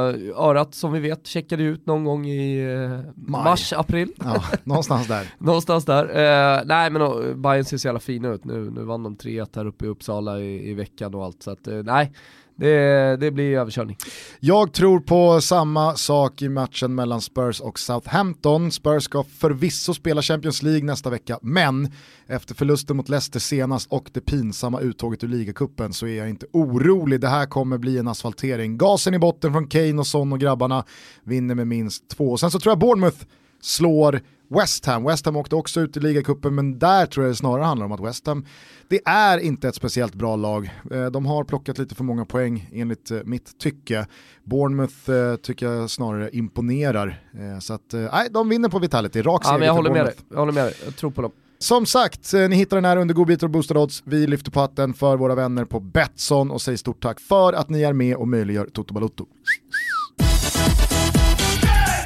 Örat 0.49 0.75
som 0.75 0.93
vi 0.93 1.01
vet 1.01 1.27
checkade 1.27 1.63
ut 1.63 1.87
någon 1.87 2.05
gång 2.05 2.27
i 2.27 2.75
eh, 2.75 3.13
mars, 3.15 3.73
april. 3.73 4.13
Ja, 4.19 4.45
någonstans 4.65 5.09
där. 5.09 5.35
Någonstans 5.39 5.85
där. 5.85 6.05
Eh, 6.05 6.63
nej 6.67 6.91
men 6.91 7.03
uh, 7.03 7.35
Bayern 7.35 7.65
ser 7.65 7.77
så 7.77 7.89
jävla 7.89 8.01
fina 8.01 8.29
ut 8.29 8.45
nu. 8.45 8.71
Nu 8.71 8.83
vann 8.83 9.03
de 9.03 9.17
3-1 9.17 9.49
här 9.57 9.67
uppe 9.67 9.85
i 9.85 9.89
Uppsala 9.89 10.41
i, 10.41 10.71
i 10.71 10.75
veckan 10.75 11.15
och 11.15 11.25
allt. 11.25 11.43
Så 11.43 11.51
att, 11.51 11.67
eh, 11.67 11.75
nej, 11.75 12.13
det, 12.61 13.17
det 13.17 13.31
blir 13.31 13.59
överkörning. 13.59 13.97
Jag 14.41 14.73
tror 14.73 15.01
på 15.01 15.41
samma 15.41 15.95
sak 15.97 16.43
i 16.43 16.49
matchen 16.49 16.95
mellan 16.95 17.21
Spurs 17.21 17.61
och 17.61 17.79
Southampton. 17.79 18.71
Spurs 18.73 19.05
ska 19.05 19.25
förvisso 19.25 19.95
spela 19.95 20.23
Champions 20.23 20.63
League 20.63 20.85
nästa 20.85 21.11
vecka, 21.11 21.39
men 21.43 21.93
efter 22.27 22.55
förlusten 22.55 22.97
mot 22.97 23.09
Leicester 23.09 23.41
senast 23.41 23.93
och 23.93 24.11
det 24.13 24.21
pinsamma 24.21 24.81
uttåget 24.81 25.25
ur 25.25 25.29
ligacupen 25.29 25.93
så 25.93 26.07
är 26.07 26.19
jag 26.19 26.29
inte 26.29 26.47
orolig. 26.53 27.21
Det 27.21 27.29
här 27.29 27.47
kommer 27.47 27.79
bli 27.79 27.99
en 27.99 28.09
asfaltering. 28.09 28.79
Gasen 28.79 29.15
i 29.15 29.19
botten 29.19 29.53
från 29.53 29.67
Kane 29.67 29.99
och 29.99 30.07
Son 30.07 30.33
och 30.33 30.41
grabbarna 30.41 30.85
vinner 31.25 31.55
med 31.55 31.67
minst 31.67 32.09
två. 32.09 32.37
Sen 32.37 32.51
så 32.51 32.61
tror 32.61 32.71
jag 32.71 32.79
Bournemouth 32.79 33.19
slår 33.63 34.21
West 34.55 34.87
Ham. 34.87 35.05
West 35.05 35.27
Ham 35.27 35.37
åkte 35.37 35.57
också 35.57 35.81
ut 35.81 35.97
i 35.97 36.01
ligacupen 36.01 36.55
men 36.55 36.79
där 36.79 37.07
tror 37.07 37.25
jag 37.27 37.33
det 37.33 37.37
snarare 37.37 37.65
handlar 37.65 37.87
om 37.87 37.93
att 37.93 38.01
West 38.01 38.27
Ham, 38.27 38.45
det 38.89 39.01
är 39.05 39.39
inte 39.39 39.69
ett 39.69 39.75
speciellt 39.75 40.15
bra 40.15 40.37
lag. 40.37 40.71
Eh, 40.91 41.07
De 41.07 41.27
har 41.27 41.45
plockat 41.45 41.79
lite 41.79 41.95
för 41.95 42.05
många 42.05 42.25
poäng 42.25 42.69
enligt 42.73 43.11
eh, 43.11 43.19
mitt 43.25 43.59
tycke. 43.59 44.07
Bournemouth 44.45 45.11
eh, 45.11 45.37
tycker 45.37 45.67
jag 45.67 45.91
snarare 45.91 46.31
imponerar. 46.33 47.23
Så 47.61 47.75
att, 47.75 47.93
nej, 47.93 48.29
de 48.31 48.49
vinner 48.49 48.69
på 48.69 48.79
Vitality, 48.79 49.23
rak 49.23 49.41
Ja, 49.45 49.49
seger 49.49 49.59
men 49.59 49.67
jag 49.67 49.75
håller 49.75 49.91
med 49.91 50.05
dig. 50.07 50.15
Jag 50.31 50.39
håller 50.39 50.53
med 50.53 50.65
dig. 50.65 50.75
Jag 50.85 50.97
tror 50.97 51.11
på 51.11 51.23
dem. 51.23 51.33
Som 51.59 51.87
sagt, 51.87 52.33
ni 52.33 52.57
hittar 52.57 52.77
den 52.77 52.85
här 52.85 52.97
under 52.97 53.15
godbitar 53.15 53.47
och 53.47 53.51
boostad 53.51 53.79
odds. 53.79 54.03
Vi 54.07 54.27
lyfter 54.27 54.51
på 54.51 54.61
hatten 54.61 54.95
för 54.95 55.17
våra 55.17 55.35
vänner 55.35 55.65
på 55.65 55.81
Betsson 55.81 56.51
och 56.51 56.63
säger 56.63 56.79
stort 56.79 57.03
tack 57.03 57.21
för 57.21 57.53
att 57.53 57.69
ni 57.71 57.83
är 57.83 57.93
med 57.93 58.17
och 58.17 58.29
möjliggör 58.29 58.67
Toto 58.73 58.95
Balotto. 58.95 59.27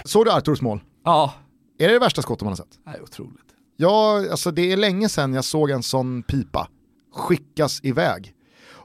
Såg 0.04 0.24
du 0.24 0.30
Arturs 0.32 0.60
mål? 0.60 0.80
Ja, 1.04 1.34
Är 1.78 1.88
det 1.88 1.94
det 1.94 1.98
värsta 1.98 2.22
skottet 2.22 2.42
man 2.42 2.50
har 2.50 2.56
sett? 2.56 2.78
är 2.84 3.02
otroligt. 3.02 3.40
Ja, 3.76 4.30
alltså 4.30 4.50
det 4.50 4.72
är 4.72 4.76
länge 4.76 5.08
sedan 5.08 5.34
jag 5.34 5.44
såg 5.44 5.70
en 5.70 5.82
sån 5.82 6.22
pipa 6.22 6.68
skickas 7.14 7.80
iväg. 7.82 8.34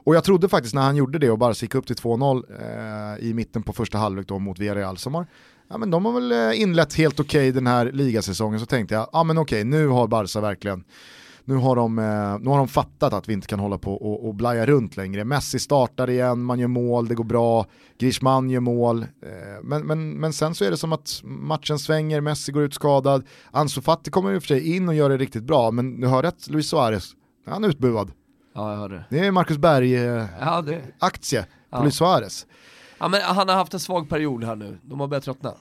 Och 0.02 0.14
jag 0.14 0.24
trodde 0.24 0.48
faktiskt 0.48 0.74
när 0.74 0.82
han 0.82 0.96
gjorde 0.96 1.18
det 1.18 1.30
och 1.30 1.38
bara 1.38 1.52
gick 1.52 1.74
upp 1.74 1.86
till 1.86 1.96
2-0 1.96 3.18
eh, 3.18 3.28
i 3.28 3.34
mitten 3.34 3.62
på 3.62 3.72
första 3.72 3.98
halvlek 3.98 4.28
då 4.28 4.38
mot 4.38 4.58
Villarreal 4.58 4.96
som 4.98 5.14
har, 5.14 5.26
ja 5.68 5.78
men 5.78 5.90
de 5.90 6.04
har 6.04 6.12
väl 6.12 6.32
eh, 6.32 6.60
inlett 6.60 6.94
helt 6.94 7.20
okej 7.20 7.52
den 7.52 7.66
här 7.66 7.92
ligasäsongen 7.92 8.60
så 8.60 8.66
tänkte 8.66 8.94
jag, 8.94 9.08
ja 9.12 9.24
men 9.24 9.38
okej 9.38 9.64
nu 9.64 9.86
har 9.88 10.06
Barca 10.06 10.40
verkligen 10.40 10.84
nu 11.50 11.56
har, 11.56 11.76
de, 11.76 11.98
eh, 11.98 12.38
nu 12.40 12.50
har 12.50 12.58
de 12.58 12.68
fattat 12.68 13.12
att 13.12 13.28
vi 13.28 13.32
inte 13.32 13.46
kan 13.46 13.60
hålla 13.60 13.78
på 13.78 13.94
och, 13.94 14.28
och 14.28 14.34
blaja 14.34 14.66
runt 14.66 14.96
längre. 14.96 15.24
Messi 15.24 15.58
startar 15.58 16.10
igen, 16.10 16.42
man 16.42 16.58
gör 16.58 16.68
mål, 16.68 17.08
det 17.08 17.14
går 17.14 17.24
bra, 17.24 17.66
Griezmann 17.98 18.50
gör 18.50 18.60
mål. 18.60 19.02
Eh, 19.02 19.08
men, 19.62 19.86
men, 19.86 20.12
men 20.12 20.32
sen 20.32 20.54
så 20.54 20.64
är 20.64 20.70
det 20.70 20.76
som 20.76 20.92
att 20.92 21.20
matchen 21.24 21.78
svänger, 21.78 22.20
Messi 22.20 22.52
går 22.52 22.62
ut 22.62 22.74
skadad, 22.74 23.24
Ansu 23.50 23.80
Fati 23.80 24.10
kommer 24.10 24.32
i 24.32 24.38
och 24.38 24.42
för 24.42 24.46
sig 24.48 24.76
in 24.76 24.88
och 24.88 24.94
gör 24.94 25.08
det 25.10 25.16
riktigt 25.16 25.42
bra, 25.44 25.70
men 25.70 26.00
du 26.00 26.06
hör 26.08 26.22
rätt, 26.22 26.50
Luis 26.50 26.68
Suarez, 26.68 27.12
Han 27.46 27.64
är 27.64 27.68
utbuad. 27.68 28.10
Ja, 28.54 28.70
jag 28.70 28.78
hörde 28.78 28.94
det. 28.94 29.04
Det 29.10 29.26
är 29.26 29.30
Marcus 29.30 29.58
Berg-aktie 29.58 30.26
Ja, 30.40 30.60
det. 30.60 30.80
på 31.70 31.76
Ja. 31.76 31.82
Luis 31.82 31.94
Suarez. 31.96 32.46
Ja, 32.98 33.08
men 33.08 33.20
han 33.22 33.48
har 33.48 33.56
haft 33.56 33.74
en 33.74 33.80
svag 33.80 34.08
period 34.08 34.44
här 34.44 34.56
nu, 34.56 34.78
de 34.82 35.00
har 35.00 35.06
börjat 35.06 35.24
tröttna. 35.24 35.52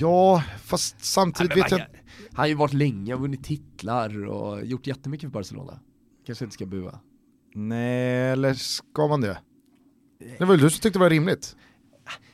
Ja, 0.00 0.42
fast 0.64 1.04
samtidigt 1.04 1.54
Nej, 1.54 1.62
vet 1.62 1.70
jag... 1.70 1.78
Han 1.78 1.86
har 2.32 2.46
ju 2.46 2.54
varit 2.54 2.72
länge 2.72 3.14
och 3.14 3.20
vunnit 3.20 3.44
titlar 3.44 4.26
och 4.26 4.64
gjort 4.66 4.86
jättemycket 4.86 5.26
för 5.26 5.32
Barcelona. 5.32 5.80
Kanske 6.26 6.44
inte 6.44 6.54
ska 6.54 6.66
bua. 6.66 7.00
Nej, 7.54 8.30
eller 8.30 8.54
ska 8.54 9.08
man 9.08 9.20
det? 9.20 9.38
Det 10.38 10.40
var 10.40 10.46
väl 10.46 10.60
du 10.60 10.70
som 10.70 10.80
tyckte 10.80 10.98
det 10.98 11.02
var 11.02 11.10
rimligt? 11.10 11.56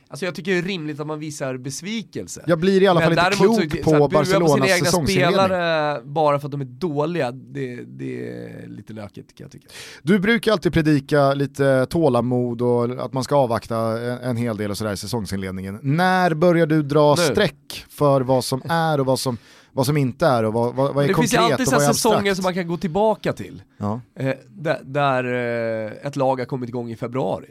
Alltså 0.07 0.25
jag 0.25 0.35
tycker 0.35 0.51
det 0.51 0.57
är 0.57 0.61
rimligt 0.61 0.99
att 0.99 1.07
man 1.07 1.19
visar 1.19 1.57
besvikelse. 1.57 2.43
Jag 2.47 2.59
blir 2.59 2.81
i 2.83 2.87
alla 2.87 3.01
fall 3.01 3.11
inte 3.11 3.31
klok 3.31 3.71
så- 3.71 3.83
på 3.83 3.89
så 3.89 4.07
Barcelonas 4.07 4.51
på 4.51 4.55
sina 4.55 4.67
egna 4.75 4.85
säsongsinledning. 4.85 5.33
spelare 5.33 6.01
bara 6.03 6.39
för 6.39 6.47
att 6.47 6.51
de 6.51 6.61
är 6.61 6.65
dåliga, 6.65 7.31
det, 7.31 7.75
det 7.75 8.27
är 8.29 8.67
lite 8.67 8.93
lökigt 8.93 9.35
kan 9.35 9.43
jag 9.45 9.51
tycka. 9.51 9.67
Du 10.03 10.19
brukar 10.19 10.51
alltid 10.51 10.73
predika 10.73 11.33
lite 11.33 11.85
tålamod 11.85 12.61
och 12.61 13.05
att 13.05 13.13
man 13.13 13.23
ska 13.23 13.35
avvakta 13.35 13.77
en, 13.77 14.17
en 14.19 14.37
hel 14.37 14.57
del 14.57 14.71
och 14.71 14.77
sådär 14.77 14.93
i 14.93 14.97
säsongsinledningen. 14.97 15.79
När 15.83 16.33
börjar 16.33 16.65
du 16.67 16.83
dra 16.83 17.15
Nu. 17.15 17.21
streck 17.23 17.85
för 17.89 18.21
vad 18.21 18.43
som 18.45 18.61
är 18.69 18.99
och 18.99 19.05
vad 19.05 19.19
som, 19.19 19.37
vad 19.73 19.85
som 19.85 19.97
inte 19.97 20.25
är 20.27 20.43
och 20.43 20.53
vad, 20.53 20.75
vad, 20.75 20.93
vad 20.93 21.03
är 21.03 21.07
det 21.07 21.13
finns 21.15 21.31
konkret 21.31 21.49
ju 21.49 21.53
alltid 21.53 21.67
och 21.67 21.73
vad 21.73 21.81
är 21.81 21.85
här 21.85 21.93
säsonger 21.93 22.17
abstrakt? 22.17 22.35
som 22.37 22.43
man 22.43 22.53
kan 22.53 22.67
gå 22.67 22.77
tillbaka 22.77 23.33
till. 23.33 23.61
Ja. 23.77 24.01
Eh, 24.19 24.33
där 24.49 24.79
där 24.83 25.23
eh, 25.23 26.07
ett 26.07 26.15
lag 26.15 26.39
har 26.39 26.45
kommit 26.45 26.69
igång 26.69 26.91
i 26.91 26.95
februari. 26.95 27.47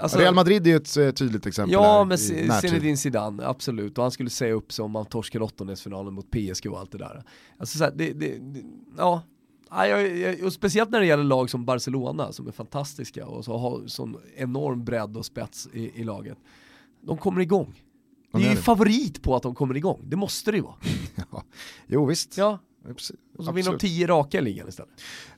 Alltså- 0.00 0.18
Real 0.18 0.34
Madrid 0.34 0.66
är 0.66 0.70
ju 0.70 0.76
ett 0.76 0.96
eh, 0.96 1.10
tydligt 1.10 1.46
exempel 1.46 1.72
Ja, 1.72 2.04
närtid. 2.04 2.70
Zinedine 2.70 2.96
Zidane, 2.96 3.46
absolut. 3.46 3.98
Och 3.98 4.04
han 4.04 4.10
skulle 4.10 4.30
säga 4.30 4.54
upp 4.54 4.72
sig 4.72 4.82
om 4.82 4.90
man 4.90 5.06
torskade 5.06 5.44
åttondelsfinalen 5.44 6.14
mot 6.14 6.30
PSG 6.30 6.66
och 6.70 6.78
allt 6.78 6.92
det 6.92 6.98
där. 6.98 7.24
Alltså 7.58 7.78
så 7.78 7.84
här, 7.84 7.92
det, 7.96 8.12
det, 8.12 8.38
det, 8.38 8.62
ja. 8.98 9.22
Ja, 9.70 9.96
och 10.46 10.52
speciellt 10.52 10.90
när 10.90 11.00
det 11.00 11.06
gäller 11.06 11.24
lag 11.24 11.50
som 11.50 11.64
Barcelona 11.64 12.32
som 12.32 12.48
är 12.48 12.52
fantastiska 12.52 13.26
och 13.26 13.44
så 13.44 13.58
har 13.58 13.86
sån 13.86 14.16
enorm 14.36 14.84
bredd 14.84 15.16
och 15.16 15.26
spets 15.26 15.68
i, 15.72 16.00
i 16.00 16.04
laget. 16.04 16.38
De 17.02 17.16
kommer 17.18 17.40
igång. 17.40 17.82
De 18.32 18.42
Det 18.42 18.48
är 18.48 18.50
ju 18.50 18.56
favorit 18.56 19.22
på 19.22 19.36
att 19.36 19.42
de 19.42 19.54
kommer 19.54 19.76
igång, 19.76 20.00
det 20.04 20.16
måste 20.16 20.50
det 20.50 20.56
ju 20.56 20.62
vara. 20.62 20.74
Jo 21.86 22.06
visst. 22.06 22.36
Ja. 22.38 22.58
Och 23.38 23.44
så 23.44 23.52
vinner 23.52 23.70
de 23.70 23.78
tio 23.78 24.06
raka 24.06 24.38
i 24.38 24.42
ligan 24.42 24.68
istället. 24.68 24.90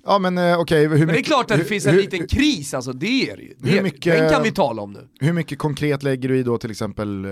Ja 0.05 0.18
men 0.18 0.38
eh, 0.38 0.59
okej, 0.61 0.88
hur 0.88 0.99
Men 0.99 1.07
det 1.09 1.18
är 1.18 1.22
klart 1.22 1.40
att 1.40 1.49
det 1.49 1.57
hur- 1.57 1.64
finns 1.64 1.86
en 1.86 1.95
hur- 1.95 2.01
liten 2.03 2.26
kris, 2.26 2.74
alltså 2.74 2.93
det 2.93 3.30
är 3.30 3.36
det 3.36 3.43
ju. 3.43 3.55
Det 3.59 3.82
mycket- 3.82 4.18
Den 4.18 4.30
kan 4.30 4.43
vi 4.43 4.53
tala 4.53 4.82
om 4.82 4.93
nu. 4.93 5.09
Hur 5.20 5.32
mycket 5.32 5.59
konkret 5.59 6.03
lägger 6.03 6.28
du 6.28 6.38
i 6.38 6.43
då 6.43 6.59
till 6.59 6.70
exempel 6.70 7.24
eh, 7.24 7.30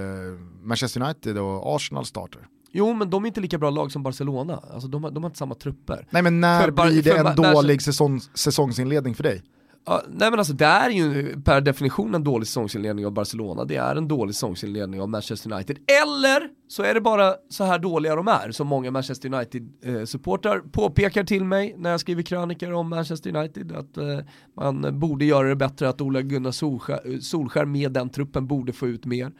Manchester 0.62 1.00
United 1.02 1.38
och 1.38 1.76
Arsenal 1.76 2.04
starter? 2.06 2.46
Jo 2.72 2.94
men 2.94 3.10
de 3.10 3.24
är 3.24 3.26
inte 3.28 3.40
lika 3.40 3.58
bra 3.58 3.70
lag 3.70 3.92
som 3.92 4.02
Barcelona, 4.02 4.62
alltså 4.72 4.88
de 4.88 5.04
har, 5.04 5.10
de 5.10 5.22
har 5.22 5.28
inte 5.30 5.38
samma 5.38 5.54
trupper. 5.54 6.06
Nej 6.10 6.22
men 6.22 6.40
när 6.40 6.62
För 6.62 6.70
blir 6.70 7.02
det 7.02 7.16
en 7.18 7.36
dålig 7.54 7.82
säsong, 7.82 8.20
säsongsinledning 8.34 9.14
för 9.14 9.22
dig? 9.22 9.42
Ja, 9.84 10.02
nej 10.08 10.30
men 10.30 10.38
alltså 10.38 10.54
det 10.54 10.64
är 10.64 10.90
ju 10.90 11.40
per 11.42 11.60
definition 11.60 12.14
en 12.14 12.24
dålig 12.24 12.46
säsongsinledning 12.46 13.06
av 13.06 13.12
Barcelona, 13.12 13.64
det 13.64 13.76
är 13.76 13.96
en 13.96 14.08
dålig 14.08 14.34
säsongsinledning 14.34 15.00
av 15.00 15.08
Manchester 15.08 15.52
United. 15.52 15.78
Eller 16.02 16.48
så 16.68 16.82
är 16.82 16.94
det 16.94 17.00
bara 17.00 17.34
så 17.48 17.64
här 17.64 17.78
dåliga 17.78 18.16
de 18.16 18.28
är, 18.28 18.50
som 18.50 18.66
många 18.66 18.90
Manchester 18.90 19.28
United-supportrar 19.28 20.56
eh, 20.56 20.62
påpekar 20.62 21.24
till 21.24 21.44
mig 21.44 21.74
när 21.78 21.90
jag 21.90 22.00
skriver 22.00 22.22
krönikor 22.22 22.72
om 22.72 22.88
Manchester 22.88 23.36
United, 23.36 23.72
att 23.72 23.96
eh, 23.96 24.18
man 24.56 24.98
borde 24.98 25.24
göra 25.24 25.48
det 25.48 25.56
bättre, 25.56 25.88
att 25.88 26.00
Ola 26.00 26.22
Gunnar 26.22 26.50
Solskär, 26.50 27.00
eh, 27.04 27.18
Solskär 27.18 27.64
med 27.64 27.92
den 27.92 28.08
truppen 28.10 28.46
borde 28.46 28.72
få 28.72 28.88
ut 28.88 29.06
mer. 29.06 29.32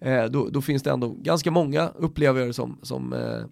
Eh, 0.00 0.24
då, 0.24 0.48
då 0.48 0.62
finns 0.62 0.82
det 0.82 0.90
ändå 0.90 1.08
ganska 1.08 1.50
många, 1.50 1.88
upplever 1.88 2.40
jag 2.40 2.48
det 2.48 2.54
som, 2.54 2.78
som 2.82 3.12
eh, 3.12 3.44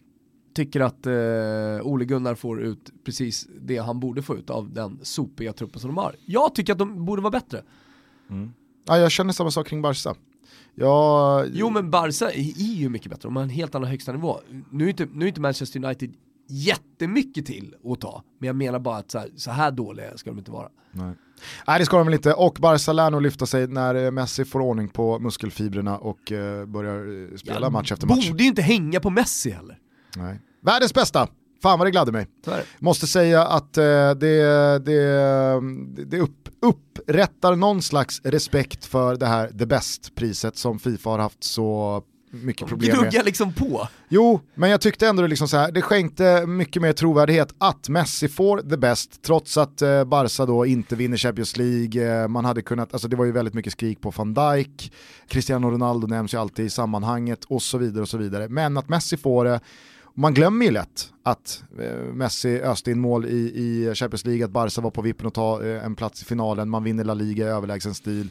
tycker 0.55 0.81
att 0.81 1.07
eh, 1.07 1.87
Ole 1.87 2.05
Gunnar 2.05 2.35
får 2.35 2.63
ut 2.63 2.91
precis 3.05 3.49
det 3.61 3.79
han 3.79 4.01
borde 4.01 4.23
få 4.23 4.37
ut 4.37 4.51
av 4.51 4.73
den 4.73 4.99
sopiga 5.03 5.53
truppen 5.53 5.81
som 5.81 5.91
de 5.91 5.97
har. 5.97 6.15
Jag 6.27 6.55
tycker 6.55 6.73
att 6.73 6.79
de 6.79 7.05
borde 7.05 7.23
vara 7.23 7.31
bättre. 7.31 7.63
Ja, 8.85 8.99
jag 8.99 9.11
känner 9.11 9.33
samma 9.33 9.51
sak 9.51 9.67
kring 9.67 9.83
Barca. 9.83 10.15
Jag... 10.75 11.47
Jo 11.53 11.71
men 11.71 11.91
Barca 11.91 12.31
är 12.31 12.75
ju 12.75 12.89
mycket 12.89 13.11
bättre, 13.11 13.29
de 13.29 13.37
har 13.37 13.43
en 13.43 13.51
helt 13.51 13.75
annan 13.75 13.91
högsta 13.91 14.13
nivå. 14.13 14.41
Nu 14.71 14.85
är 14.85 14.89
inte, 14.89 15.09
nu 15.13 15.25
är 15.25 15.29
inte 15.29 15.41
Manchester 15.41 15.85
United 15.85 16.15
jättemycket 16.49 17.47
till 17.47 17.75
att 17.85 18.01
ta, 18.01 18.23
men 18.39 18.47
jag 18.47 18.57
menar 18.57 18.79
bara 18.79 18.97
att 18.97 19.11
så 19.11 19.19
här, 19.19 19.29
så 19.37 19.51
här 19.51 19.71
dåliga 19.71 20.17
ska 20.17 20.31
de 20.31 20.39
inte 20.39 20.51
vara. 20.51 20.69
Nej. 20.93 21.15
Nej 21.67 21.79
det 21.79 21.87
ska 21.87 21.97
de 21.97 22.07
väl 22.07 22.15
inte, 22.15 22.35
och 22.35 22.59
Barca 22.61 22.93
lär 22.93 23.11
nog 23.11 23.23
lyfta 23.23 23.47
sig 23.47 23.67
när 23.67 23.95
eh, 23.95 24.11
Messi 24.11 24.45
får 24.45 24.61
ordning 24.61 24.89
på 24.89 25.19
muskelfibrerna 25.19 25.99
och 25.99 26.33
eh, 26.33 26.67
börjar 26.67 27.31
eh, 27.33 27.37
spela 27.37 27.71
match 27.71 27.93
efter 27.93 28.07
match. 28.07 28.29
Borde 28.29 28.43
ju 28.43 28.49
inte 28.49 28.63
hänga 28.63 29.01
på 29.01 29.11
Messi 29.11 29.51
heller. 29.51 29.79
Nej. 30.17 30.41
Världens 30.63 30.95
bästa, 30.95 31.29
fan 31.63 31.79
vad 31.79 31.87
det 31.87 31.91
gladde 31.91 32.13
mig. 32.13 32.27
Det. 32.45 32.65
Måste 32.79 33.07
säga 33.07 33.45
att 33.45 33.79
eh, 33.79 33.85
det, 34.11 34.79
det, 34.79 35.61
det 36.07 36.19
upp, 36.19 36.49
upprättar 36.63 37.57
någon 37.57 37.83
slags 37.83 38.21
respekt 38.25 38.85
för 38.85 39.17
det 39.17 39.27
här 39.27 39.49
The 39.49 39.67
Best-priset 39.67 40.57
som 40.57 40.79
Fifa 40.79 41.11
har 41.11 41.19
haft 41.19 41.45
så 41.45 42.03
mycket 42.35 42.69
problem 42.69 42.91
med. 42.91 43.01
Gnugga 43.01 43.23
liksom 43.23 43.53
på. 43.53 43.89
Jo, 44.09 44.41
men 44.55 44.71
jag 44.71 44.81
tyckte 44.81 45.09
ändå 45.09 45.27
liksom 45.27 45.49
så 45.49 45.57
här, 45.57 45.73
det 45.73 45.83
skänkte 45.83 46.47
mycket 46.47 46.83
mer 46.83 46.93
trovärdighet 46.93 47.55
att 47.59 47.89
Messi 47.89 48.29
får 48.29 48.59
the 48.59 48.77
best 48.77 49.23
trots 49.23 49.57
att 49.57 49.83
eh, 49.83 50.05
Barca 50.05 50.47
då 50.47 50.67
inte 50.67 50.97
vinner 50.97 51.17
Champions 51.17 51.57
League. 51.57 52.23
Eh, 52.23 52.29
man 52.29 52.45
hade 52.45 52.63
kunnat, 52.63 52.93
alltså 52.93 53.09
det 53.09 53.17
var 53.17 53.25
ju 53.25 53.33
väldigt 53.33 53.55
mycket 53.55 53.73
skrik 53.73 54.01
på 54.01 54.11
van 54.11 54.35
Dijk, 54.35 54.93
Cristiano 55.29 55.71
Ronaldo 55.71 56.07
nämns 56.07 56.35
ju 56.35 56.39
alltid 56.39 56.67
i 56.67 56.71
sammanhanget 56.71 57.45
och 57.45 57.63
så 57.63 57.79
vidare 57.79 58.03
och 58.03 58.09
så 58.09 58.19
vidare. 58.19 58.49
Men 58.49 58.77
att 58.77 58.89
Messi 58.89 59.17
får 59.17 59.45
det, 59.45 59.61
man 60.15 60.35
glömmer 60.35 60.65
ju 60.67 60.71
lätt 60.73 61.13
att 61.23 61.63
eh, 61.81 62.15
Messi 62.15 62.61
öste 62.61 62.91
in 62.91 63.01
mål 63.01 63.27
i, 63.27 63.31
i 63.39 63.95
Champions 63.95 64.25
League, 64.27 64.45
att 64.45 64.51
Barca 64.51 64.81
var 64.81 64.91
på 64.91 65.03
vippen 65.03 65.27
att 65.27 65.35
ta 65.35 65.65
eh, 65.65 65.85
en 65.85 65.95
plats 65.95 66.23
i 66.23 66.25
finalen, 66.25 66.69
man 66.71 66.85
vinner 66.85 67.05
La 67.05 67.15
Liga 67.15 67.47
i 67.47 67.49
överlägsen 67.49 67.95
stil 67.95 68.31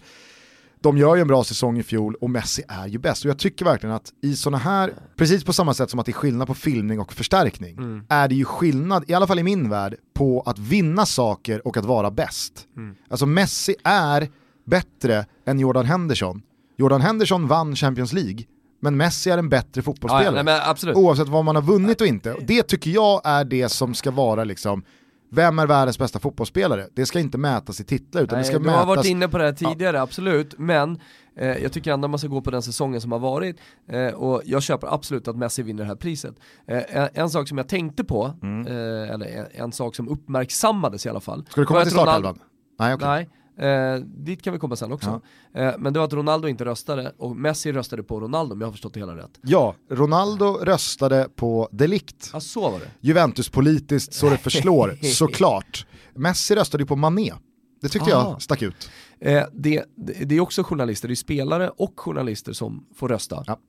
de 0.84 0.97
gör 0.97 1.15
ju 1.15 1.21
en 1.21 1.27
bra 1.27 1.43
säsong 1.43 1.77
i 1.79 1.84
fjol 1.84 2.15
och 2.15 2.29
Messi 2.29 2.63
är 2.67 2.88
ju 2.88 2.97
bäst. 2.97 3.25
Och 3.25 3.29
jag 3.29 3.38
tycker 3.38 3.65
verkligen 3.65 3.95
att 3.95 4.13
i 4.21 4.36
sådana 4.36 4.57
här, 4.57 4.93
precis 5.15 5.43
på 5.43 5.53
samma 5.53 5.73
sätt 5.73 5.89
som 5.89 5.99
att 5.99 6.05
det 6.05 6.11
är 6.11 6.13
skillnad 6.13 6.47
på 6.47 6.53
filmning 6.53 6.99
och 6.99 7.13
förstärkning, 7.13 7.77
Mm. 7.77 8.03
är 8.09 8.27
det 8.27 8.36
ju 8.36 8.45
skillnad, 8.45 9.03
i 9.07 9.13
alla 9.13 9.27
fall 9.27 9.39
i 9.39 9.43
min 9.43 9.69
värld, 9.69 9.95
på 10.13 10.41
att 10.45 10.59
vinna 10.59 11.05
saker 11.05 11.67
och 11.67 11.77
att 11.77 11.86
vara 11.86 12.11
bäst. 12.11 12.67
Mm. 12.77 12.95
Alltså 13.09 13.25
Messi 13.25 13.75
är 13.84 14.29
bättre 14.65 15.25
än 15.45 15.59
Jordan 15.59 15.86
Henderson. 15.86 16.41
Jordan 16.77 17.01
Henderson 17.01 17.47
vann 17.47 17.75
Champions 17.75 18.13
League, 18.13 18.43
men 18.82 18.97
Messi 18.97 19.29
är 19.29 19.38
en 19.38 19.49
bättre 19.49 19.69
Ja, 19.73 19.82
fotbollsspelare. 19.82 20.25
ja, 20.25 20.32
nej, 20.32 20.43
men 20.43 20.59
absolut. 20.65 20.95
Oavsett 20.97 21.27
vad 21.27 21.45
man 21.45 21.55
har 21.55 21.63
vunnit 21.63 22.01
och 22.01 22.07
inte. 22.07 22.34
Och 22.34 22.43
det 22.43 22.63
tycker 22.63 22.91
jag 22.91 23.21
är 23.23 23.45
det 23.45 23.69
som 23.69 23.93
ska 23.93 24.11
vara 24.11 24.43
liksom, 24.43 24.84
vem 25.32 25.59
är 25.59 25.67
världens 25.67 25.99
bästa 25.99 26.19
fotbollsspelare? 26.19 26.88
Det 26.93 27.05
ska 27.05 27.19
inte 27.19 27.38
mätas 27.38 27.79
i 27.79 27.84
titlar 27.84 28.21
utan 28.21 28.38
det 28.38 28.43
ska 28.43 28.53
Nej, 28.53 28.63
du 28.63 28.69
har 28.69 28.75
mätas... 28.75 28.88
varit 28.88 29.05
inne 29.05 29.27
på 29.27 29.38
det 29.38 29.43
här 29.43 29.53
tidigare, 29.53 30.01
absolut, 30.01 30.53
men 30.57 30.99
eh, 31.38 31.47
jag 31.47 31.71
tycker 31.71 31.91
ändå 31.91 32.07
man 32.07 32.19
ska 32.19 32.27
gå 32.27 32.41
på 32.41 32.51
den 32.51 32.61
säsongen 32.61 33.01
som 33.01 33.11
har 33.11 33.19
varit 33.19 33.57
eh, 33.89 34.07
och 34.07 34.41
jag 34.45 34.63
köper 34.63 34.93
absolut 34.93 35.27
att 35.27 35.36
Messi 35.38 35.63
vinner 35.63 35.84
det 35.84 35.88
här 35.88 35.95
priset. 35.95 36.36
Eh, 36.67 36.97
en, 36.97 37.09
en 37.13 37.29
sak 37.29 37.47
som 37.47 37.57
jag 37.57 37.67
tänkte 37.67 38.03
på, 38.03 38.25
eh, 38.43 39.13
eller 39.13 39.25
en, 39.25 39.45
en 39.51 39.71
sak 39.71 39.95
som 39.95 40.09
uppmärksammades 40.09 41.05
i 41.05 41.09
alla 41.09 41.19
fall. 41.19 41.39
Mm. 41.39 41.45
Ska 41.49 41.61
du 41.61 41.67
komma 41.67 41.82
till 41.82 41.91
startelvan? 41.91 42.39
Nej, 42.79 42.93
okej. 42.93 43.07
Nej, 43.07 43.29
eh, 43.58 43.95
dit 44.06 44.41
kan 44.41 44.54
vi 44.54 44.60
komma 44.60 44.76
sen 44.76 44.91
också. 44.91 45.22
Eh, 45.54 45.72
men 45.78 45.93
det 45.93 45.99
var 45.99 46.06
att 46.06 46.14
Ronaldo 46.14 46.47
inte 46.47 46.66
röstade 46.66 47.14
och 47.18 47.36
Messi 47.36 47.72
röstade 47.72 48.04
på 48.04 48.20
Ronaldo 48.20 48.54
om 48.54 48.62
jag 48.62 48.68
har 48.68 48.72
förstått 48.72 48.93
det 48.93 48.99
hela 48.99 49.16
rätt. 49.18 49.39
Ja, 49.41 49.76
Ronaldo 49.91 50.45
röstade 50.62 51.30
på 51.36 51.70
Delict. 51.72 52.30
Ja, 52.34 52.39
så 52.39 52.62
var 52.70 52.80
det. 52.80 52.86
Juventus-politiskt 53.02 54.14
så 54.14 54.30
det 54.30 54.38
förslår, 54.43 54.97
såklart. 55.04 55.86
Messi 56.16 56.56
röstade 56.56 56.84
ju 56.84 56.88
på 56.88 56.95
Mané. 56.95 57.34
Det 57.82 57.89
tyckte 57.89 58.16
Ah. 58.18 58.30
jag 58.32 58.41
stack 58.41 58.62
ut. 58.62 58.89
Eh, 59.20 59.43
det, 59.54 59.84
det, 59.97 60.14
det 60.26 60.36
är 60.36 60.39
också 60.39 60.64
journalister, 60.64 61.08
det 61.08 61.14
är 61.14 61.16
spelare 61.16 61.70
och 61.70 61.99
journalister 61.99 62.54
som 62.54 62.86
får 62.95 63.10
rösta. 63.10 63.43
Ja. 63.47 63.60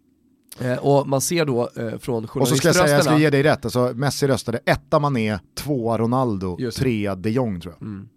Eh, 0.61 0.79
och 0.79 1.09
man 1.09 1.21
ser 1.21 1.45
då 1.45 1.71
eh, 1.77 1.99
från 1.99 2.25
Och 2.25 2.49
så 2.49 2.57
ska 2.57 2.69
jag 2.69 2.75
säga, 2.75 2.89
jag 2.89 3.03
ska 3.03 3.11
journaliströsterna 3.11 3.19
ge 3.19 3.31
dig 3.31 3.43
rätt, 3.43 3.65
alltså, 3.65 3.93
Messi 3.95 4.27
röstade 4.27 4.61
etta 4.67 4.99
Mané, 4.99 5.39
tvåa 5.55 5.99
Ronaldo, 5.99 6.57
Just 6.61 6.79
trea 6.79 7.15
de 7.15 7.31
Jong 7.31 7.61
tror 7.61 7.75
jag. 7.81 7.83
Mm. 7.89 8.09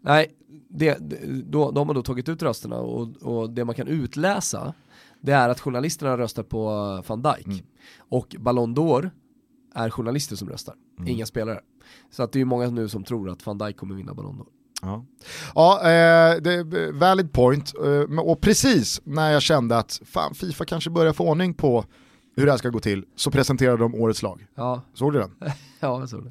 Nej, 0.00 0.34
det, 0.68 0.98
då, 1.44 1.70
då 1.70 1.84
har 1.84 1.94
då 1.94 2.02
tagit 2.02 2.28
ut 2.28 2.42
rösterna 2.42 2.76
och, 2.76 3.16
och 3.22 3.50
det 3.50 3.64
man 3.64 3.74
kan 3.74 3.88
utläsa 3.88 4.74
det 5.20 5.32
är 5.32 5.48
att 5.48 5.60
journalisterna 5.60 6.18
röstar 6.18 6.42
på 6.42 6.64
van 7.06 7.22
Dijk. 7.22 7.46
Mm. 7.46 7.58
Och 7.98 8.36
Ballon 8.38 8.76
d'Or 8.76 9.10
är 9.74 9.90
journalister 9.90 10.36
som 10.36 10.48
röstar, 10.48 10.74
Mm. 10.98 11.08
inga 11.08 11.26
spelare. 11.26 11.60
Så 12.10 12.22
att 12.22 12.32
det 12.32 12.40
är 12.40 12.44
många 12.44 12.70
nu 12.70 12.88
som 12.88 13.04
tror 13.04 13.30
att 13.30 13.46
van 13.46 13.58
Dijk 13.58 13.76
kommer 13.76 13.94
vinna 13.94 14.14
Ballon 14.14 14.36
d'Or. 14.38 14.46
Ja, 14.82 15.04
ja 15.54 15.80
eh, 15.80 16.40
det 16.40 16.52
är 16.52 16.92
valid 16.92 17.32
point. 17.32 17.74
Eh, 17.84 18.18
och 18.18 18.40
precis 18.40 19.00
när 19.04 19.30
jag 19.30 19.42
kände 19.42 19.78
att 19.78 20.00
fan, 20.04 20.34
Fifa 20.34 20.64
kanske 20.64 20.90
börjar 20.90 21.12
få 21.12 21.28
ordning 21.28 21.54
på 21.54 21.84
hur 22.36 22.44
det 22.46 22.50
här 22.52 22.58
ska 22.58 22.68
gå 22.68 22.80
till, 22.80 23.04
så 23.16 23.30
presenterade 23.30 23.78
de 23.78 23.94
årets 23.94 24.22
lag. 24.22 24.46
Ja, 24.54 24.82
Såg 24.94 25.12
du 25.12 25.18
den? 25.18 25.30
ja 25.80 26.00
jag 26.00 26.08
såg 26.08 26.24
det. 26.24 26.30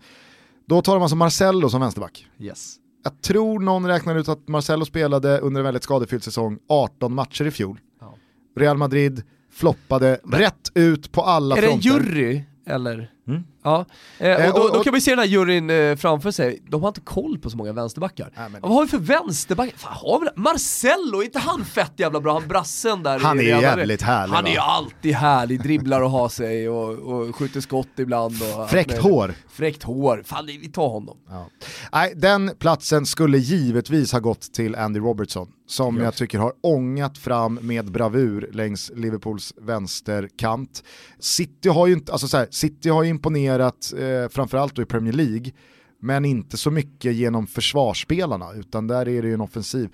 Då 0.65 0.81
tar 0.81 0.93
de 0.93 1.01
alltså 1.01 1.15
Marcello 1.15 1.69
som 1.69 1.81
vänsterback. 1.81 2.27
Yes. 2.39 2.75
Jag 3.07 3.21
tror 3.21 3.59
någon 3.59 3.87
räknar 3.87 4.15
ut 4.15 4.29
att 4.29 4.47
Marcelo 4.47 4.85
spelade 4.85 5.39
under 5.39 5.61
en 5.61 5.65
väldigt 5.65 5.83
skadefylld 5.83 6.23
säsong 6.23 6.59
18 6.69 7.13
matcher 7.13 7.45
i 7.45 7.51
fjol. 7.51 7.79
Ja. 8.01 8.13
Real 8.57 8.77
Madrid 8.77 9.23
floppade 9.51 10.19
rätt 10.31 10.71
ut 10.73 11.11
på 11.11 11.21
alla 11.21 11.57
Är 11.57 11.61
det 11.61 11.67
en 11.67 11.81
fronter. 11.81 12.09
jury 12.09 12.43
eller? 12.65 13.11
Mm. 13.27 13.43
Ja, 13.67 13.85
eh, 14.17 14.27
Eh, 14.29 14.49
och 14.49 14.55
då, 14.59 14.61
och- 14.65 14.71
då 14.73 14.77
och- 14.79 14.83
kan 14.83 14.93
vi 14.93 15.01
se 15.01 15.11
den 15.11 15.19
här 15.19 15.25
juryn 15.25 15.69
eh, 15.69 15.95
framför 15.95 16.31
sig, 16.31 16.59
de 16.69 16.81
har 16.81 16.87
inte 16.87 17.01
koll 17.01 17.39
på 17.39 17.49
så 17.49 17.57
många 17.57 17.73
vänsterbackar. 17.73 18.31
Nej, 18.37 18.49
men- 18.49 18.61
Vad 18.61 18.71
har 18.71 18.81
vi 18.81 18.87
för 18.87 18.97
vänsterbackar? 18.97 19.77
Fan, 19.77 19.93
har 19.95 20.19
vi? 20.19 20.27
Marcello, 20.41 21.19
är 21.21 21.25
inte 21.25 21.39
han 21.39 21.65
fett 21.65 21.93
jävla 21.97 22.19
bra? 22.19 22.33
Han 22.33 22.47
brassen 22.47 23.03
där 23.03 23.19
Han 23.19 23.39
är 23.39 23.43
jävligt 23.43 24.01
härlig, 24.01 24.33
Han 24.33 24.43
va? 24.43 24.49
är 24.49 24.53
ju 24.53 24.59
alltid 24.59 25.13
härlig, 25.13 25.61
dribblar 25.63 26.01
och 26.01 26.11
har 26.11 26.29
sig 26.29 26.69
och, 26.69 26.89
och 26.99 27.35
skjuter 27.35 27.61
skott 27.61 27.87
ibland. 27.97 28.35
Och 28.41 28.69
Fräckt 28.69 28.89
möjligt. 28.89 29.03
hår. 29.05 29.33
Fräckt 29.49 29.83
hår, 29.83 30.21
fan 30.25 30.45
vi 30.45 30.67
tar 30.71 30.87
honom. 30.89 31.17
Ja. 31.29 31.49
Nej, 31.91 32.13
den 32.15 32.51
platsen 32.59 33.05
skulle 33.05 33.37
givetvis 33.37 34.11
ha 34.11 34.19
gått 34.19 34.41
till 34.53 34.75
Andy 34.75 34.99
Robertson, 34.99 35.47
som 35.67 35.97
jag 35.97 36.15
tycker 36.15 36.39
har 36.39 36.53
ångat 36.63 37.17
fram 37.17 37.59
med 37.61 37.91
bravur 37.91 38.49
längs 38.53 38.91
Liverpools 38.95 39.53
vänsterkant. 39.61 40.83
City 41.19 41.69
har 41.69 41.87
ju 41.87 41.93
inte, 41.93 42.11
alltså 42.11 42.27
så 42.27 42.37
här, 42.37 42.47
City 42.51 42.89
har 42.89 43.03
ju 43.03 43.09
imponerat 43.57 43.93
eh, 44.25 44.29
framförallt 44.29 44.75
då 44.75 44.81
i 44.81 44.85
Premier 44.85 45.13
League, 45.13 45.51
men 45.99 46.25
inte 46.25 46.57
så 46.57 46.71
mycket 46.71 47.13
genom 47.15 47.47
försvarsspelarna, 47.47 48.53
utan 48.53 48.87
där 48.87 49.07
är 49.07 49.21
det 49.21 49.27
ju 49.27 49.33
en 49.33 49.41
offensiv. 49.41 49.89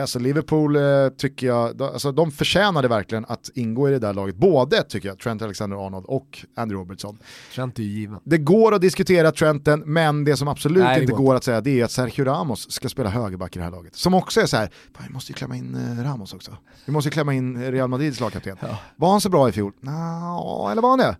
Alltså 0.00 0.18
Liverpool 0.18 0.76
eh, 0.76 0.82
tycker 1.18 1.46
jag, 1.46 1.76
de- 1.76 1.84
alltså 1.92 2.12
de 2.12 2.30
förtjänade 2.30 2.88
verkligen 2.88 3.24
att 3.28 3.50
ingå 3.54 3.88
i 3.88 3.92
det 3.92 3.98
där 3.98 4.12
laget, 4.14 4.36
både 4.36 4.82
tycker 4.82 5.08
jag, 5.08 5.18
Trent 5.18 5.42
Alexander-Arnold 5.42 6.04
och 6.06 6.44
Andy 6.56 6.74
Robertson. 6.74 7.18
Trent 7.54 7.78
är 7.78 7.82
ju 7.82 7.88
given. 7.88 8.18
Det 8.24 8.38
går 8.38 8.74
att 8.74 8.80
diskutera 8.80 9.32
Trenten, 9.32 9.82
men 9.86 10.24
det 10.24 10.36
som 10.36 10.48
absolut 10.48 10.82
Nej, 10.84 10.96
det 10.96 11.02
inte 11.02 11.12
går 11.14 11.24
går 11.24 11.34
att 11.34 11.44
säga 11.44 11.60
det 11.60 11.80
är 11.80 11.84
att 11.84 11.90
Sergio 11.92 12.24
Ramos 12.24 12.70
ska 12.72 12.88
spela 12.88 13.10
högerback 13.10 13.56
i 13.56 13.58
det 13.58 13.64
här 13.64 13.72
laget. 13.72 13.96
Som 13.96 14.14
också 14.14 14.40
är 14.40 14.46
så 14.46 14.56
här, 14.56 14.70
"Fan, 14.96 15.04
vi 15.08 15.14
måste 15.14 15.32
ju 15.32 15.36
klämma 15.36 15.56
in 15.56 15.74
eh, 15.98 16.04
Ramos 16.04 16.34
också. 16.34 16.56
Vi 16.86 16.92
måste 16.92 17.08
ju 17.08 17.12
klämma 17.12 17.34
in 17.34 17.62
Real 17.72 17.88
Madrids 17.88 18.20
lagkapten. 18.20 18.56
Var 18.96 19.10
han 19.10 19.20
så 19.20 19.28
bra 19.28 19.48
i 19.48 19.52
fjol? 19.52 19.72
Nå, 19.80 20.68
eller 20.72 20.82
var 20.82 20.90
han 20.90 20.98
det? 20.98 21.16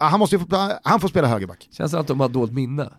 Han, 0.00 0.18
måste 0.20 0.36
ju 0.36 0.40
få, 0.40 0.46
han 0.84 1.00
får 1.00 1.08
spela 1.08 1.28
högerback. 1.28 1.68
Känns 1.70 1.90
som 1.90 2.00
att 2.00 2.06
de 2.06 2.20
har 2.20 2.28
dåligt 2.28 2.54
minne. 2.54 2.90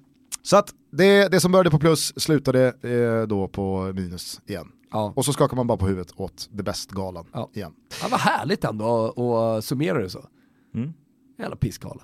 Så 0.43 0.57
att 0.57 0.69
det, 0.91 1.27
det 1.31 1.39
som 1.39 1.51
började 1.51 1.69
på 1.71 1.79
plus 1.79 2.13
slutade 2.21 2.67
eh, 2.67 3.27
då 3.27 3.47
på 3.47 3.91
minus 3.95 4.41
igen. 4.47 4.67
Ja. 4.91 5.13
Och 5.15 5.25
så 5.25 5.33
skakar 5.33 5.55
man 5.57 5.67
bara 5.67 5.77
på 5.77 5.87
huvudet 5.87 6.13
åt 6.15 6.49
The 6.57 6.63
Best-galan 6.63 7.25
Ja. 7.33 7.49
igen. 7.53 7.71
Ja, 8.01 8.07
vad 8.11 8.19
härligt 8.19 8.63
ändå 8.63 9.13
att- 9.57 9.65
summera 9.65 9.97
det 10.01 10.09
så. 10.09 10.25
Mm. 10.75 10.93
Jävla 11.39 11.55
pissgala. 11.55 12.01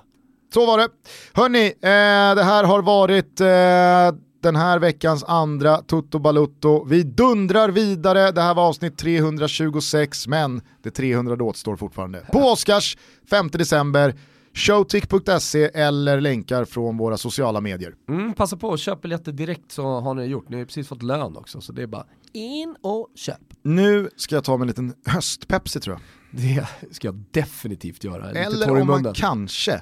Så 0.53 0.65
var 0.65 0.77
det. 0.77 0.87
Hörni, 1.33 1.65
eh, 1.65 2.35
det 2.35 2.43
här 2.43 2.63
har 2.63 2.81
varit 2.81 3.41
eh, 3.41 4.19
den 4.41 4.55
här 4.55 4.79
veckans 4.79 5.23
andra 5.23 5.77
Tutto 5.81 6.19
Balutto. 6.19 6.83
Vi 6.85 7.03
dundrar 7.03 7.69
vidare, 7.69 8.31
det 8.31 8.41
här 8.41 8.53
var 8.55 8.67
avsnitt 8.67 8.97
326, 8.97 10.27
men 10.27 10.61
det 10.83 10.91
300 10.91 11.43
återstår 11.43 11.75
fortfarande. 11.75 12.25
På 12.31 12.39
Oscars, 12.51 12.97
5 13.29 13.47
december, 13.51 14.15
showtick.se 14.58 15.64
eller 15.64 16.22
länkar 16.22 16.66
från 16.66 16.97
våra 16.97 17.18
sociala 17.18 17.62
medier. 17.62 17.95
Mm, 18.10 18.34
passa 18.34 18.58
på, 18.58 18.78
köp 18.78 19.01
biljetter 19.01 19.32
direkt 19.32 19.72
så 19.72 19.99
har 19.99 20.14
ni 20.14 20.26
gjort. 20.26 20.49
Ni 20.49 20.55
har 20.55 20.60
ju 20.60 20.66
precis 20.66 20.88
fått 20.88 21.03
lön 21.03 21.38
också, 21.38 21.62
så 21.62 21.74
det 21.74 21.82
är 21.82 21.88
bara 21.88 22.05
in 22.34 22.76
och 22.82 23.08
köp. 23.16 23.41
Nu 23.62 24.10
ska 24.16 24.36
jag 24.36 24.43
ta 24.43 24.58
mig 24.58 24.64
en 24.64 24.68
liten 24.68 24.93
höstpepsi 25.05 25.80
tror 25.80 25.95
jag. 25.95 26.01
Det 26.43 26.68
ska 26.91 27.08
jag 27.08 27.24
definitivt 27.32 28.03
göra. 28.03 28.28
Lite 28.28 28.39
Eller 28.39 28.82
om 28.82 28.88
man 28.88 29.14
kanske 29.14 29.82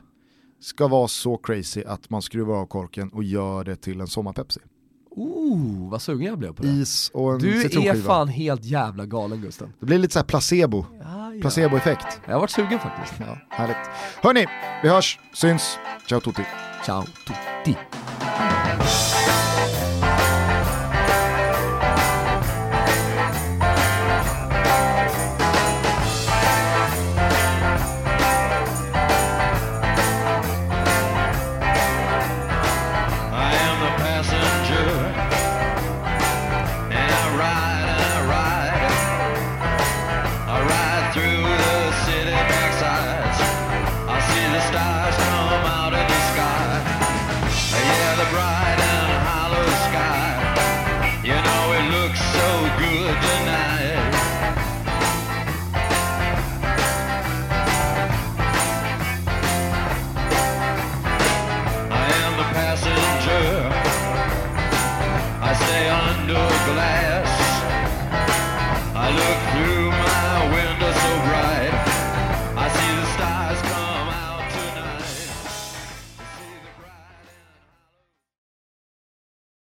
ska 0.59 0.87
vara 0.87 1.07
så 1.07 1.37
crazy 1.37 1.83
att 1.83 2.09
man 2.09 2.21
skruvar 2.21 2.55
av 2.55 2.65
korken 2.65 3.09
och 3.09 3.23
gör 3.23 3.63
det 3.63 3.75
till 3.75 4.01
en 4.01 4.07
sommarpepsi. 4.07 4.59
Ooh, 5.17 5.89
vad 5.89 6.01
sugen 6.01 6.27
jag 6.27 6.39
blev 6.39 6.53
på 6.53 6.63
det. 6.63 6.69
Is 6.69 7.11
och 7.13 7.33
en 7.33 7.39
Du 7.39 7.61
är 7.61 8.01
fan 8.01 8.27
helt 8.27 8.65
jävla 8.65 9.05
galen 9.05 9.41
Gusten. 9.41 9.73
Det 9.79 9.85
blir 9.85 9.97
lite 9.97 10.13
så 10.13 10.19
här 10.19 10.25
placebo, 10.25 10.85
Ja, 10.99 11.33
ja. 11.33 11.41
placeboeffekt. 11.41 12.21
Jag 12.25 12.33
har 12.33 12.39
varit 12.39 12.51
sugen 12.51 12.79
faktiskt. 12.79 13.13
Ja, 13.19 13.37
härligt. 13.49 13.77
Hörni, 14.21 14.45
vi 14.83 14.89
hörs, 14.89 15.19
syns, 15.33 15.77
ciao 16.07 16.19
tutti. 16.19 16.43
Ciao 16.85 17.03
tutti. 17.03 17.77